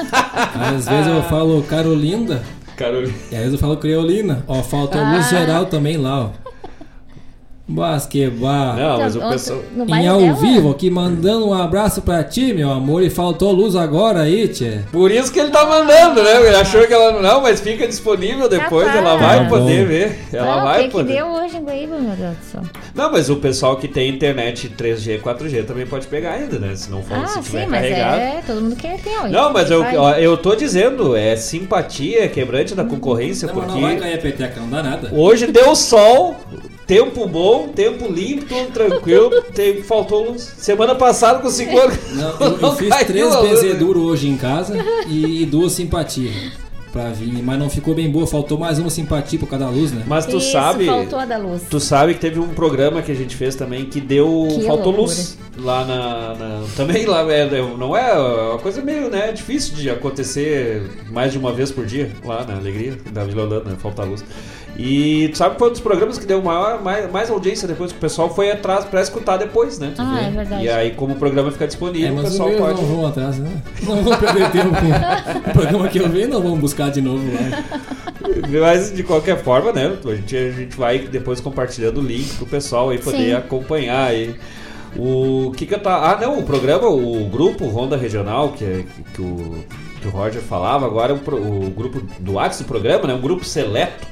[0.76, 2.44] Às vezes eu falo Carolinda.
[2.76, 3.14] Carolina.
[3.32, 4.44] E às vezes eu falo Creolina.
[4.48, 5.30] Ó, falta a luz Ah.
[5.30, 6.30] geral também lá, ó.
[7.70, 8.78] Mas que bar.
[8.78, 9.60] Não, mas o Então, pessoal.
[9.76, 10.34] no Em ao dela?
[10.36, 13.04] vivo aqui, mandando um abraço pra ti, meu amor.
[13.04, 14.80] E faltou luz agora aí, tchê.
[14.90, 16.38] Por isso que ele tá mandando, né?
[16.48, 19.06] Ele achou que ela não, mas fica disponível depois, Capaz.
[19.06, 19.88] ela vai Tá poder bom.
[19.90, 20.20] ver.
[20.32, 21.14] Ela Não, o vai que que poder.
[21.16, 22.62] deu hoje em Guaíba, meu Deus do céu?
[22.96, 26.74] Não, mas o pessoal que tem internet 3G, 4G também pode pegar ainda, né?
[26.74, 28.18] Se não for, Ah, se tiver sim, mas carregado.
[28.22, 28.42] é.
[28.48, 29.28] Todo mundo quer ter, ó.
[29.28, 33.72] Não, mas eu, ó, eu tô dizendo, é simpatia, é quebrante da concorrência, Não, porque
[33.74, 35.10] não vai cair a peteca, não dá nada.
[35.12, 36.34] hoje deu sol,
[36.88, 40.54] tempo bom, tempo limpo, tudo tranquilo, tem, faltou luz.
[40.58, 41.98] Semana passada com 5 anos.
[42.40, 43.50] Eu, eu fiz três a luz.
[43.50, 44.74] bezeduros hoje em casa
[45.06, 46.32] e, e duas simpatia
[46.98, 50.02] pra vir, mas não ficou bem boa, faltou mais uma simpatia por cada luz, né?
[50.08, 50.86] Mas tu Isso, sabe.
[50.88, 51.62] faltou a da luz.
[51.70, 54.48] Tu sabe que teve um programa que a gente fez também que deu.
[54.50, 55.02] Que faltou loucura.
[55.16, 57.48] luz lá na, na- Também lá é,
[57.78, 58.14] não é
[58.50, 62.56] uma coisa meio né, difícil de acontecer mais de uma vez por dia lá na
[62.58, 63.76] Alegria, da Vila Holanda, né?
[63.80, 64.24] Faltar luz.
[64.80, 67.92] E tu sabe que foi um dos programas que deu maior, mais, mais audiência depois
[67.92, 69.92] que o pessoal foi atrás pra escutar depois, né?
[69.98, 70.64] Ah, é verdade.
[70.66, 72.80] E aí, como o programa fica É, disponível, o mas os pessoal pode.
[72.82, 73.50] não vão atrás, né?
[73.82, 77.24] Não vão perder tempo com o programa que eu vi, não vão buscar de novo
[77.34, 77.64] lá.
[78.62, 79.96] Mas de qualquer forma, né?
[80.06, 83.34] A gente, a gente vai depois compartilhando o link pro pessoal aí poder Sim.
[83.34, 84.36] acompanhar aí.
[84.96, 86.12] O que que eu tá.
[86.12, 89.64] Ah, não, o programa, o grupo Ronda Regional, que, é- que, o,
[90.02, 93.14] que o Roger falava, agora é o, o grupo do WhatsApp do programa, né?
[93.14, 94.08] Um grupo seleto.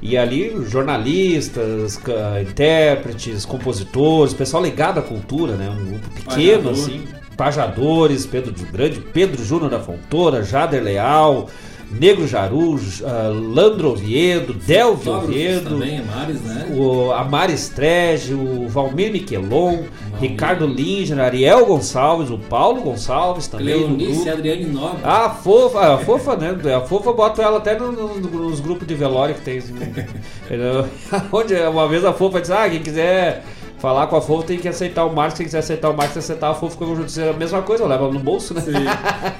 [0.00, 1.98] E ali, jornalistas,
[2.40, 5.68] intérpretes, compositores, pessoal ligado à cultura, né?
[5.70, 6.72] Um grupo pequeno, Pajador.
[6.72, 7.08] assim.
[7.36, 11.48] Pajadores, Pedro de Grande, Pedro Júnior da Fontoura, Jader Leal,
[11.90, 16.66] Negro Jaru, J- ah, Landro Oviedo, Delvio Oviedo, também, Mares, né?
[16.76, 19.84] o Amar Estrege, o Valmir Miquelon,
[20.20, 23.66] Ricardo Linger, Ariel Gonçalves, o Paulo Gonçalves também.
[23.80, 24.26] no Cleonice grupo.
[24.26, 24.98] e Adriane Nobre.
[25.02, 26.74] A fofa, a fofa, né?
[26.74, 29.58] A fofa bota ela até no- no- nos grupos de velório que tem.
[29.58, 29.74] assim.
[31.32, 33.44] Onde uma vez a fofa disse: Ah, quem quiser
[33.78, 36.50] falar com a fofa tem que aceitar o Marcos, quem quiser aceitar o Marcos, aceitar
[36.50, 38.62] a fofa, porque eu dizer a mesma coisa, ela no bolso, né?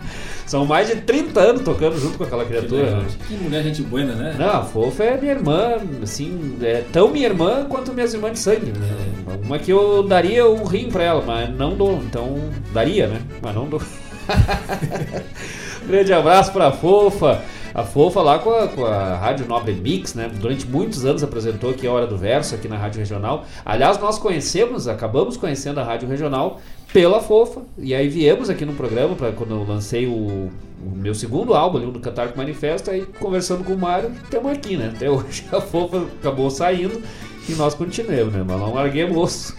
[0.48, 2.82] São mais de 30 anos tocando junto com aquela criatura.
[2.82, 3.00] legal.
[3.02, 3.06] né?
[3.28, 4.34] Que mulher gente buena, né?
[4.38, 8.38] Não, a fofa é minha irmã, assim, é tão minha irmã quanto minhas irmãs de
[8.38, 8.72] sangue.
[8.72, 9.36] Né?
[9.44, 13.20] Uma que eu daria um rim pra ela, mas não dou, então daria, né?
[13.42, 13.82] Mas não dou.
[15.86, 17.42] Grande abraço pra fofa.
[17.78, 20.28] A fofa lá com a, com a Rádio Nobre Mix, né?
[20.40, 23.44] Durante muitos anos apresentou aqui a Hora do Verso, aqui na Rádio Regional.
[23.64, 26.60] Aliás, nós conhecemos, acabamos conhecendo a Rádio Regional
[26.92, 27.62] pela fofa.
[27.78, 31.78] E aí viemos aqui no programa, pra, quando eu lancei o, o meu segundo álbum,
[31.78, 34.92] ali, o do Cantar com Manifesto, aí conversando com o Mário, estamos aqui, né?
[34.92, 37.00] Até hoje a fofa acabou saindo
[37.48, 38.44] e nós continuamos, né?
[38.44, 39.54] Mas não larguemos.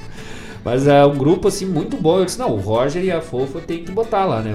[0.64, 2.20] Mas é um grupo assim muito bom.
[2.20, 4.54] Eu disse, não, o Roger e a Fofa tem que botar lá, né?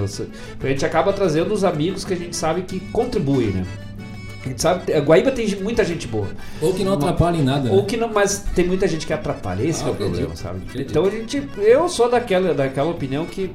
[0.62, 3.66] A gente acaba trazendo os amigos que a gente sabe que contribuem, né?
[4.44, 6.26] A gente sabe, a Guaíba tem muita gente boa.
[6.60, 7.84] Ou que não atrapalha em nada, Ou né?
[7.88, 10.58] que não, mas tem muita gente que atrapalha, esse Ah, é o acredito, problema, sabe?
[10.68, 10.90] acredito.
[10.90, 13.50] Então a gente, eu sou daquela, daquela opinião que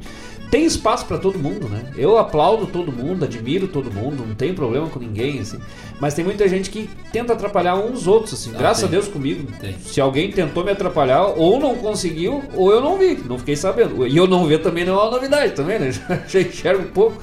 [0.50, 1.92] tem espaço para todo mundo, né?
[1.96, 5.60] Eu aplaudo todo mundo, admiro todo mundo, não tem problema com ninguém, assim.
[6.00, 8.52] Mas tem muita gente que tenta atrapalhar uns outros, assim.
[8.56, 8.88] Ah, Graças tem.
[8.88, 9.48] a Deus comigo.
[9.82, 14.08] Se alguém tentou me atrapalhar, ou não conseguiu, ou eu não vi, não fiquei sabendo.
[14.08, 15.92] E eu não ver também não é uma novidade também, né?
[16.28, 17.22] Já enxergo um pouco.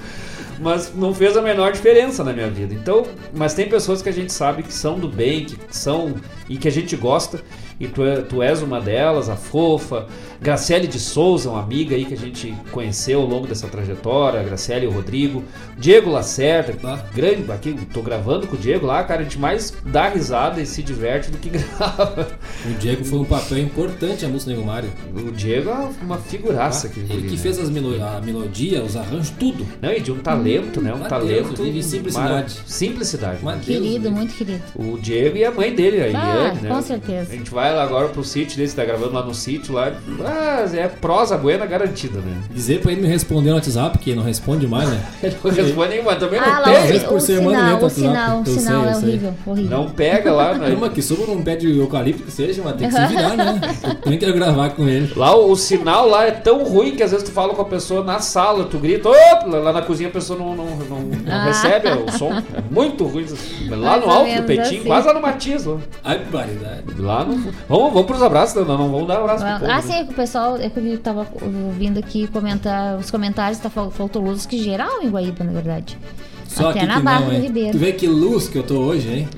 [0.59, 2.73] Mas não fez a menor diferença na minha vida.
[2.73, 3.05] Então,
[3.35, 6.15] mas tem pessoas que a gente sabe que são do bem, que são
[6.49, 7.43] e que a gente gosta.
[7.79, 10.07] E tu, é- tu és uma delas, a fofa.
[10.41, 14.41] Graciele de Souza, uma amiga aí que a gente conheceu ao longo dessa trajetória.
[14.41, 15.43] A Graciele e o Rodrigo.
[15.79, 16.73] Diego Lacerda,
[17.15, 17.51] grande.
[17.53, 19.21] Aqui, tô gravando com o Diego lá, cara.
[19.21, 22.29] A gente mais dá risada e se diverte do que grava.
[22.65, 24.91] O Diego foi um papel importante a música do Nego Mário.
[25.15, 26.87] O Diego é uma figuraça.
[26.87, 27.43] Ah, aquele ele que né?
[27.43, 29.67] fez as melo a melodia, os arranjos, tudo.
[29.83, 30.95] Não, e de um talento, né?
[30.95, 31.63] Um talento.
[31.63, 32.29] Deus, simplicidade.
[32.33, 33.45] mara- Simplicidade.
[33.45, 33.61] né?
[33.63, 34.63] Querido, muito querido.
[34.75, 36.69] O Diego e a mãe dele, a Ah, Eliane, né?
[36.69, 37.33] com certeza.
[37.33, 39.93] A gente vai lá agora pro sítio dele, você tá gravando lá no sítio lá.
[40.25, 42.37] Ah, é prosa buena garantida, né?
[42.51, 45.01] Dizer pra ele me responder no WhatsApp, que não responde mais, né?
[45.23, 47.11] Ele não responde nenhuma, também não Ah, lá, pega.
[47.13, 49.71] o, o sinal, o sinal, o sinal é horrível, horrível.
[49.71, 50.69] Não pega lá, né?
[50.71, 53.37] Não, mas que suba num pé de eucalipto que seja, mas tem que se virar,
[53.37, 53.61] né?
[53.89, 55.13] Eu também quero gravar com ele.
[55.17, 57.67] Lá o, o sinal lá é tão ruim que às vezes tu fala com a
[57.67, 61.33] pessoa na sala, tu grita, "Opa!" lá na cozinha a pessoa não, não, não, não
[61.33, 61.45] Ah.
[61.45, 62.33] recebe o som.
[62.33, 63.27] É muito ruim.
[63.69, 64.89] Lá Mais no alto do menos Petinho, assim.
[64.89, 65.65] quase lá no Matias.
[65.65, 66.83] Lá, Ai, barbaridade.
[66.99, 67.53] lá no.
[67.69, 69.65] Vamos, vamos pros abraços, não, não vamos dar abraço pro povo.
[69.71, 69.83] Ah, né?
[69.83, 71.27] sim, o pessoal, é que eu tava
[71.67, 75.99] ouvindo aqui comentar os comentários, tá, fal- faltou luz que geral em Guaíba, na verdade.
[76.47, 77.41] Só Até na que Barra não, do?
[77.41, 77.73] Ribeiro.
[77.73, 79.29] Tu vê que luz que eu tô hoje, hein?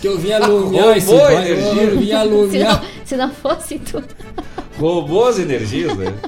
[0.00, 1.82] Que eu vim alumiar esse energia.
[1.82, 2.72] eu vim Se alumiar.
[2.82, 4.02] não, se não fosse tu.
[4.78, 6.12] Roubou as energias, né?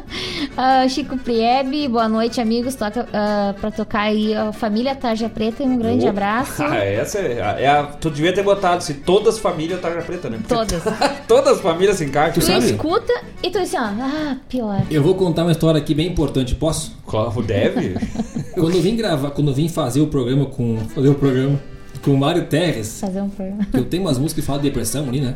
[0.60, 2.74] Ah, Chico Priebe, boa noite, amigos.
[2.74, 5.62] Toca ah, pra tocar aí a família Tarja Preta.
[5.62, 6.08] Um grande Oh.
[6.08, 6.60] abraço.
[6.64, 10.02] Ah, essa é, a- é a, Tu devia ter botado se todas as famílias Tarja
[10.02, 10.38] Preta, né?
[10.38, 10.82] Porque Todas.
[11.28, 12.42] Todas as famílias se encaixam.
[12.42, 14.82] Tu escuta e tu diz assim, ó, ah, pior.
[14.90, 16.96] Eu vou contar uma história aqui bem importante, posso?
[17.06, 17.94] Claro, deve.
[18.54, 20.78] quando eu vim gravar, quando eu vim fazer o programa com.
[20.94, 21.60] Fazer o programa
[21.98, 23.66] com o Mário Terres, Fazer um programa.
[23.74, 25.34] eu tenho umas músicas que falam de depressão ali, né?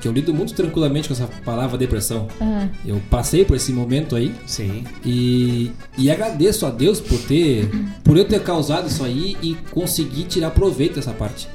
[0.00, 2.28] Que eu lido muito tranquilamente com essa palavra depressão.
[2.40, 2.68] Ah.
[2.86, 4.32] Eu passei por esse momento aí.
[4.46, 4.84] Sim.
[5.04, 7.68] E, e agradeço a Deus por ter.
[8.04, 11.48] Por eu ter causado isso aí e conseguir tirar proveito dessa parte.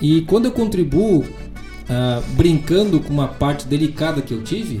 [0.00, 1.24] E quando eu contribuo
[1.88, 4.80] ah, brincando com uma parte delicada que eu tive,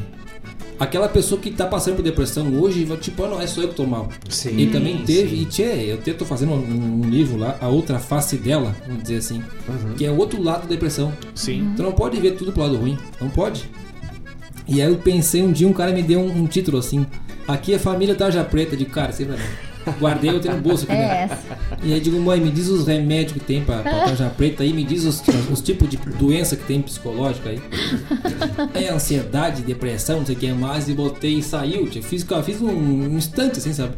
[0.78, 3.68] aquela pessoa que tá passando por depressão hoje, vai, tipo, ah, não é só eu
[3.68, 4.08] que tô mal.
[4.28, 5.42] Sim, Ele também teve, sim.
[5.42, 9.02] e tchê, eu até tô fazendo um, um livro lá, a outra face dela, vamos
[9.02, 9.42] dizer assim,
[9.96, 11.12] que é o outro lado da depressão.
[11.34, 11.72] Sim.
[11.76, 13.68] Tu não pode ver tudo pro lado ruim, não pode.
[14.66, 17.04] E aí eu pensei um dia, um cara me deu um, um título assim,
[17.46, 19.69] aqui é família Tarja Preta, de cara, sei pra mim.
[19.98, 21.28] Guardei, eu tenho no bolso aqui, É né?
[21.30, 21.58] essa.
[21.82, 24.72] E aí digo, mãe, me diz os remédios que tem pra, pra tarja preta aí,
[24.72, 27.60] me diz os, os tipos de doença que tem psicológica aí.
[28.74, 31.86] É ansiedade, depressão, não sei o que mais, e botei e saiu.
[31.86, 33.94] Fiz, fiz um, um instante assim, sabe?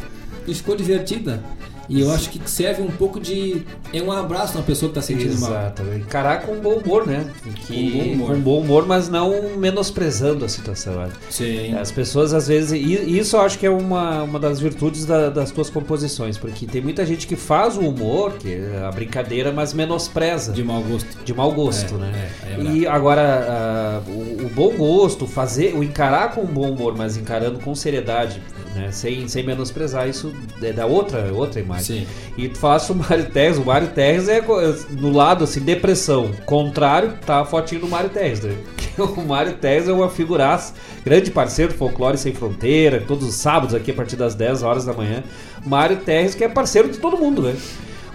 [0.46, 1.42] E ficou divertida.
[1.88, 3.62] E eu acho que serve um pouco de.
[3.92, 5.50] É um abraço na pessoa que tá sentindo mal.
[5.50, 5.82] Exato.
[5.96, 7.26] Encarar com bom humor, né?
[7.66, 8.30] Que, Com bom humor.
[8.36, 10.94] com bom humor, mas não menosprezando a situação.
[10.94, 11.10] né?
[11.28, 11.74] Sim.
[11.74, 12.72] As pessoas às vezes.
[12.72, 16.66] E isso eu acho que é uma, uma das virtudes da- das tuas composições, porque
[16.66, 20.52] tem muita gente que faz o humor, que é a brincadeira, mas menospreza.
[20.52, 21.24] De mau gosto.
[21.24, 22.30] De mau gosto, É, né?
[22.46, 26.94] é, é e agora, ah, o, o bom gosto, fazer, o encarar com bom humor,
[26.96, 28.40] mas encarando com seriedade,
[28.74, 28.90] né?
[28.90, 30.32] Sem, sem menosprezar, isso
[30.62, 32.00] é da outra, outra imagem.
[32.00, 32.06] Sim.
[32.36, 34.42] E tu falaste o Mário Terres, o Mário Terres é
[34.90, 36.30] no lado assim, depressão.
[36.46, 38.56] Contrário, tá a fotinho do Mário Terres, né?
[38.98, 43.74] O Mário Terres é uma figuraça, grande parceiro do Folclore Sem Fronteira, todos os sábados
[43.74, 45.22] aqui a partir das 10 horas da manhã.
[45.64, 47.56] Mário Terres, que é parceiro de todo mundo, né?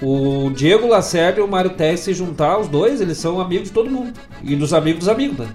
[0.01, 3.73] O Diego Lacerda e o Mário Terres se juntar, os dois, eles são amigos de
[3.73, 4.13] todo mundo.
[4.43, 5.47] E dos amigos dos amigos, né?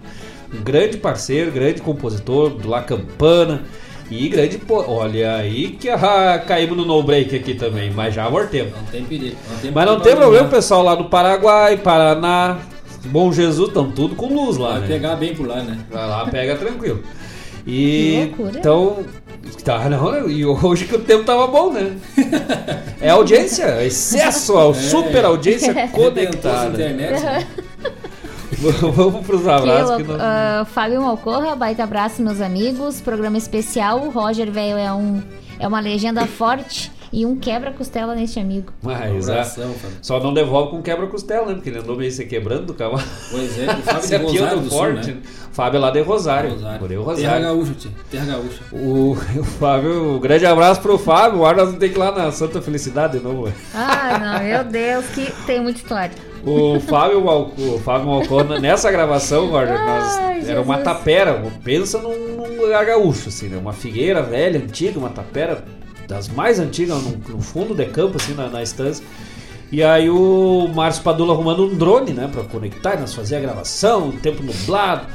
[0.52, 3.62] Um grande parceiro, grande compositor do La Campana.
[4.12, 4.58] E grande.
[4.58, 8.72] po- Olha aí que ah, caímos no no break aqui também, mas já amortemos.
[8.76, 9.36] Não tem perigo.
[9.50, 12.58] Não tem Mas não tem problema, pessoal lá do Paraguai, Paraná,
[13.06, 14.86] Bom Jesus, estão tudo com luz lá, Vai né?
[14.86, 15.76] pegar bem por lá, né?
[15.90, 17.02] Vai lá, pega tranquilo.
[17.64, 17.70] E
[18.34, 18.58] Que loucura.
[18.58, 18.98] então,
[19.64, 21.92] tá, não, e hoje que o tempo tava bom, né?
[23.00, 24.74] É audiência, excesso, É.
[24.74, 26.70] super audiência conectada.
[26.72, 27.22] internet.
[27.22, 27.46] né?
[28.94, 30.16] Vamos pros abraços que Que não...
[30.16, 30.22] louco.
[30.24, 33.00] Ah, Fábio Malcorra, baita abraço, meus amigos.
[33.00, 34.00] Programa especial.
[34.00, 35.22] O Roger, velho, é, um,
[35.58, 38.72] é uma legenda forte e um quebra-costela neste amigo.
[38.82, 41.54] Mas, Um é, abração, só não devolve com quebra-costela, né?
[41.54, 43.02] Porque ele andou meio se quebrando do cavalo.
[43.30, 45.10] Pois é, o Fábio de é Rosário do do Sul, Forte.
[45.12, 45.20] né?
[45.52, 46.50] Fábio é lá de Rosário.
[46.52, 46.84] Rosário.
[46.84, 47.44] Em Terra Rosário.
[47.44, 47.90] Gaúcha, tia.
[48.10, 48.62] Terra Gaúcha.
[48.72, 51.40] O, o Fábio, um grande abraço pro Fábio.
[51.40, 53.52] O nós não tem que ir lá na Santa Felicidade de novo.
[53.74, 56.31] Ah, não, meu Deus, que tem muita história.
[56.44, 61.40] O Fábio, Mal- o Fábio Malcona, nessa gravação, Gordon, nós, Ai, era uma tapera.
[61.62, 63.56] Pensa num, num lugar gaúcho, assim, né?
[63.56, 65.64] Uma figueira velha, antiga, uma tapera
[66.08, 69.04] das mais antigas, no, no fundo de campo, assim, na, na estância.
[69.70, 74.08] E aí o Márcio Padula arrumando um drone, né, pra conectar, nós fazia a gravação,
[74.08, 75.06] o tempo nublado.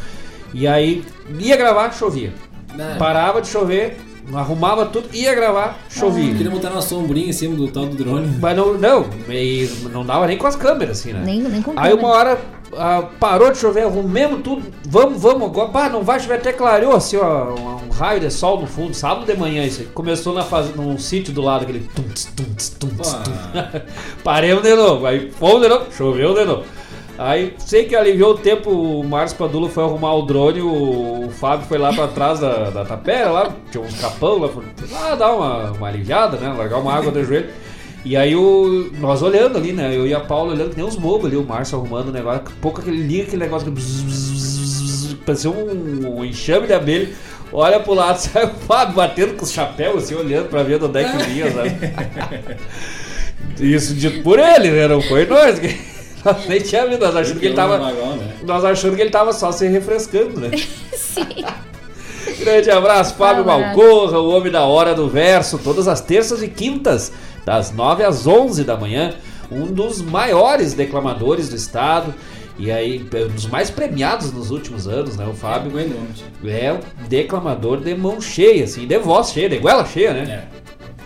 [0.54, 1.04] E aí
[1.40, 2.34] ia gravar, chovia.
[2.78, 2.96] É.
[2.98, 3.98] Parava de chover,
[4.34, 6.32] arrumava tudo, ia gravar, chovia.
[6.32, 8.38] Eu queria botar uma sombrinha em cima do tal do drone.
[8.40, 11.22] Mas não, não, e não dava nem com as câmeras, assim, né?
[11.24, 11.96] Nem, nem com Aí câmera.
[11.96, 12.40] uma hora
[12.76, 15.70] ah, parou de chover, arrumemos tudo, vamos, vamos agora.
[15.70, 18.94] Bah, não vai chover, até clareou assim, ó, um, um raio de sol no fundo,
[18.94, 19.88] sábado de manhã isso aí.
[19.88, 20.76] Começou na faz...
[20.76, 23.32] num sítio do lado, aquele tum, tss, tum, tss, tum, tss, tum.
[24.24, 26.64] Paremos de novo, aí fomos de novo, choveu de novo.
[27.18, 31.32] Aí sei que aliviou o tempo, o Márcio Padula foi arrumar o drone, o, o
[31.32, 35.16] Fábio foi lá pra trás da, da tapera, lá, tinha uns capão lá, foi lá
[35.16, 36.54] dar uma, uma aliviada, né?
[36.56, 37.50] Largar uma água do joelho.
[38.06, 39.96] E aí o, nós olhando ali, né?
[39.98, 42.40] Eu e a Paula olhando que nem os bobos ali, o Márcio arrumando o negócio,
[42.42, 46.68] daqui a pouco aquele liga aquele negócio que bzz, bzz, bzz, parecia um, um enxame
[46.68, 47.10] de abelha.
[47.52, 50.86] Olha pro lado, sai o Fábio batendo com os chapéus, assim, olhando pra ver de
[50.86, 51.72] onde é que vinha, sabe?
[53.60, 54.88] Isso dito por ele, né?
[54.88, 55.58] Não foi nós.
[55.58, 55.87] que- Nós
[56.48, 57.78] nem tinha visto, nós achando que ele tava.
[58.44, 60.52] Nós achando que ele tava só se refrescando, né?
[60.94, 61.46] Sim.
[62.40, 63.46] Grande abraço, Fábio.
[63.46, 67.12] Malcorra, o homem da hora do verso, todas as terças e quintas,
[67.46, 69.14] das 9 às 11 da manhã.
[69.50, 72.14] Um dos maiores declamadores do estado.
[72.60, 75.26] E aí, um dos mais premiados nos últimos anos, né?
[75.28, 75.72] O Fábio
[76.46, 80.48] é o declamador de mão cheia, assim, de voz cheia, de goela cheia, né?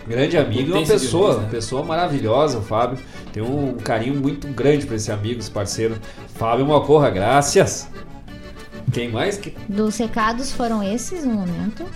[0.06, 1.42] Grande amigo e uma pessoa, voz, né?
[1.44, 2.98] uma pessoa maravilhosa, o Fábio.
[3.32, 5.96] Tem um carinho muito grande pra esse amigo, esse parceiro.
[6.34, 7.88] Fábio Malcorra, graças.
[8.92, 9.38] Quem mais?
[9.38, 9.54] Que...
[9.68, 11.86] Dos recados foram esses no momento.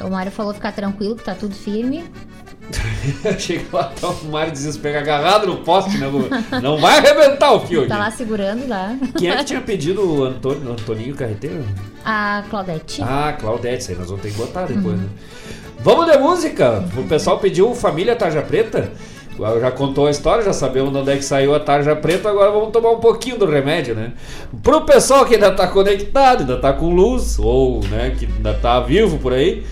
[0.00, 2.04] O Mário falou ficar tranquilo, que tá tudo firme.
[3.38, 6.06] Que lá tá o Mário desespero agarrado no poste, né?
[6.62, 7.88] Não vai arrebentar o fio aqui.
[7.88, 8.94] Tá lá segurando lá.
[9.16, 11.64] Quem é que tinha pedido o Antônio, Antoninho Carreteiro?
[12.04, 13.02] A Claudete.
[13.02, 15.08] Ah, Claudete, isso aí nós vamos ter que botar depois, né?
[15.80, 16.84] Vamos de música!
[16.96, 18.90] O pessoal pediu Família Tarja Preta.
[19.60, 22.50] Já contou a história, já sabemos de onde é que saiu a tarja preta, agora
[22.50, 24.10] vamos tomar um pouquinho do remédio, né?
[24.64, 28.80] Pro pessoal que ainda tá conectado, ainda tá com luz, ou né, que ainda tá
[28.80, 29.64] vivo por aí,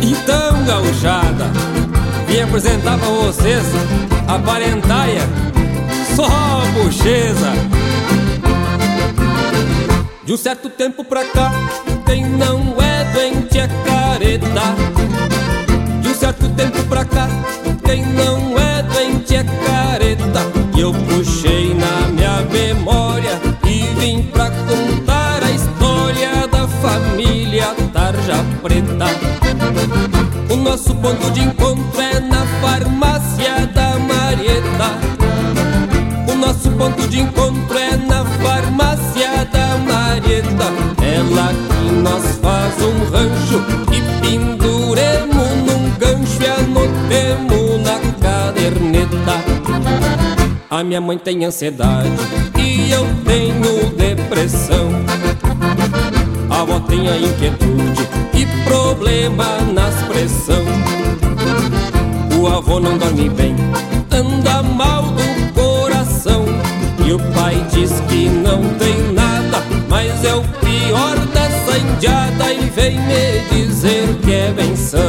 [0.00, 1.44] Então, gauchada,
[2.26, 3.64] vim apresentar pra vocês
[4.26, 5.22] a parentaia,
[6.14, 6.26] só
[6.72, 7.85] bocheza.
[10.26, 11.52] De um certo tempo pra cá,
[12.04, 14.74] quem não é doente é careta.
[16.02, 17.28] De um certo tempo pra cá,
[17.84, 20.40] quem não é doente é careta.
[20.76, 28.44] E eu puxei na minha memória e vim pra contar a história da família Tarja
[28.60, 29.06] Preta.
[30.52, 34.90] O nosso ponto de encontro é na farmácia da Marieta.
[36.28, 38.05] O nosso ponto de encontro é na
[41.48, 43.62] Que nós faz um rancho
[43.92, 49.44] e penduremos num gancho e anotemos na caderneta.
[50.68, 52.10] A minha mãe tem ansiedade
[52.58, 54.90] e eu tenho depressão.
[56.50, 60.64] A avó tem a inquietude e problema na expressão.
[62.40, 63.54] O avô não dorme bem,
[64.10, 66.44] anda mal do coração.
[67.06, 69.15] E o pai diz que não tem
[69.88, 75.00] mas é o pior dessa indiada e vem me dizer que é benção.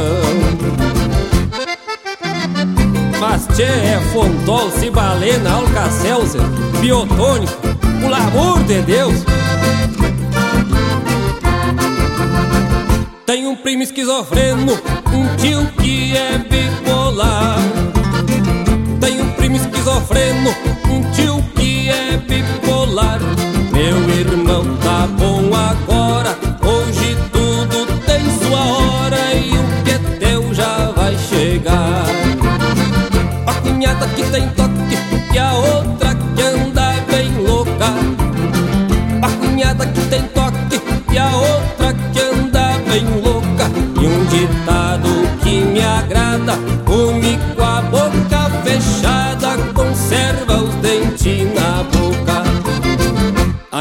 [3.20, 6.40] Mas tchê, é Fontol, Cibalena, Alcacelser,
[6.80, 7.52] Biotônico,
[8.00, 9.24] pelo amor de Deus!
[13.26, 14.72] Tem um primo esquizofreno,
[15.12, 17.58] um tio que é bipolar.
[19.00, 20.50] Tem um primo esquizofreno,
[20.88, 23.18] um tio que é bipolar.
[23.78, 26.36] Meu irmão tá bom agora,
[26.66, 32.04] hoje tudo tem sua hora e o que é teu já vai chegar.
[33.46, 34.98] A cunhada que tem toque
[35.32, 35.97] e a outra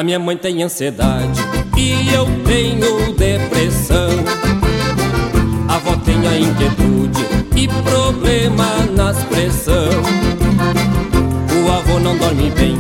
[0.07, 1.41] minha mãe tem ansiedade
[1.75, 4.07] e eu tenho depressão.
[5.67, 9.89] A avó tem a inquietude e problema na expressão.
[11.61, 12.77] O avô não dorme bem,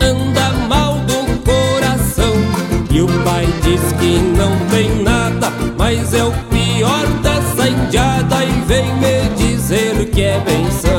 [0.00, 2.32] anda mal do coração.
[2.92, 8.52] E o pai diz que não tem nada, mas é o pior dessa indiada e
[8.68, 10.97] vem me dizer que é benção.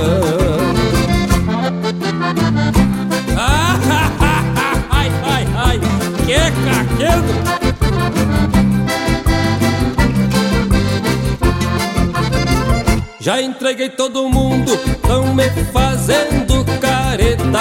[13.29, 14.75] Já entreguei todo mundo,
[15.07, 17.59] tão me fazendo careta.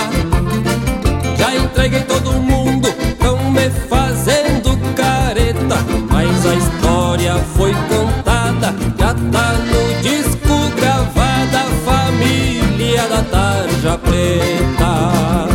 [1.36, 2.88] Já entreguei todo mundo,
[3.18, 5.76] tão me fazendo careta.
[6.10, 11.58] Mas a história foi contada, já tá no disco gravada.
[11.84, 15.48] Família da Tarja Preta.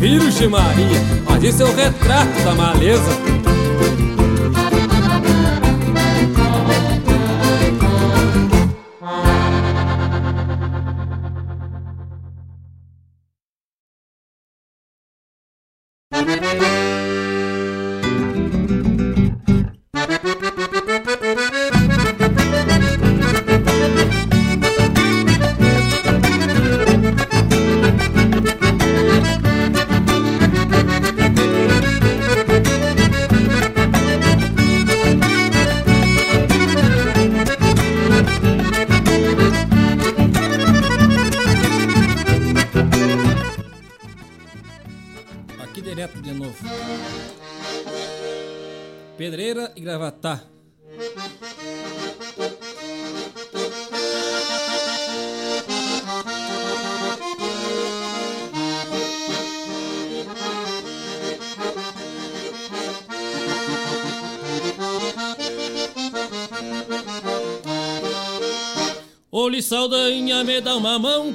[0.00, 3.28] Virgem Maria, mas isso é o retrato da maleza.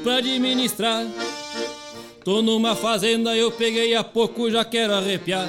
[0.04, 1.08] Pra administrar.
[2.24, 5.48] Tô numa fazenda, eu peguei há pouco, já quero arrepiar.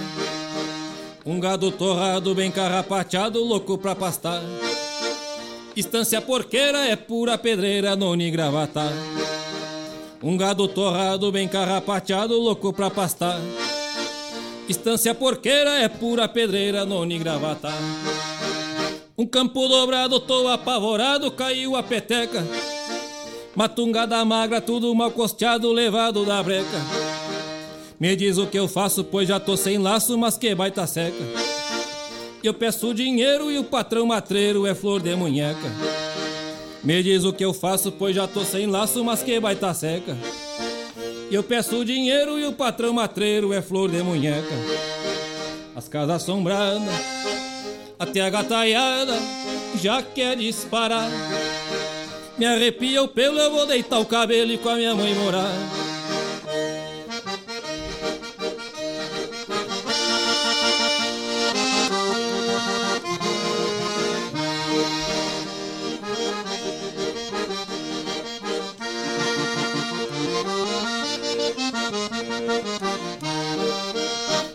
[1.27, 4.41] Um gado torrado, bem carrapateado, louco pra pastar.
[5.77, 8.93] Estância porqueira é pura pedreira, noni gravatar.
[10.23, 13.41] Um gado torrado, bem carrapateado, louco pra pastar.
[14.69, 17.77] Estância porqueira é pura pedreira, noni gravatar.
[19.17, 22.45] Um campo dobrado, tô apavorado, caiu a peteca.
[23.55, 26.81] Matungada magra, tudo mal costeado, levado da breca.
[28.01, 31.25] Me diz o que eu faço, pois já tô sem laço, mas que baita seca.
[32.43, 35.71] Eu peço dinheiro e o patrão matreiro é flor de munheca.
[36.83, 40.17] Me diz o que eu faço, pois já tô sem laço, mas que baita seca.
[41.31, 44.55] Eu peço dinheiro e o patrão matreiro é flor de munheca.
[45.77, 46.83] As casas assombradas,
[47.99, 49.17] até a gataiada
[49.81, 51.09] já quer disparar.
[52.37, 55.53] Me arrepia o pelo, eu vou deitar o cabelo e com a minha mãe morar.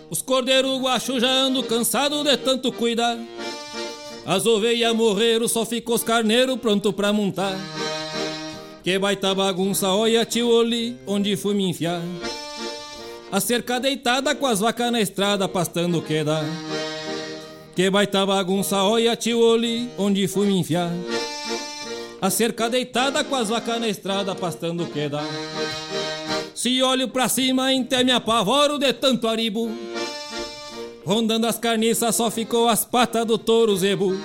[0.10, 3.18] Os cordeiros guachos já ando cansado de tanto cuidar.
[4.30, 7.58] As ovelhas morreram, só ficou os carneiros pronto pra montar.
[8.84, 12.00] Que baita bagunça, olha tio Oli, onde fui me enfiar.
[13.32, 16.44] A cerca deitada com as vacas na estrada, pastando o que dá.
[17.76, 20.92] Que baita bagunça, olha tio Oli, onde fui me enfiar.
[22.22, 25.24] A cerca deitada com as vacas na estrada, pastando o que dá.
[26.54, 29.72] Se olho pra cima, até me apavoro de tanto aribo.
[31.10, 34.16] Rondando as carniças só ficou as patas do touro zebu.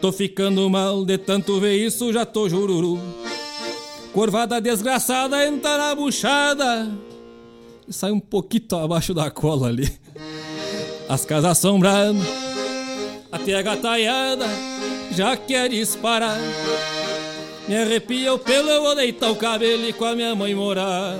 [0.00, 2.98] Tô ficando mal de tanto ver isso, já tô jururu.
[4.14, 6.90] Corvada desgraçada entra na buchada
[7.86, 9.92] e sai um pouquinho abaixo da cola ali.
[11.06, 12.24] As casas assombrando,
[13.30, 14.46] até a gataiada
[15.10, 16.38] já quer disparar.
[17.68, 21.18] Me arrepia o pelo, eu vou deitar o cabelo e com a minha mãe morar.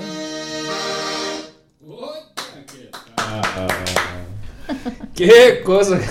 [5.13, 5.97] Que coisa.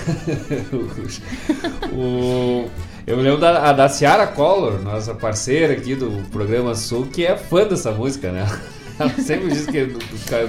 [1.93, 2.69] o,
[3.05, 7.35] eu me lembro da, da Ciara Collor, nossa parceira aqui do programa Sul, que é
[7.35, 8.47] fã dessa música, né?
[8.99, 9.95] Ela sempre diz que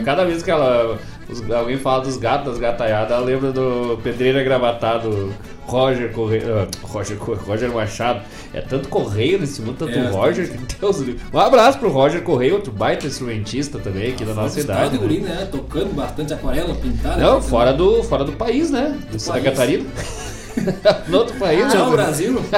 [0.04, 0.98] cada vez que ela,
[1.56, 5.32] alguém fala dos gatos, das gataiadas, ela lembra do Pedreira Gravatado,
[5.66, 6.44] Roger Correia.
[6.46, 8.22] ah, Roger, Roger Machado.
[8.52, 11.16] É tanto Correio nesse mundo, tanto É, Roger, que Deus do.
[11.32, 14.90] Um abraço pro Roger Correia, outro baita instrumentista também aqui da nossa cidade.
[14.90, 15.48] de Guri, né?
[15.50, 17.20] Tocando bastante aquarela, pintada.
[17.20, 17.42] Não, né?
[17.42, 18.98] fora do, fora do país, né?
[19.10, 19.40] De Santa.
[19.40, 19.84] Catarina.
[21.08, 21.72] no outro país.
[21.72, 21.96] Tchau, né?
[21.96, 22.42] Brasil.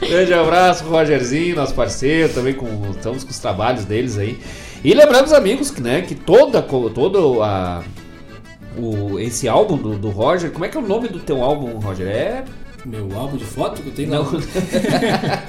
[0.00, 4.40] Grande abraço pro Rogerzinho, nosso parceiro, também com, estamos com os trabalhos deles aí.
[4.82, 7.84] E lembrando os amigos que, né, que toda, todo a,
[8.78, 11.78] o, esse álbum do, do Roger, como é que é o nome do teu álbum,
[11.78, 12.06] Roger?
[12.06, 12.44] É.
[12.84, 14.22] Meu álbum de foto que eu tenho Não.
[14.22, 14.30] lá.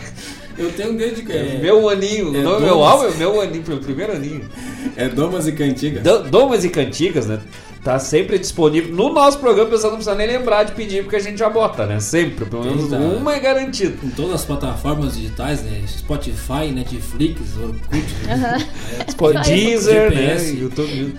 [0.57, 1.31] Eu tenho desde que.
[1.31, 4.47] É meu aninho, o é nome do meu álbum é meu aninho, pelo primeiro aninho.
[4.97, 6.03] É Domas e Cantigas.
[6.03, 7.39] Do- Domas e Cantigas, né?
[7.83, 8.93] Tá sempre disponível.
[8.93, 11.49] No nosso programa, o pessoal não precisa nem lembrar de pedir, porque a gente já
[11.49, 11.99] bota, né?
[11.99, 12.97] Sempre, pelo menos Tem, tá.
[12.97, 13.95] uma é garantida.
[14.03, 15.81] Em todas as plataformas digitais, né?
[15.87, 18.05] Spotify, Netflix, Orkut,
[19.09, 20.37] Spo- Deezer, né?
[20.37, 20.57] GPS.
[20.57, 21.15] YouTube.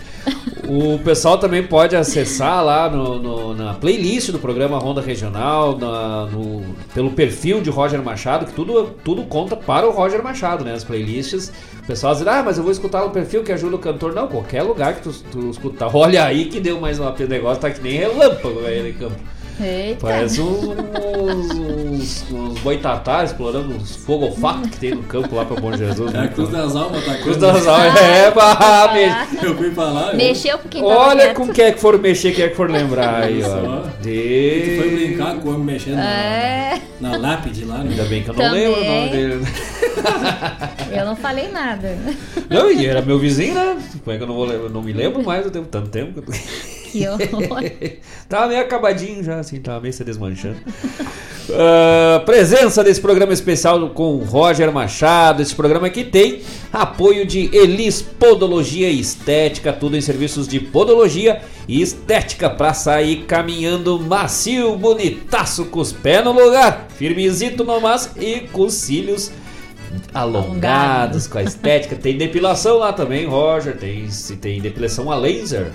[0.68, 6.26] O pessoal também pode acessar lá no, no- na playlist do programa Ronda Regional, na-
[6.26, 6.62] no-
[6.94, 10.72] pelo perfil de Roger Machado, que tudo, tudo conta para o Roger Machado, né?
[10.72, 11.52] As playlists.
[11.82, 14.14] O pessoal diz, ah, mas eu vou escutar no perfil que ajuda o cantor.
[14.14, 15.90] Não, qualquer lugar que tu, tu escutar.
[15.94, 19.16] Olha aí que deu mais uma o negócio, tá que nem relâmpago aí em campo.
[19.62, 20.00] Eita.
[20.00, 25.60] Parece uns, uns, uns, uns boitatá explorando os fogofatos que tem no campo lá pra
[25.60, 26.12] Bom Jesus.
[26.14, 27.14] É a Cruz das Almas, tá?
[27.16, 30.14] Cruz das Almas, é, bah, me- Eu fui falar.
[30.14, 33.22] Mexeu com quem Olha com quem é que for mexer, quem é que for lembrar
[33.24, 33.80] aí, ó.
[34.02, 34.96] Tu foi De...
[34.96, 36.80] brincar com o homem mexendo É.
[37.00, 37.90] na, na lápide lá, né?
[37.90, 38.66] Ainda bem que eu não Também.
[38.68, 39.40] lembro o nome dele.
[40.92, 41.96] Eu não falei nada.
[42.50, 43.78] Não, e era meu vizinho, né?
[44.04, 46.20] Como é que eu não, vou, não me lembro mais, eu tenho tanto tempo.
[46.20, 47.62] que eu- Que horror.
[48.28, 50.58] tava meio acabadinho já, assim, tava meio se desmanchando.
[51.50, 55.40] Ah, presença desse programa especial com o Roger Machado.
[55.40, 61.40] Esse programa aqui tem apoio de Elis Podologia e Estética, tudo em serviços de podologia
[61.66, 68.10] e estética pra sair caminhando macio, bonitaço, com os pés no lugar, firmezito no mas
[68.16, 69.32] e com os cílios
[70.12, 71.96] alongados, com a estética.
[71.96, 73.76] Tem depilação lá também, Roger.
[73.76, 75.70] Tem, se tem depilação a laser.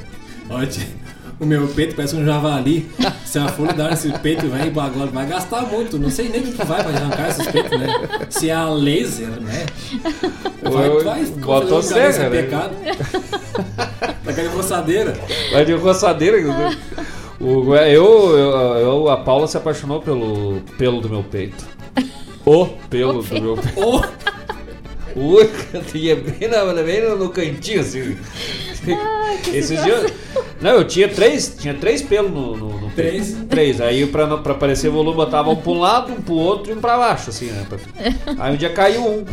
[0.50, 1.07] Ótimo.
[1.40, 2.90] O meu peito parece um javali.
[3.26, 6.00] Se a folha dar esse peito, vai, agora vai gastar muito.
[6.00, 7.88] Não sei nem o que vai pra arrancar esses peitos, né?
[8.30, 9.66] Se é a laser, né?
[10.64, 12.42] Vai, Oi, vai botou serra, né?
[12.42, 12.72] pecado.
[14.24, 15.14] Daquela roçadeira.
[15.52, 16.42] Vai de roçadeira.
[16.42, 16.78] né?
[17.40, 21.64] O, eu, eu, eu- a Paula se apaixonou pelo pelo do meu peito.
[22.46, 23.80] O pelo do meu peito.
[23.80, 24.02] O
[25.18, 25.44] O
[25.92, 28.16] tinha bem, na, bem no, no cantinho, assim.
[29.52, 30.14] Esses dias.
[30.62, 32.94] Não, eu tinha três, tinha três pelos no, no, no peito.
[32.96, 33.38] Três?
[33.50, 33.82] Três.
[33.82, 36.80] Aí pra, pra aparecer volume, botava um pra um lado, um pro outro e um
[36.80, 37.66] pra baixo, assim, né?
[38.38, 39.26] Aí um dia caiu um.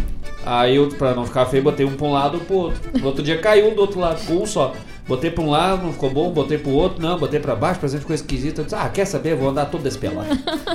[0.46, 2.80] Aí eu, pra não ficar feio, botei um pra um lado e um pro outro.
[2.98, 4.74] No outro dia caiu um do outro lado, com um só.
[5.06, 7.88] Botei pra um lado, não ficou bom, botei pro outro, não, botei pra baixo, pra
[7.90, 8.62] ficou esquisito.
[8.62, 9.36] Eu disse, ah, quer saber?
[9.36, 10.30] Vou andar todo despelado.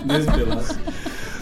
[0.05, 0.79] Despelado.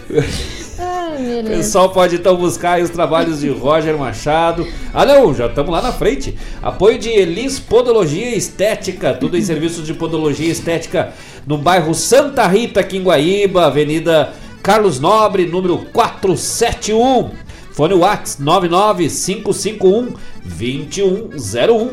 [0.78, 4.66] Ai, pessoal pode então buscar aí os trabalhos de Roger Machado.
[4.94, 6.38] Ah não, já estamos lá na frente.
[6.62, 11.12] Apoio de Elis Podologia Estética, tudo em serviços de podologia estética
[11.46, 14.32] no bairro Santa Rita, aqui em Guaíba, Avenida
[14.62, 17.30] Carlos Nobre, número 471.
[17.72, 20.14] Fone Whats 99551
[20.44, 21.90] 2101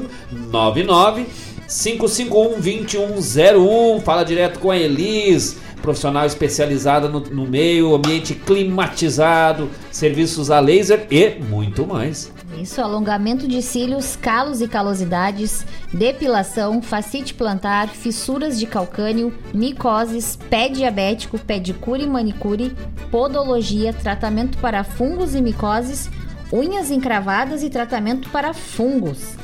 [0.52, 1.26] 99
[1.68, 4.02] 551 2101.
[4.02, 11.06] Fala direto com a Elis, profissional especializada no, no meio, ambiente climatizado, serviços a laser
[11.12, 12.34] e muito mais.
[12.60, 15.64] Isso, alongamento de cílios, calos e calosidades,
[15.94, 22.76] depilação, facite plantar, fissuras de calcânio, micoses, pé diabético, pedicure e manicure,
[23.12, 26.10] podologia, tratamento para fungos e micoses,
[26.52, 29.36] unhas encravadas e tratamento para fungos.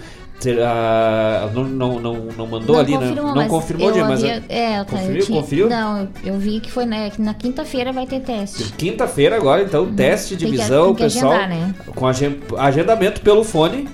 [0.43, 3.11] Ter- ah, não, não, não, não mandou ali, né?
[3.15, 4.21] Não confirmou, dia, mas.
[4.23, 5.15] havia- é, eu- conferiu?
[5.19, 5.69] eu tinha- conferiu?
[5.69, 8.73] Não, eu, vi que foi na, que na quinta-feira vai ter teste.
[8.73, 11.31] Quinta-feira agora, então, teste de Tem visão, que pessoal.
[11.31, 11.73] agendar, né?
[11.95, 13.87] Com agen- agendamento pelo fone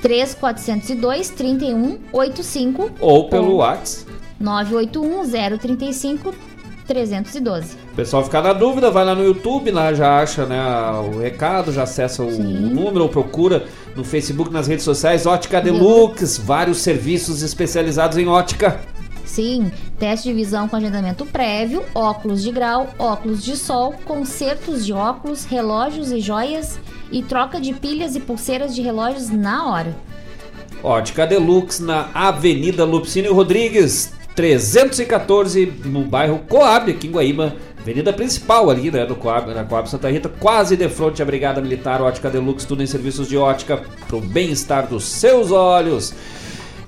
[0.00, 4.10] 3402 3185 ou pelo WhatsApp.
[4.40, 6.34] 981 035
[6.90, 7.76] 312.
[7.92, 10.60] O pessoal ficar na dúvida, vai lá no YouTube, lá já acha né,
[11.14, 13.64] o recado, já acessa o número ou procura
[13.94, 18.80] no Facebook, nas redes sociais, Ótica Deluxe, vários serviços especializados em ótica.
[19.24, 24.92] Sim, teste de visão com agendamento prévio, óculos de grau, óculos de sol, consertos de
[24.92, 26.80] óculos, relógios e joias
[27.12, 29.96] e troca de pilhas e pulseiras de relógios na hora.
[30.82, 37.56] Ótica Deluxe na Avenida Lupicínio Rodrigues, 314, no bairro Coab, aqui em Guaíba.
[37.80, 41.62] Avenida principal ali, né, do Coab, na Coab Santa Rita, quase de frente à Brigada
[41.62, 46.14] Militar Ótica Deluxe, tudo em serviços de ótica para o bem-estar dos seus olhos.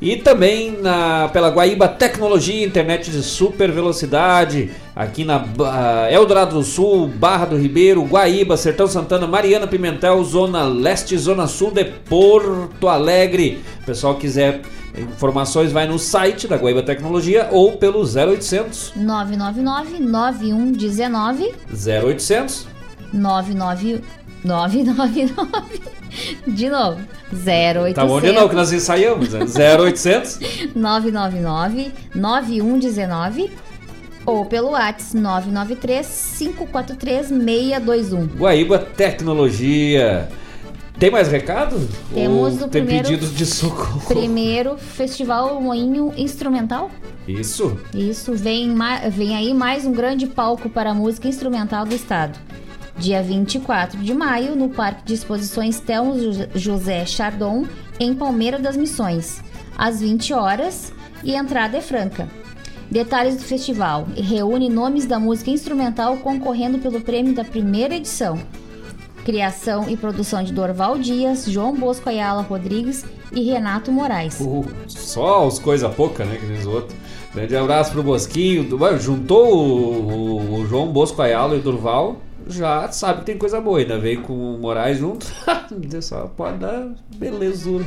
[0.03, 6.65] E também na, pela Guaíba Tecnologia, internet de super velocidade, aqui na uh, Eldorado do
[6.65, 12.89] Sul, Barra do Ribeiro, Guaíba, Sertão Santana, Mariana Pimentel, Zona Leste, Zona Sul de Porto
[12.89, 13.61] Alegre.
[13.87, 14.63] Pessoal quiser
[14.97, 22.67] informações, vai no site da Guaíba Tecnologia ou pelo 0800 999 9119 0800
[23.13, 24.03] 99
[24.45, 25.81] 999
[26.47, 27.01] De novo.
[27.33, 29.41] 0800 Tá bom de novo que nós ensaiamos, né?
[29.41, 33.51] 0800 999 9119
[34.25, 38.27] ou pelo WhatsApp 993 543 621.
[38.37, 40.29] Guaíba Tecnologia.
[41.03, 41.89] Tem mais recado?
[42.15, 44.01] Temos Ou o tem primeiro- pedidos de socorro?
[44.07, 46.93] Primeiro Festival Moinho Instrumental.
[47.27, 47.77] Isso.
[47.93, 48.73] Isso, vem,
[49.11, 52.39] vem aí mais um grande palco para a música instrumental do estado.
[52.97, 56.15] Dia 24 de maio, no Parque de Exposições Telmo
[56.55, 57.67] José Chardon,
[57.99, 59.43] em Palmeira das Missões,
[59.77, 60.93] às 20 horas,
[61.25, 62.29] e a entrada é franca.
[62.89, 68.39] Detalhes do festival: reúne nomes da música instrumental concorrendo pelo prêmio da primeira edição.
[69.25, 74.39] Criação e produção de Dorval Dias, João Bosco Ayala Rodrigues e Renato Moraes.
[74.41, 76.37] Uh, só os coisa pouca, né?
[76.41, 76.97] Que nem os outros.
[77.35, 78.69] Grande abraço pro Bosquinho.
[79.01, 82.17] Juntou o, o- o João Bosco Ayala e o Durval.
[82.49, 83.79] Já sabe que tem coisa boa.
[83.79, 85.25] Ainda veio com o Moraes junto.
[86.03, 87.85] Só pode dar belezura.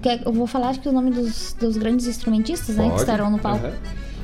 [0.00, 3.02] Quer- eu vou falar acho que o nome dos, dos grandes instrumentistas né, que Pode.
[3.02, 3.66] estarão no palco.
[3.66, 3.74] Aham.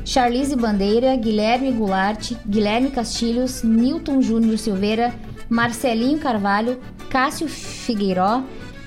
[0.06, 5.12] Charlize Bandeira, Guilherme Goulart, Guilherme Castilhos, Newton Júnior Silveira,
[5.48, 6.80] Marcelinho Carvalho,
[7.10, 8.44] Cássio Figueiró,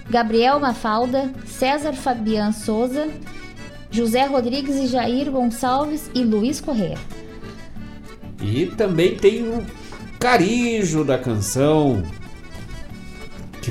[0.10, 3.10] Gabriel Mafalda, César Fabian Souza,
[3.92, 6.98] José Rodrigues e Jair Gonçalves e Luiz Correa.
[8.42, 9.66] E também tem o
[10.18, 12.02] Carijo da canção.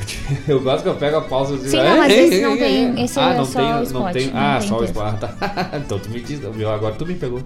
[0.48, 2.42] Eu gosto que eu pego a pausa e digo, Sim, não, mas "Ei, esse ei,
[2.42, 3.04] não ei, tem- ei".
[3.04, 4.26] esse ah, é não só tem, o não spot, tem.
[4.28, 5.18] não ah, tem só o spot.
[5.18, 5.70] Tá.
[5.84, 6.70] então tu me diz, viu?
[6.70, 7.42] agora tu me pegou.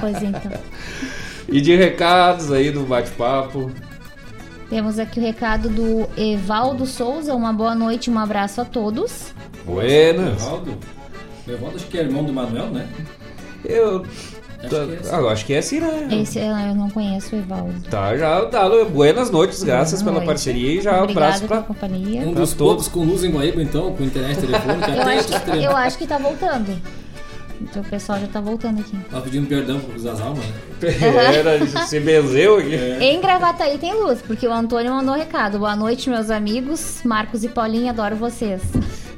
[0.00, 0.52] Pois então.
[1.48, 3.70] E de recados aí do bate-papo.
[4.70, 7.34] Temos aqui o recado do Evaldo Souza.
[7.34, 9.34] Uma boa noite, um abraço a todos.
[9.66, 10.40] Buenas.
[10.40, 10.78] Evaldo?
[11.46, 12.88] Evaldo acho que é irmão do Manuel, né?
[13.64, 14.06] Eu.
[14.64, 16.08] Acho que é Ah, eu acho que é assim, né?
[16.22, 17.74] Esse eu não conheço o Evaldo.
[17.90, 18.84] Tá, já dado.
[18.86, 20.26] Buenas noites, graças Boa pela noite.
[20.28, 21.62] parceria e já um Obrigada abraço pra.
[21.62, 22.22] companhia.
[22.22, 24.90] Um dos poucos com luz em Guaíba, então, com internet telefônica.
[24.90, 25.64] Eu acho, três.
[25.64, 26.76] eu acho que tá voltando.
[27.60, 28.96] Então o pessoal já tá voltando aqui.
[29.08, 30.52] Tava pedindo perdão pro Cruz das Almas, né?
[31.36, 32.74] Era, se benzeu aqui.
[33.00, 35.60] Em Gravataí tem luz, porque o Antônio mandou um recado.
[35.60, 37.00] Boa noite, meus amigos.
[37.04, 38.60] Marcos e Paulinha, adoro vocês.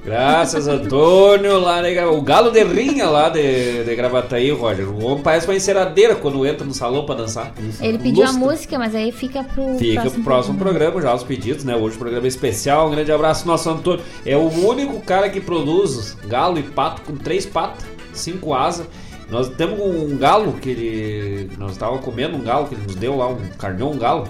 [0.05, 4.87] Graças, Antônio, lá Gra- o galo de rinha lá de, de Gravataí, Roger.
[4.91, 7.55] O homem parece uma enceradeira quando entra no salão pra dançar.
[7.81, 8.45] Ele pediu a Lustre.
[8.45, 11.75] música, mas aí fica pro Fica próximo, pro próximo programa já os pedidos, né?
[11.75, 12.89] Hoje o programa é especial.
[12.89, 14.05] Um grande abraço, nosso Antônio.
[14.27, 18.87] É o único cara que produz galo e pato com três patas, cinco asas.
[19.31, 21.51] Nós temos um galo que ele.
[21.57, 24.29] Nós estávamos comendo um galo que ele nos deu lá, um carneou um galo.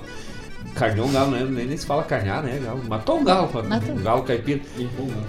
[0.75, 1.47] Carneou um galo, né?
[1.49, 2.61] nem, nem se fala carnear, né?
[2.63, 2.83] Galo.
[2.89, 3.95] Matou um galo, Matou.
[3.95, 4.61] um galo caipira.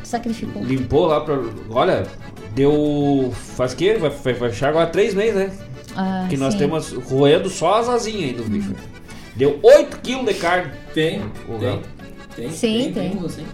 [0.04, 0.64] Sacrificou.
[0.64, 1.40] Limpou lá pra.
[1.70, 2.08] Olha,
[2.54, 3.32] deu.
[3.56, 3.94] Faz o quê?
[4.00, 5.52] Vai, vai, vai fechar agora três meses, né?
[5.96, 6.60] Ah, que nós sim.
[6.60, 8.74] temos roendo só as asinhas aí do bicho.
[9.36, 10.72] Deu 8 kg de carne.
[10.94, 11.60] Tem, O tem.
[11.60, 11.82] galo.
[12.36, 13.12] Tem, Sim, tem.
[13.12, 13.26] tem.
[13.26, 13.46] assim.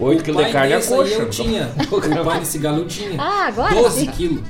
[0.00, 1.14] 8 O kg de carne é coxa.
[1.14, 1.70] Eu tinha.
[1.90, 3.18] O pai desse galo eu tinha.
[3.20, 4.06] Ah, agora 12 sim.
[4.10, 4.40] quilos.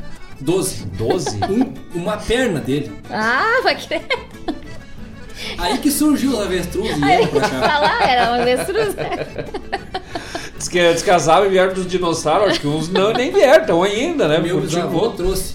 [0.41, 0.85] 12.
[0.87, 1.39] 12?
[1.45, 2.91] Um- uma perna dele.
[3.11, 4.03] Ah, vai querer.
[5.57, 7.49] Aí que surgiu os avestruz e Aí vieram pra cá.
[7.49, 8.95] falar, era uma avestruz.
[10.57, 12.51] Diz que descasaram e vieram dos dinossauros.
[12.51, 14.39] Acho que uns não, nem vieram, estão ainda, né?
[14.39, 15.55] Meu bisavô trouxe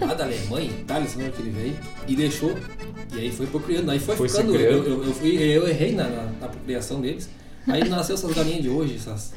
[0.00, 1.76] lá da Alemanha, Itália, sei lá que ele veio,
[2.06, 2.54] e deixou.
[3.14, 3.90] E aí foi procriando.
[3.90, 4.54] Aí foi, Foi ficando.
[4.54, 7.28] Eu, eu, eu, fui, eu errei na, na, na procriação deles.
[7.66, 9.32] Aí nasceu essas galinhas de hoje, essas.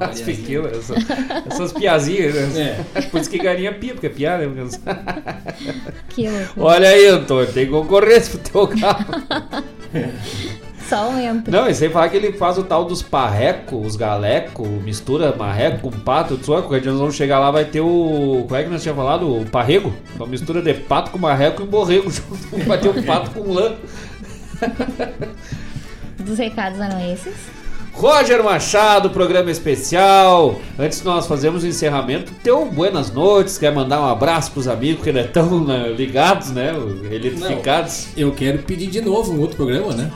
[0.00, 0.38] As porcariazinhas.
[0.38, 1.04] pequenas, essas,
[1.46, 2.84] essas piazinhas, né?
[2.94, 3.02] É.
[3.02, 4.46] Por isso que galinha pia, porque é pia, né?
[6.08, 6.26] Que.
[6.56, 9.04] Olha aí, Antônio, tem concorrência pro teu carro.
[10.88, 11.50] Só aumenta.
[11.50, 15.90] Não, e sem falar que ele faz o tal dos parreco, os galeco, mistura marreco
[15.90, 18.44] com pato, tu sabe, quando nós vamos chegar lá vai ter o.
[18.46, 19.40] Como é que nós tínhamos falado?
[19.40, 19.94] O parrego?
[20.16, 22.66] Uma mistura de pato com marreco e borrego junto.
[22.66, 23.74] Vai ter um pato com lã.
[26.18, 27.61] Dos recados eram esses.
[27.92, 30.60] Roger Machado, programa especial.
[30.78, 33.58] Antes de nós fazermos o encerramento, teu buenas noites.
[33.58, 36.74] Quer mandar um abraço pros amigos que não estão né, ligados, né?
[37.10, 38.08] Eletrificados.
[38.16, 40.10] Não, eu quero pedir de novo um outro programa, né?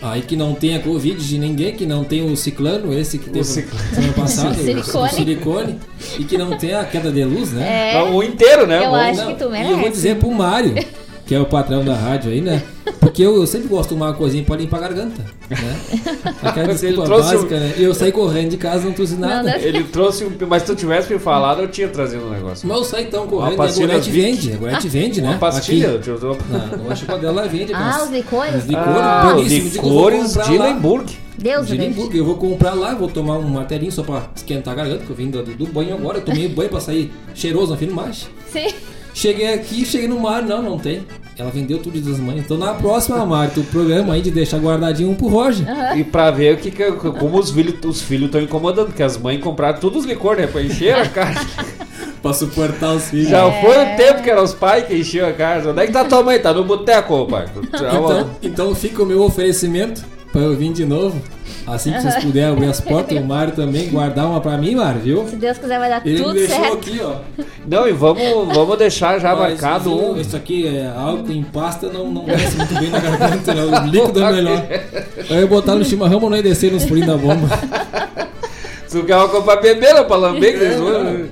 [0.00, 3.44] Aí que não tenha Covid de ninguém, que não tenha o ciclano, esse que teve
[3.44, 5.04] semana passada, Silicone.
[5.04, 5.78] o silicone,
[6.18, 7.94] e que não tenha a queda de luz, né?
[7.94, 8.02] É.
[8.02, 8.84] O inteiro, né?
[8.84, 9.90] Eu Bom, acho não, que tu E eu vou merece.
[9.92, 10.74] dizer pro Mário,
[11.24, 12.64] que é o patrão da rádio aí, né?
[13.00, 15.80] Porque eu, eu sempre gosto de tomar uma coisinha pra limpar a garganta, né?
[16.42, 17.74] Aquela desculpa trouxe básica, um- né?
[17.78, 19.58] E eu saí correndo de casa, não trouxe nada.
[19.58, 20.30] Ele trouxe um.
[20.48, 22.66] Mas se tu tivesse me falado, eu tinha trazido um negócio.
[22.68, 24.22] Mas eu saí então Uma correndo, a pastilha Gorete Vic.
[24.24, 25.28] vende, a Gorete vende, né?
[25.30, 25.94] Uma pastilha?
[25.96, 26.10] Aqui.
[26.10, 27.72] Não, acho que a dela vende.
[27.74, 28.54] Ah, os licores?
[28.54, 30.66] Os licores, Ah, os Digo, eu vou licores comprar de lá.
[30.66, 31.12] Lemburg.
[31.38, 32.16] Deus de Limburgo.
[32.16, 35.16] Eu vou comprar lá, vou tomar um martelinho só pra esquentar a garganta, que eu
[35.16, 36.18] vim do, do banho agora.
[36.18, 38.28] Eu tomei banho pra sair cheiroso na filmagem.
[38.52, 38.68] Sim.
[39.14, 41.06] Cheguei aqui, cheguei no mar, não, não tem.
[41.38, 42.40] Ela vendeu tudo das mães.
[42.40, 45.66] Então na próxima, Mário, o programa aí de deixar guardadinho um pro Roger.
[45.96, 49.16] E pra ver o que, que como os filhos os filhos estão incomodando, porque as
[49.16, 50.46] mães compraram todos os licores, né?
[50.46, 51.40] Pra encher a casa.
[52.22, 53.28] pra suportar os filhos.
[53.28, 55.70] Já foi o tempo que eram os pais que enchiam a casa.
[55.70, 56.38] Onde é que tá tua mãe?
[56.38, 57.46] Tá no boteco, pai.
[57.74, 61.20] Então, então fica o meu oferecimento pra eu vir de novo.
[61.66, 65.00] Assim que vocês puderem abrir as portas, o Mário também guardar uma pra mim, Mário,
[65.00, 65.28] viu?
[65.28, 66.72] Se Deus quiser vai dar Ele tudo me deixou certo.
[66.74, 67.14] aqui, ó.
[67.66, 68.22] Não, e vamos,
[68.54, 70.20] vamos deixar já Mas, marcado viu, um.
[70.20, 73.62] Isso aqui é álcool em pasta, não, não desce muito bem na garganta, né?
[73.64, 74.62] O líquido é melhor.
[75.30, 77.48] Aí eu botar no chimarrão, mas não ia descer nos furinhos da bomba.
[78.92, 81.24] Se uma coisa pra beber, não pra lamber, que eles vão- É.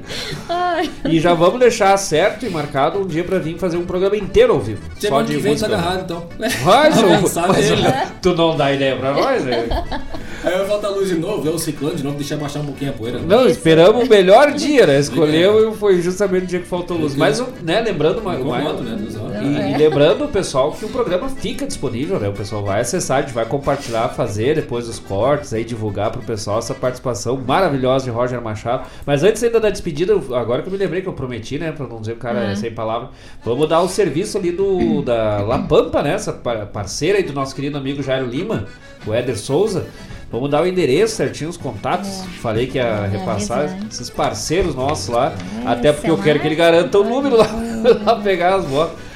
[0.81, 0.91] Ai.
[1.13, 4.53] E já vamos deixar certo e marcado um dia pra vir fazer um programa inteiro
[4.53, 4.81] ao vivo.
[4.99, 5.67] Semana que vem tá música.
[5.67, 6.29] agarrado, então.
[6.63, 6.91] Vai,
[7.21, 7.67] pensar Mas.
[8.23, 9.69] Tu não dá ideia pra nós, né?
[10.43, 12.67] Aí eu volto a luz de novo, ver o ciclone de novo, deixar baixar um
[12.67, 13.19] pouquinho a poeira.
[13.19, 13.25] né?
[13.29, 14.99] Não, esperamos o melhor dia, né?
[14.99, 17.15] Escolheu e foi justamente o dia que faltou luz.
[17.15, 18.99] Mas, né, lembrando, mais, né,
[19.43, 19.71] e, É.
[19.73, 22.29] e lembrando, pessoal, que o programa fica disponível, né?
[22.29, 26.23] O pessoal vai acessar, a gente vai compartilhar, fazer depois os cortes, aí divulgar pro
[26.23, 28.85] pessoal essa participação maravilhosa de Roger Machado.
[29.05, 31.73] Mas antes ainda da despedida, agora que eu me lembrei que eu prometi, né?
[31.73, 32.51] Pra não dizer o cara Uhum.
[32.51, 33.11] é sem palavra,
[33.45, 36.15] vamos dar o serviço ali do da La Pampa, né?
[36.15, 38.67] Essa par- parceira aí do nosso querido amigo Jairo Lima,
[39.07, 39.87] o Éder Souza.
[40.31, 42.23] Vamos dar o endereço certinho, os contatos.
[42.41, 43.89] Falei que ia repassar avisar, hein?
[43.91, 45.35] esses parceiros nossos lá.
[45.65, 47.49] É, até porque eu quero que ele garanta o número lá,
[48.05, 49.10] lá pegar as botas.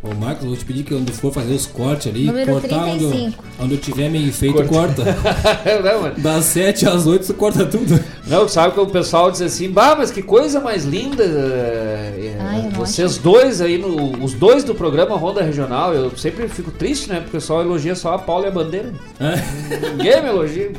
[0.00, 3.02] Ô Marcos, vou te pedir que quando for fazer os cortes ali, Número cortar onde
[3.02, 3.44] eu, 35.
[3.60, 5.02] onde eu tiver meio feito, Corta.
[5.82, 6.14] Não, mano.
[6.18, 7.98] Das 7 às 8 você corta tudo.
[8.26, 11.24] Não, sabe que o pessoal diz assim, bah, mas que coisa mais linda.
[11.24, 16.16] eh, Ai, eu não vocês dois aí, no, os dois do programa Ronda Regional, eu
[16.16, 17.16] sempre fico triste, né?
[17.16, 18.92] Porque o pessoal elogia só a Paula e a Bandeira.
[19.96, 20.72] Ninguém me elogia.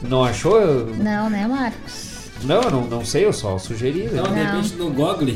[0.00, 0.60] Não achou?
[0.96, 2.08] Não, né, Marcos?
[2.44, 4.04] Não, eu não, não sei, eu só sugeri.
[4.04, 4.10] né?
[4.12, 5.34] Então, de repente, no Google.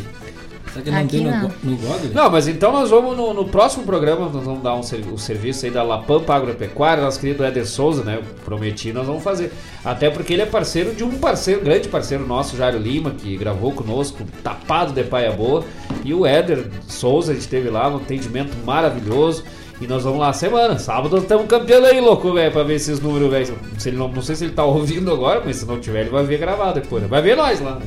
[0.73, 1.53] Será que não Aqui tem no, não.
[1.62, 1.99] no Google?
[2.15, 5.19] Não, mas então nós vamos no, no próximo programa, nós vamos dar um ser- o
[5.19, 8.16] serviço aí da Lapampa Agropecuária, nosso querido Éder Souza, né?
[8.16, 9.53] Eu prometi, nós vamos fazer.
[9.85, 13.73] Até porque ele é parceiro de um parceiro, grande parceiro nosso, Jairo Lima, que gravou
[13.73, 15.65] conosco, tapado de paia boa.
[16.05, 19.44] E o Éder Souza, a gente teve lá um atendimento maravilhoso.
[19.81, 20.78] E nós vamos lá semana.
[20.78, 23.59] Sábado nós estamos campeando aí, louco, velho, pra ver esses números, velho.
[23.78, 26.11] Se ele não, não sei se ele tá ouvindo agora, mas se não tiver, ele
[26.11, 27.03] vai ver gravado depois.
[27.03, 27.09] né?
[27.09, 27.74] Vai ver nós lá.
[27.74, 27.86] né?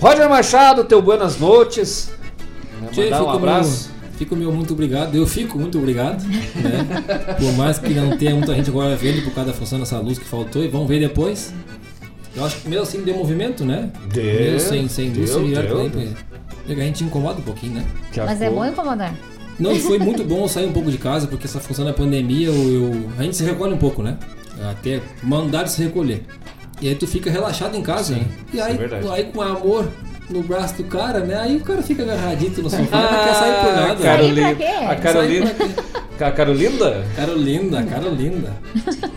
[0.00, 2.10] Roger Machado, teu buenas noites.
[2.80, 3.90] Né, Tchê, Mandar um abraço.
[4.02, 5.14] Meu, fica o meu muito obrigado.
[5.14, 6.22] Eu fico muito obrigado.
[6.24, 7.34] Né?
[7.38, 10.18] Por mais que não tenha muita gente agora vendo por causa da função dessa luz
[10.18, 10.64] que faltou.
[10.64, 11.52] E vamos ver depois.
[12.34, 13.90] Eu acho que mesmo assim deu movimento, né?
[14.12, 15.90] Deu, Mesmo sem, sem luz, deu, seria deu.
[15.90, 16.14] bem,
[16.68, 17.84] A gente incomoda um pouquinho, né?
[18.24, 19.12] Mas é bom incomodar.
[19.58, 22.46] Não, foi muito bom eu sair um pouco de casa, porque essa função da pandemia,
[22.46, 24.16] eu, eu- a gente se recolhe um pouco, né?
[24.70, 26.22] Até mandar se recolher.
[26.80, 28.24] E aí tu fica relaxado em casa, né?
[28.52, 29.88] E aí, é aí com amor
[30.30, 31.36] no braço do cara, né?
[31.36, 34.02] Aí o cara fica agarradito no sofá, não quer sair por nada.
[34.02, 34.50] Carolina,
[34.88, 35.54] a Carolina.
[36.20, 37.02] A Carolinda?
[37.16, 38.52] Carolinda, Carolinda.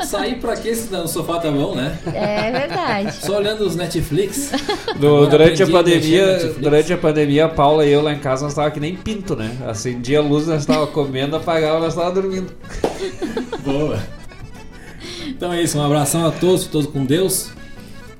[0.05, 1.97] Sair pra quê se no sofá tá bom, né?
[2.13, 3.13] É verdade.
[3.17, 4.51] Só olhando os Netflix.
[4.87, 6.57] Agora durante a aprendi a pandemia, Netflix.
[6.61, 9.35] durante a pandemia, a Paula e eu lá em casa nós tava que nem pinto,
[9.35, 9.51] né?
[9.67, 12.53] Acendia a luz, nós tava comendo, apagava, nós tava dormindo.
[13.65, 13.99] Boa.
[15.35, 17.49] Então é isso, um abração a todos, todos com Deus.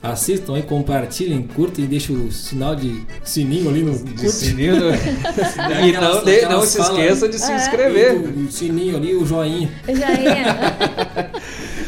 [0.02, 4.30] Assistam aí, compartilhem, curtem, deixem o sinal de sininho ali no curte.
[4.30, 5.00] sininho, né?
[5.88, 7.56] E não de- aquelas não se esqueça de se É.
[7.56, 8.14] inscrever.
[8.14, 9.70] E O, o sininho ali, o joinha.
[9.88, 11.32] Já ia.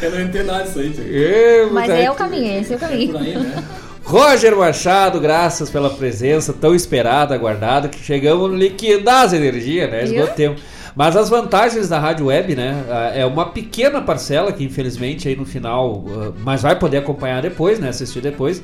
[0.00, 1.72] Eu não entendo nada disso aí, tio.
[1.72, 3.18] Mas tá- é o caminho, esse é o caminho.
[3.18, 3.64] Aí, né?
[4.02, 10.04] Roger Machado, graças pela presença tão esperada, aguardada, que chegamos no liquidar as energias, né?
[10.04, 10.62] Esgotemos.
[10.96, 12.82] Mas as vantagens da rádio web, né?
[12.88, 17.42] ah, É uma pequena parcela que infelizmente aí no final, ah, mas vai poder acompanhar
[17.42, 17.90] depois, né?
[17.90, 18.62] Assistir depois.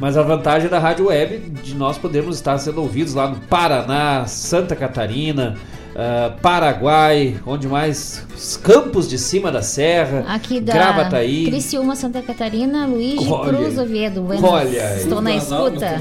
[0.00, 4.26] Mas a vantagem da rádio web de nós podermos estar sendo ouvidos lá no Paraná,
[4.26, 5.56] Santa Catarina,
[5.98, 8.24] ah, Paraguai, onde mais?
[8.34, 11.46] Os campos de cima da serra, Aqui da Gravataí.
[11.46, 13.84] Criciúma, Santa Catarina, Luiz Cruz aí.
[13.84, 14.20] Oviedo.
[14.22, 14.44] Buenas.
[14.44, 15.00] Olha aí.
[15.00, 16.00] Estou na escuta.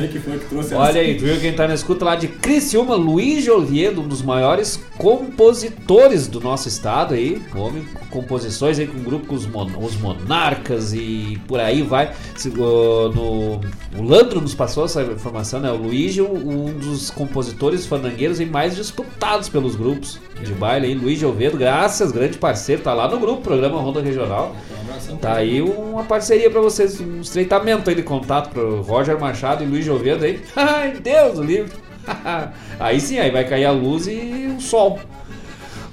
[0.76, 4.08] Olha aí, tu viu quem tá na escuta lá de Criciúma, Luiz de Oviedo, um
[4.08, 9.36] dos maiores compositores do nosso estado aí, homem com composições aí com o grupo com
[9.36, 12.12] os, mon- os Monarcas e por aí vai.
[12.36, 13.62] Se, o- no,
[14.00, 15.72] o Landro nos passou essa informação, né?
[15.72, 20.94] O Luigi, um, um dos compositores fandangueiros e mais disputados pelos grupos de baile aí,
[20.94, 24.56] Luiz de Oviedo, graças, grande parceiro, tá lá no grupo, programa Ronda Regional.
[25.22, 29.68] Tá aí uma parceria pra vocês, um estreitamento aí de contato pro Roger Machado e
[29.68, 30.42] Luiz de Oviedo aí.
[30.56, 31.72] Ai, Deus, o livro.
[32.80, 35.00] aí sim, aí vai cair a luz e o sol.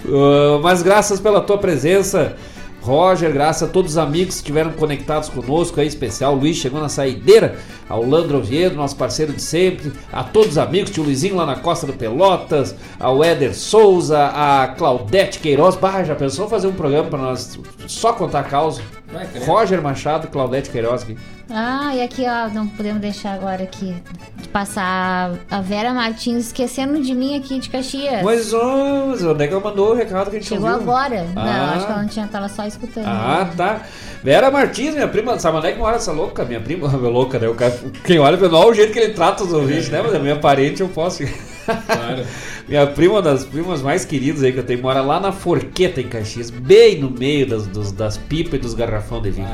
[0.04, 2.36] Uh, mas graças pela tua presença,
[2.84, 6.34] Roger, graças a todos os amigos que estiveram conectados conosco aí, especial.
[6.34, 7.56] Luiz chegou na saideira,
[7.88, 11.56] ao Landro Oviedo, nosso parceiro de sempre, a todos os amigos, tio Luizinho lá na
[11.56, 15.76] Costa do Pelotas, ao Éder Souza, a Claudete Queiroz.
[15.76, 18.82] Bah, já pensou fazer um programa para nós só contar a causa?
[19.14, 19.28] Vai.
[19.46, 21.16] Roger Machado, Claudete Queiroz aqui.
[21.50, 23.94] Ah, e aqui, ó, não podemos deixar agora aqui
[24.36, 28.22] de passar a Vera Martins esquecendo de mim aqui de Caxias.
[28.22, 30.82] Mas, mas onde é que ela mandou o recado que a gente Chegou ouviu?
[30.82, 31.26] agora.
[31.34, 31.72] Não, Ah.
[31.76, 33.06] acho que ela não tinha, tava só escutando.
[33.06, 33.82] Ah, tá.
[34.22, 36.44] Vera Martins, minha prima, sabe onde é que mora essa louca?
[36.44, 37.46] Minha prima, meu louca, né?
[37.46, 40.00] O cara, quem olha pra olha o jeito que ele trata os ouvintes, né?
[40.02, 41.22] Mas é minha parente, eu posso.
[42.68, 46.00] minha prima, uma das primas mais queridas aí que eu tenho, mora lá na Forqueta,
[46.00, 49.48] em Caxias, bem no meio das, dos- das pipas e dos garrafão de vinho.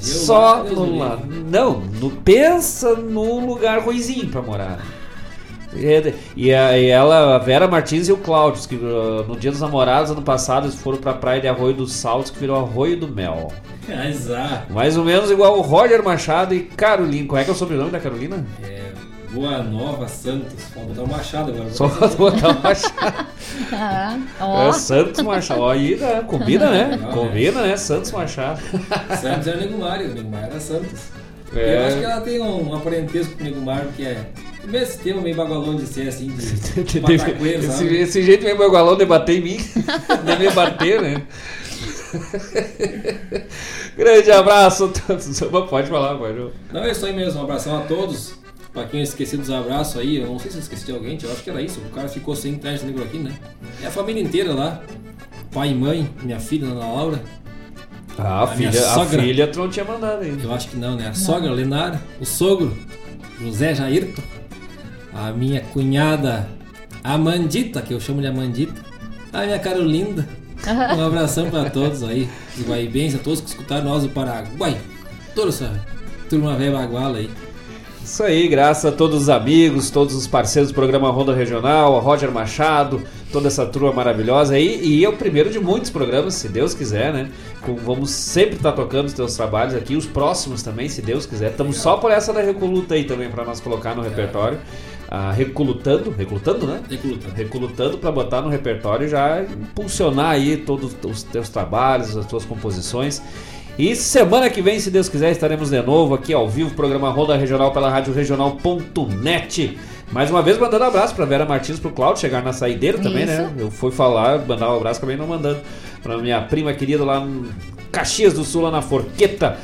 [0.00, 1.26] Só Deus no lado.
[1.50, 4.78] Não, no, pensa num lugar ruizinho pra morar.
[5.74, 9.50] E, e a- e ela, a Vera Martins e o Cláudio, que uh, no dia
[9.52, 12.96] dos namorados, ano passado, eles foram pra praia de Arroio dos Saltos, que virou Arroio
[12.98, 13.52] do Mel.
[14.08, 14.72] Exato.
[14.72, 17.26] Mais ou menos igual o Roger Machado e Carolina.
[17.28, 18.44] Qual é que é o sobrenome da Carolina?
[18.62, 18.89] É,
[19.32, 20.64] Boa Nova Santos.
[20.74, 21.70] Vamos botar o Machado agora.
[21.70, 23.26] Só botar o Machado.
[23.72, 24.68] Ah, ó.
[24.68, 25.60] É Santos Machado.
[25.60, 26.24] Ó, aí, né?
[26.26, 26.96] Combina, né?
[26.96, 27.76] Legal, Combina, né?
[27.76, 28.60] Santos Machado.
[29.20, 31.00] Santos era Nego Mário, o Nego Mário era Santos.
[31.54, 31.76] É.
[31.76, 34.26] Eu acho que ela tem um, um parentesco com o Nego Mário, que é
[34.64, 38.96] o mesmo sistema meio bagualão de ser assim, de, de esse, esse jeito meio bagualão
[38.96, 39.56] de bater em mim.
[40.26, 41.22] de me bater, né?
[43.96, 44.86] Grande abraço.
[44.86, 45.40] a todos.
[45.68, 46.50] Pode falar, pode.
[46.72, 47.40] Não, é isso aí mesmo.
[47.40, 48.39] Um abração a todos.
[48.72, 51.18] Pra quem eu esqueci dos abraços aí, eu não sei se eu esqueci de alguém,
[51.20, 51.80] eu acho que era isso.
[51.80, 53.34] O cara ficou sem internet negro aqui, né?
[53.82, 54.80] É a família inteira lá.
[55.52, 57.20] Pai e mãe, minha filha, Ana Laura.
[58.16, 59.22] Ah, a, minha filha, a sogra.
[59.22, 60.42] filha tu não tinha mandado ainda.
[60.42, 61.08] Eu acho que não, né?
[61.08, 62.00] A sogra, Lenara.
[62.20, 62.76] O sogro,
[63.40, 64.22] José Jairto.
[65.12, 66.48] A minha cunhada,
[67.02, 68.80] Amandita, que eu chamo de Amandita.
[69.32, 70.28] A minha Carolinda.
[70.96, 72.28] Um abração pra todos aí.
[72.56, 74.78] Os guaibens, a todos que escutaram nós do Paraguai.
[75.34, 75.72] Toda essa
[76.28, 77.30] turma velha baguala aí.
[78.02, 82.00] Isso aí, graças a todos os amigos, todos os parceiros do programa Ronda Regional, a
[82.00, 84.80] Roger Machado, toda essa turma maravilhosa aí.
[84.82, 87.30] E é o primeiro de muitos programas, se Deus quiser, né?
[87.60, 91.50] Com- vamos sempre estar tocando os teus trabalhos aqui, os próximos também, se Deus quiser.
[91.50, 94.58] Estamos só por essa da Recoluta aí também, para nós colocar no repertório.
[95.08, 96.80] Ah, recolutando, recolutando, né?
[96.88, 97.34] Recolutando.
[97.34, 102.44] Recolutando para botar no repertório e já impulsionar aí todos os teus trabalhos, as tuas
[102.44, 103.20] composições.
[103.78, 107.36] E semana que vem, se Deus quiser, estaremos de novo aqui ao vivo, programa Ronda
[107.36, 109.78] Regional pela Rádio Regional.net.
[110.12, 113.48] Mais uma vez mandando abraço para Vera Martins, pro Claudio, chegar na saideira também, né?
[113.48, 113.64] Isso.
[113.64, 115.60] Eu fui falar, mandar um abraço, acabei não mandando.
[116.02, 117.48] Pra minha prima querida lá em
[117.92, 119.56] Caxias do Sul, lá na Forqueta.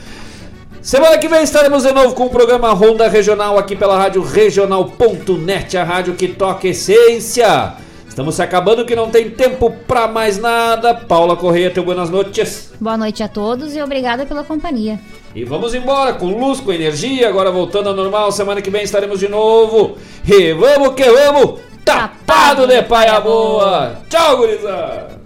[0.81, 5.77] Semana que vem estaremos de novo com o programa Ronda Regional aqui pela Rádio Regional.net,
[5.77, 7.75] a rádio que toca essência.
[8.17, 10.95] Estamos se acabando que não tem tempo pra mais nada.
[10.95, 12.73] Paula Correia, teu buenas noites.
[12.81, 14.99] Boa noite a todos e obrigada pela companhia.
[15.35, 18.33] E vamos embora com luz, com energia, agora voltando ao normal.
[18.33, 19.99] Semana que vem estaremos de novo.
[20.27, 23.99] E vamos que vamos, tapado de paia boa.
[24.09, 25.26] Tchau, gurizada.